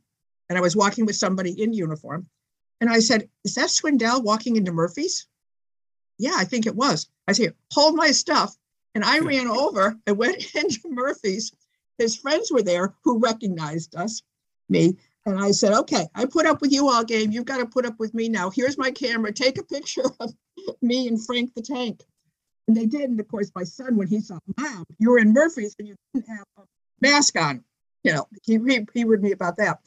and 0.49 0.57
I 0.57 0.61
was 0.61 0.75
walking 0.75 1.05
with 1.05 1.15
somebody 1.15 1.61
in 1.61 1.73
uniform, 1.73 2.27
and 2.81 2.89
I 2.89 2.99
said, 2.99 3.29
"Is 3.43 3.55
that 3.55 3.69
Schwindel 3.69 4.23
walking 4.23 4.55
into 4.55 4.71
Murphy's?" 4.71 5.27
Yeah, 6.17 6.33
I 6.35 6.45
think 6.45 6.65
it 6.65 6.75
was. 6.75 7.07
I 7.27 7.31
said, 7.33 7.55
"Hold 7.71 7.95
my 7.95 8.11
stuff." 8.11 8.55
And 8.95 9.03
I 9.03 9.19
ran 9.19 9.47
over 9.63 9.95
and 10.05 10.17
went 10.17 10.55
into 10.55 10.81
Murphy's 10.89 11.51
his 11.97 12.15
friends 12.15 12.51
were 12.51 12.61
there 12.61 12.93
who 13.03 13.19
recognized 13.19 13.95
us, 13.95 14.21
me. 14.69 14.97
And 15.25 15.39
I 15.39 15.51
said, 15.51 15.73
okay, 15.73 16.07
I 16.15 16.25
put 16.25 16.45
up 16.45 16.61
with 16.61 16.71
you 16.71 16.89
all 16.89 17.03
game. 17.03 17.31
You've 17.31 17.45
got 17.45 17.59
to 17.59 17.65
put 17.65 17.85
up 17.85 17.99
with 17.99 18.13
me 18.13 18.27
now. 18.27 18.49
Here's 18.49 18.77
my 18.77 18.91
camera. 18.91 19.31
Take 19.31 19.57
a 19.57 19.63
picture 19.63 20.03
of 20.19 20.33
me 20.81 21.07
and 21.07 21.23
Frank 21.23 21.53
the 21.55 21.61
Tank. 21.61 22.03
And 22.67 22.77
they 22.77 22.85
did. 22.85 23.09
And 23.09 23.19
of 23.19 23.27
course, 23.27 23.51
my 23.55 23.63
son, 23.63 23.97
when 23.97 24.07
he 24.07 24.19
saw, 24.21 24.39
Mom, 24.57 24.85
you 24.99 25.09
were 25.09 25.19
in 25.19 25.33
Murphy's 25.33 25.75
and 25.79 25.87
you 25.87 25.95
didn't 26.13 26.29
have 26.29 26.45
a 26.57 26.61
mask 27.01 27.37
on, 27.37 27.63
you 28.03 28.13
know, 28.13 28.27
he, 28.43 28.57
he, 28.67 28.85
he 28.93 29.05
me 29.05 29.31
about 29.31 29.57
that. 29.57 29.79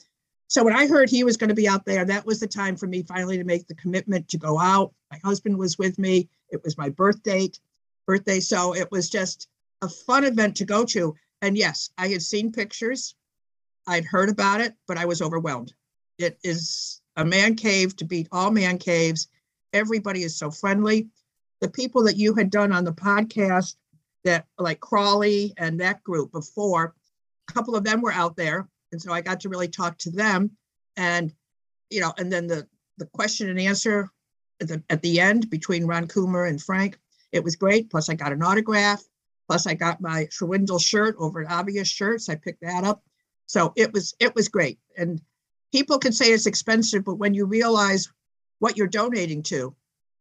So 0.48 0.62
when 0.62 0.76
I 0.76 0.86
heard 0.86 1.10
he 1.10 1.24
was 1.24 1.36
going 1.36 1.48
to 1.48 1.54
be 1.54 1.68
out 1.68 1.84
there, 1.84 2.04
that 2.04 2.24
was 2.24 2.38
the 2.38 2.46
time 2.46 2.76
for 2.76 2.86
me 2.86 3.02
finally 3.02 3.36
to 3.38 3.44
make 3.44 3.66
the 3.66 3.74
commitment 3.74 4.28
to 4.28 4.38
go 4.38 4.60
out. 4.60 4.92
My 5.10 5.18
husband 5.24 5.58
was 5.58 5.76
with 5.76 5.98
me. 5.98 6.28
It 6.50 6.62
was 6.62 6.78
my 6.78 6.88
birth 6.88 7.22
date, 7.22 7.58
birthday. 8.06 8.40
So 8.40 8.74
it 8.74 8.90
was 8.92 9.10
just 9.10 9.48
a 9.82 9.88
fun 9.88 10.24
event 10.24 10.56
to 10.56 10.64
go 10.64 10.84
to. 10.84 11.16
And 11.42 11.56
yes, 11.56 11.90
I 11.98 12.08
had 12.08 12.22
seen 12.22 12.52
pictures, 12.52 13.14
I'd 13.86 14.04
heard 14.04 14.28
about 14.28 14.60
it, 14.60 14.74
but 14.86 14.98
I 14.98 15.04
was 15.04 15.20
overwhelmed. 15.20 15.72
It 16.18 16.38
is 16.42 17.00
a 17.16 17.24
man 17.24 17.56
cave 17.56 17.96
to 17.96 18.04
beat 18.04 18.28
all 18.32 18.50
man 18.50 18.78
caves. 18.78 19.28
Everybody 19.72 20.22
is 20.22 20.36
so 20.36 20.50
friendly. 20.50 21.08
The 21.60 21.70
people 21.70 22.04
that 22.04 22.16
you 22.16 22.34
had 22.34 22.50
done 22.50 22.72
on 22.72 22.84
the 22.84 22.92
podcast, 22.92 23.76
that 24.24 24.46
like 24.58 24.80
Crawley 24.80 25.54
and 25.56 25.80
that 25.80 26.02
group 26.02 26.32
before, 26.32 26.94
a 27.48 27.52
couple 27.52 27.76
of 27.76 27.84
them 27.84 28.00
were 28.00 28.12
out 28.12 28.36
there. 28.36 28.68
And 28.92 29.00
so 29.00 29.12
I 29.12 29.20
got 29.20 29.40
to 29.40 29.48
really 29.48 29.68
talk 29.68 29.96
to 29.98 30.10
them. 30.10 30.50
And, 30.96 31.32
you 31.90 32.00
know, 32.00 32.12
and 32.18 32.32
then 32.32 32.46
the, 32.46 32.66
the 32.98 33.06
question 33.06 33.48
and 33.48 33.60
answer 33.60 34.10
at 34.60 34.68
the, 34.68 34.82
at 34.90 35.02
the 35.02 35.20
end 35.20 35.48
between 35.50 35.86
Ron 35.86 36.08
Coomer 36.08 36.48
and 36.48 36.60
Frank, 36.60 36.98
it 37.32 37.44
was 37.44 37.56
great. 37.56 37.90
Plus, 37.90 38.08
I 38.08 38.14
got 38.14 38.32
an 38.32 38.42
autograph. 38.42 39.02
Plus, 39.48 39.66
I 39.66 39.74
got 39.74 40.00
my 40.00 40.26
Schwindel 40.26 40.82
shirt 40.82 41.14
over 41.18 41.42
at 41.42 41.50
Obvious 41.50 41.88
Shirts. 41.88 42.28
I 42.28 42.34
picked 42.34 42.62
that 42.62 42.84
up. 42.84 43.02
So 43.46 43.72
it 43.76 43.92
was 43.92 44.14
it 44.18 44.34
was 44.34 44.48
great. 44.48 44.78
And 44.96 45.20
people 45.72 45.98
can 45.98 46.12
say 46.12 46.26
it's 46.26 46.46
expensive, 46.46 47.04
but 47.04 47.14
when 47.14 47.34
you 47.34 47.44
realize 47.44 48.10
what 48.58 48.76
you're 48.76 48.88
donating 48.88 49.42
to 49.44 49.74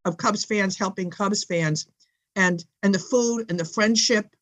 of 0.06 0.16
Cubs 0.16 0.44
fans 0.44 0.78
helping 0.78 1.10
Cubs 1.10 1.44
fans 1.44 1.86
and 2.34 2.64
and 2.82 2.94
the 2.94 2.98
food 2.98 3.50
and 3.50 3.60
the 3.60 3.64
friendship 3.64 4.34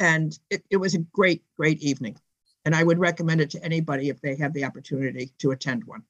and 0.00 0.36
it, 0.48 0.64
it 0.70 0.78
was 0.78 0.94
a 0.94 0.98
great, 0.98 1.44
great 1.56 1.80
evening. 1.82 2.16
And 2.64 2.74
I 2.74 2.82
would 2.82 2.98
recommend 2.98 3.40
it 3.40 3.50
to 3.50 3.64
anybody 3.64 4.08
if 4.08 4.20
they 4.20 4.34
have 4.36 4.52
the 4.52 4.64
opportunity 4.64 5.32
to 5.38 5.52
attend 5.52 5.84
one. 5.84 6.02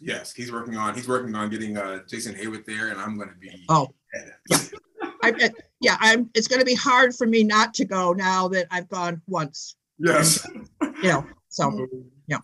Yes, 0.00 0.32
he's 0.32 0.52
working 0.52 0.76
on 0.76 0.94
he's 0.94 1.08
working 1.08 1.34
on 1.34 1.48
getting 1.48 1.78
uh, 1.78 2.00
Jason 2.06 2.34
Heyward 2.34 2.66
there, 2.66 2.88
and 2.88 3.00
I'm 3.00 3.16
going 3.16 3.30
to 3.30 3.34
be. 3.34 3.64
Oh, 3.70 3.88
I, 5.22 5.50
yeah, 5.80 5.96
I'm. 6.00 6.30
It's 6.34 6.48
going 6.48 6.60
to 6.60 6.66
be 6.66 6.74
hard 6.74 7.14
for 7.14 7.26
me 7.26 7.44
not 7.44 7.72
to 7.74 7.86
go 7.86 8.12
now 8.12 8.46
that 8.48 8.66
I've 8.70 8.88
gone 8.88 9.22
once. 9.26 9.76
Yes. 9.98 10.46
you 11.02 11.08
know, 11.08 11.26
so 11.48 11.86
yeah. 12.26 12.38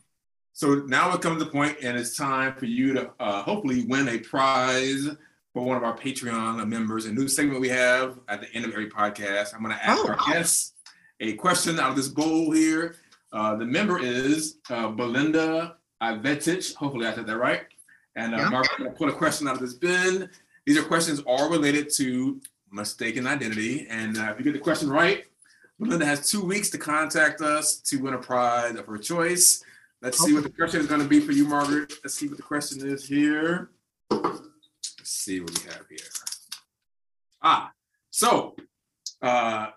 So 0.55 0.77
now 0.87 1.15
it 1.15 1.21
comes 1.21 1.41
to 1.41 1.45
the 1.45 1.51
point, 1.51 1.77
and 1.83 1.99
it's 1.99 2.17
time 2.17 2.55
for 2.55 2.65
you 2.65 2.95
to 2.95 3.11
uh, 3.21 3.43
hopefully 3.43 3.85
win 3.85 4.09
a 4.09 4.19
prize 4.19 5.11
for 5.53 5.65
one 5.65 5.77
of 5.77 5.83
our 5.83 5.97
Patreon 5.97 6.67
members. 6.67 7.07
A 7.07 7.13
new 7.13 7.29
segment 7.29 7.61
we 7.61 7.69
have 7.69 8.19
at 8.29 8.41
the 8.41 8.53
end 8.55 8.65
of 8.65 8.73
every 8.73 8.89
podcast. 8.89 9.55
I'm 9.55 9.63
going 9.63 9.75
to 9.75 9.85
ask 9.85 10.05
oh, 10.05 10.09
our 10.09 10.33
guests 10.33 10.73
a 11.21 11.35
question 11.35 11.79
out 11.79 11.91
of 11.91 11.97
this 11.97 12.09
bowl 12.09 12.51
here. 12.53 12.97
Uh, 13.33 13.57
the 13.57 13.65
member 13.65 13.99
is 13.99 14.59
uh, 14.71 14.89
Belinda 14.89 15.77
Ivetich. 16.03 16.75
Hopefully, 16.75 17.07
I 17.07 17.15
said 17.15 17.27
that 17.27 17.37
right. 17.37 17.63
And 18.17 18.35
uh, 18.35 18.39
yeah. 18.39 18.49
Mark, 18.49 18.67
I'm 18.73 18.85
going 18.85 18.93
to 18.93 18.99
pull 18.99 19.09
a 19.09 19.13
question 19.13 19.49
out 19.49 19.55
of 19.55 19.61
this 19.61 19.75
bin. 19.75 20.29
These 20.67 20.79
are 20.79 20.83
questions 20.83 21.21
all 21.27 21.51
related 21.51 21.93
to 21.97 22.41
mistaken 22.71 23.27
identity. 23.27 23.87
And 23.89 24.19
uh, 24.19 24.31
if 24.33 24.39
you 24.39 24.45
get 24.45 24.53
the 24.55 24.59
question 24.59 24.89
right, 24.89 25.25
Belinda 25.79 26.07
has 26.07 26.31
two 26.31 26.45
weeks 26.45 26.71
to 26.71 26.79
contact 26.79 27.41
us 27.41 27.77
to 27.77 27.97
win 27.99 28.15
a 28.15 28.19
prize 28.19 28.75
of 28.77 28.87
her 28.87 28.99
choice. 28.99 29.65
Let's 30.01 30.19
see 30.19 30.35
what 30.35 30.43
the 30.43 30.51
question 30.51 30.81
is 30.81 30.87
going 30.87 31.01
to 31.01 31.09
be 31.09 31.21
for 31.21 31.33
you, 31.33 31.47
Margaret. 31.47 31.93
Let's 32.03 32.15
see 32.15 32.27
what 32.27 32.37
the 32.37 32.43
question 32.43 32.87
is 32.87 33.07
here. 33.07 33.71
See 35.13 35.41
what 35.41 35.57
we 35.59 35.65
have 35.71 35.87
here. 35.89 36.09
Ah, 37.43 37.71
so 38.11 38.57
uh, 39.21 39.69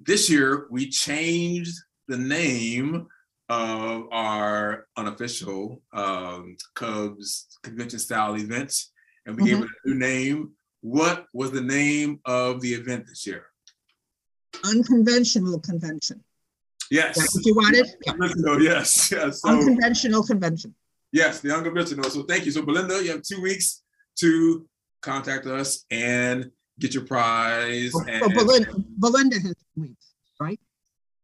this 0.00 0.30
year 0.30 0.66
we 0.70 0.88
changed 0.88 1.74
the 2.08 2.16
name 2.16 3.06
of 3.50 4.04
our 4.10 4.86
unofficial 4.96 5.82
um, 5.92 6.56
Cubs 6.74 7.58
convention 7.62 7.98
style 7.98 8.34
event, 8.36 8.72
and 9.26 9.36
we 9.36 9.42
mm-hmm. 9.42 9.60
gave 9.60 9.64
it 9.64 9.70
a 9.84 9.88
new 9.88 9.94
name. 9.94 10.52
What 10.80 11.26
was 11.34 11.52
the 11.52 11.60
name 11.60 12.20
of 12.24 12.60
the 12.60 12.72
event 12.72 13.06
this 13.06 13.26
year? 13.26 13.44
Unconventional 14.64 15.60
convention. 15.60 16.24
Yes. 16.90 17.18
That's 17.18 17.34
what 17.36 17.44
you 17.44 17.54
wanted? 17.54 17.86
Yeah. 18.06 18.58
Yes. 18.58 19.12
yes. 19.12 19.42
So, 19.42 19.50
unconventional 19.50 20.22
convention. 20.22 20.74
Yes, 21.12 21.40
the 21.40 21.54
unconventional. 21.54 22.10
So 22.10 22.22
thank 22.22 22.46
you. 22.46 22.52
So 22.52 22.62
Belinda, 22.62 23.02
you 23.02 23.10
have 23.12 23.22
two 23.22 23.40
weeks 23.40 23.82
to 24.20 24.66
contact 25.02 25.46
us 25.46 25.84
and 25.90 26.50
get 26.78 26.94
your 26.94 27.04
prize. 27.04 27.92
Oh, 27.94 28.04
and, 28.08 28.34
Belinda, 28.34 28.74
Belinda 28.98 29.40
has 29.40 29.54
weeks, 29.76 30.12
right? 30.40 30.60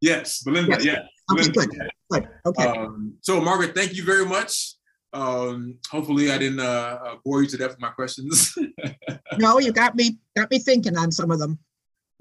Yes, 0.00 0.42
Belinda. 0.42 0.72
Yes. 0.72 0.84
Yeah. 0.84 0.92
Okay, 1.32 1.50
Belinda, 1.50 1.76
good. 1.76 1.90
Good. 2.10 2.28
Okay. 2.46 2.64
Um, 2.66 3.14
so 3.20 3.40
Margaret, 3.40 3.74
thank 3.74 3.94
you 3.94 4.04
very 4.04 4.26
much. 4.26 4.74
Um, 5.12 5.78
hopefully, 5.90 6.30
I 6.32 6.38
didn't 6.38 6.60
uh, 6.60 6.98
uh 7.04 7.14
bore 7.24 7.42
you 7.42 7.48
to 7.48 7.56
death 7.56 7.70
with 7.70 7.80
my 7.80 7.90
questions. 7.90 8.56
no, 9.38 9.58
you 9.58 9.72
got 9.72 9.94
me 9.94 10.18
got 10.36 10.50
me 10.50 10.58
thinking 10.58 10.96
on 10.96 11.12
some 11.12 11.30
of 11.30 11.38
them. 11.38 11.58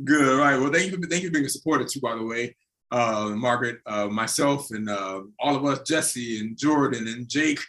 Good. 0.03 0.27
All 0.27 0.39
right. 0.39 0.59
Well, 0.59 0.71
thank 0.71 0.91
you. 0.91 0.97
For, 0.97 1.07
thank 1.07 1.23
you 1.23 1.29
for 1.29 1.33
being 1.33 1.45
a 1.45 1.49
supporter 1.49 1.85
too. 1.85 1.99
By 1.99 2.15
the 2.15 2.23
way, 2.23 2.55
uh, 2.91 3.31
Margaret, 3.35 3.79
uh, 3.85 4.07
myself, 4.07 4.71
and 4.71 4.89
uh, 4.89 5.21
all 5.39 5.55
of 5.55 5.65
us, 5.65 5.81
Jesse 5.81 6.39
and 6.39 6.57
Jordan 6.57 7.07
and 7.07 7.27
Jake. 7.27 7.59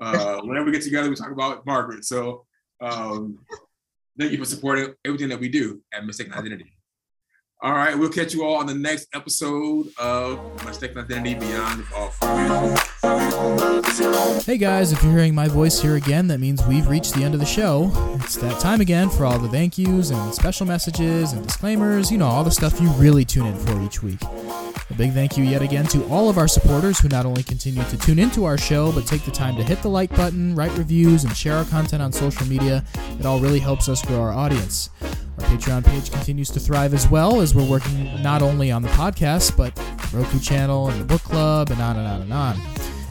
Uh, 0.00 0.40
whenever 0.44 0.66
we 0.66 0.72
get 0.72 0.82
together, 0.82 1.10
we 1.10 1.16
talk 1.16 1.32
about 1.32 1.66
Margaret. 1.66 2.04
So 2.04 2.46
um, 2.80 3.38
thank 4.18 4.32
you 4.32 4.38
for 4.38 4.44
supporting 4.44 4.94
everything 5.04 5.28
that 5.28 5.40
we 5.40 5.48
do 5.48 5.82
at 5.92 6.04
Mistaken 6.04 6.32
Identity. 6.32 6.77
All 7.60 7.72
right, 7.72 7.98
we'll 7.98 8.08
catch 8.08 8.34
you 8.34 8.44
all 8.44 8.54
on 8.54 8.66
the 8.66 8.74
next 8.74 9.08
episode 9.14 9.88
of 9.98 10.38
Mistaken 10.64 10.98
Identity 10.98 11.34
Beyond 11.34 11.82
the. 11.82 12.88
Hey 14.46 14.58
guys, 14.58 14.92
if 14.92 15.02
you're 15.02 15.10
hearing 15.10 15.34
my 15.34 15.48
voice 15.48 15.82
here 15.82 15.96
again, 15.96 16.28
that 16.28 16.38
means 16.38 16.64
we've 16.66 16.86
reached 16.86 17.14
the 17.14 17.24
end 17.24 17.34
of 17.34 17.40
the 17.40 17.46
show. 17.46 17.90
It's 18.22 18.36
that 18.36 18.60
time 18.60 18.80
again 18.80 19.10
for 19.10 19.24
all 19.24 19.40
the 19.40 19.48
thank 19.48 19.76
yous 19.76 20.10
and 20.10 20.32
special 20.32 20.66
messages 20.66 21.32
and 21.32 21.44
disclaimers, 21.44 22.12
you 22.12 22.18
know, 22.18 22.28
all 22.28 22.44
the 22.44 22.50
stuff 22.52 22.80
you 22.80 22.90
really 22.90 23.24
tune 23.24 23.46
in 23.46 23.56
for 23.56 23.82
each 23.82 24.04
week. 24.04 24.22
A 24.22 24.94
big 24.96 25.12
thank 25.12 25.36
you 25.36 25.42
yet 25.42 25.60
again 25.60 25.86
to 25.86 26.04
all 26.06 26.30
of 26.30 26.38
our 26.38 26.46
supporters 26.46 27.00
who 27.00 27.08
not 27.08 27.26
only 27.26 27.42
continue 27.42 27.82
to 27.82 27.98
tune 27.98 28.20
into 28.20 28.44
our 28.44 28.56
show, 28.56 28.92
but 28.92 29.04
take 29.04 29.24
the 29.24 29.32
time 29.32 29.56
to 29.56 29.64
hit 29.64 29.82
the 29.82 29.90
like 29.90 30.10
button, 30.10 30.54
write 30.54 30.78
reviews, 30.78 31.24
and 31.24 31.36
share 31.36 31.56
our 31.56 31.64
content 31.64 32.02
on 32.02 32.12
social 32.12 32.46
media. 32.46 32.84
It 33.18 33.26
all 33.26 33.40
really 33.40 33.58
helps 33.58 33.88
us 33.88 34.00
grow 34.00 34.20
our 34.20 34.32
audience. 34.32 34.90
Patreon 35.48 35.84
page 35.84 36.10
continues 36.10 36.50
to 36.50 36.60
thrive 36.60 36.92
as 36.92 37.08
well 37.08 37.40
as 37.40 37.54
we're 37.54 37.68
working 37.68 38.22
not 38.22 38.42
only 38.42 38.70
on 38.70 38.82
the 38.82 38.88
podcast, 38.90 39.56
but 39.56 39.72
Roku 40.12 40.38
channel 40.38 40.88
and 40.88 41.00
the 41.00 41.04
book 41.04 41.22
club 41.22 41.70
and 41.70 41.80
on 41.80 41.96
and 41.96 42.06
on 42.06 42.20
and 42.20 42.32
on. 42.32 42.56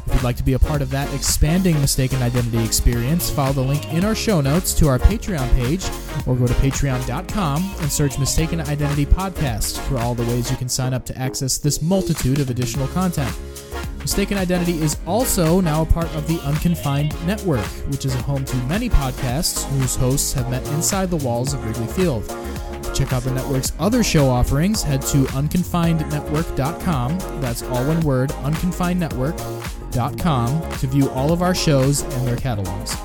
If 0.05 0.13
you'd 0.13 0.23
like 0.23 0.37
to 0.37 0.43
be 0.43 0.53
a 0.53 0.59
part 0.59 0.81
of 0.81 0.89
that 0.91 1.11
expanding 1.13 1.79
mistaken 1.81 2.21
identity 2.21 2.63
experience, 2.63 3.29
follow 3.29 3.53
the 3.53 3.61
link 3.61 3.91
in 3.91 4.05
our 4.05 4.15
show 4.15 4.39
notes 4.39 4.73
to 4.75 4.87
our 4.87 4.99
Patreon 4.99 5.51
page 5.55 5.83
or 6.27 6.35
go 6.35 6.47
to 6.47 6.53
patreon.com 6.53 7.75
and 7.79 7.91
search 7.91 8.17
Mistaken 8.19 8.61
Identity 8.61 9.05
Podcast 9.05 9.79
for 9.87 9.97
all 9.97 10.15
the 10.15 10.23
ways 10.23 10.49
you 10.49 10.57
can 10.57 10.69
sign 10.69 10.93
up 10.93 11.05
to 11.07 11.17
access 11.17 11.57
this 11.57 11.81
multitude 11.81 12.39
of 12.39 12.49
additional 12.49 12.87
content. 12.89 13.35
Mistaken 14.07 14.37
Identity 14.37 14.79
is 14.81 14.95
also 15.05 15.59
now 15.59 15.81
a 15.81 15.85
part 15.85 16.07
of 16.15 16.29
the 16.29 16.39
Unconfined 16.45 17.13
Network, 17.27 17.65
which 17.91 18.05
is 18.05 18.15
a 18.15 18.17
home 18.19 18.45
to 18.45 18.55
many 18.67 18.89
podcasts 18.89 19.65
whose 19.71 19.97
hosts 19.97 20.31
have 20.31 20.49
met 20.49 20.65
inside 20.69 21.09
the 21.09 21.17
walls 21.17 21.53
of 21.53 21.61
Wrigley 21.65 21.87
Field. 21.87 22.25
To 22.29 22.93
check 22.95 23.11
out 23.11 23.23
the 23.23 23.31
network's 23.31 23.73
other 23.79 24.05
show 24.05 24.29
offerings, 24.29 24.81
head 24.81 25.01
to 25.07 25.25
unconfinednetwork.com. 25.33 27.41
That's 27.41 27.63
all 27.63 27.85
one 27.85 27.99
word, 27.99 28.29
unconfinednetwork.com, 28.29 30.79
to 30.79 30.87
view 30.87 31.09
all 31.09 31.33
of 31.33 31.41
our 31.41 31.53
shows 31.53 32.03
and 32.03 32.25
their 32.25 32.37
catalogs. 32.37 32.95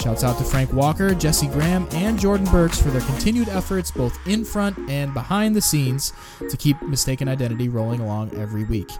Shouts 0.00 0.24
out 0.24 0.38
to 0.38 0.44
Frank 0.44 0.72
Walker, 0.72 1.14
Jesse 1.14 1.46
Graham, 1.48 1.86
and 1.92 2.18
Jordan 2.18 2.46
Burks 2.46 2.80
for 2.80 2.88
their 2.88 3.02
continued 3.02 3.50
efforts 3.50 3.90
both 3.90 4.18
in 4.26 4.46
front 4.46 4.78
and 4.88 5.12
behind 5.12 5.54
the 5.54 5.60
scenes 5.60 6.14
to 6.48 6.56
keep 6.56 6.80
Mistaken 6.80 7.28
Identity 7.28 7.68
rolling 7.68 8.00
along 8.00 8.34
every 8.34 8.64
week. 8.64 8.90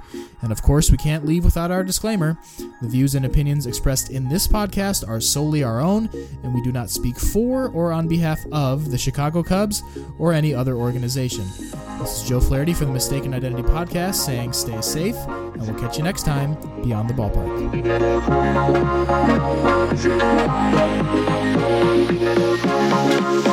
And 0.42 0.53
of 0.53 0.61
course, 0.61 0.90
we 0.90 0.98
can't 0.98 1.24
leave 1.24 1.42
without 1.42 1.70
our 1.70 1.82
disclaimer. 1.82 2.38
The 2.82 2.88
views 2.88 3.14
and 3.14 3.24
opinions 3.24 3.66
expressed 3.66 4.11
in 4.11 4.28
this 4.28 4.46
podcast 4.46 5.09
are 5.09 5.22
solely 5.22 5.62
our 5.62 5.80
own, 5.80 6.11
and 6.42 6.53
we 6.53 6.61
do 6.62 6.70
not 6.70 6.90
speak 6.90 7.18
for 7.18 7.68
or 7.70 7.92
on 7.92 8.07
behalf 8.07 8.38
of 8.53 8.90
the 8.90 8.98
Chicago 8.98 9.42
Cubs 9.42 9.82
or 10.18 10.34
any 10.34 10.53
other 10.53 10.74
organization. 10.74 11.46
This 11.98 12.22
is 12.22 12.28
Joe 12.28 12.40
Flaherty 12.40 12.74
for 12.74 12.84
the 12.84 12.92
Mistaken 12.92 13.32
Identity 13.32 13.62
Podcast 13.62 14.16
saying 14.16 14.53
stay 14.53 14.78
safe, 14.82 15.16
and 15.16 15.62
we'll 15.66 15.78
catch 15.80 15.96
you 15.96 16.05
next 16.05 16.24
time 16.24 16.55
beyond 16.82 17.09
the 17.09 17.14
ballpark. 17.14 17.70
We'll 20.91 22.07
be 22.09 22.16
right. 22.18 23.49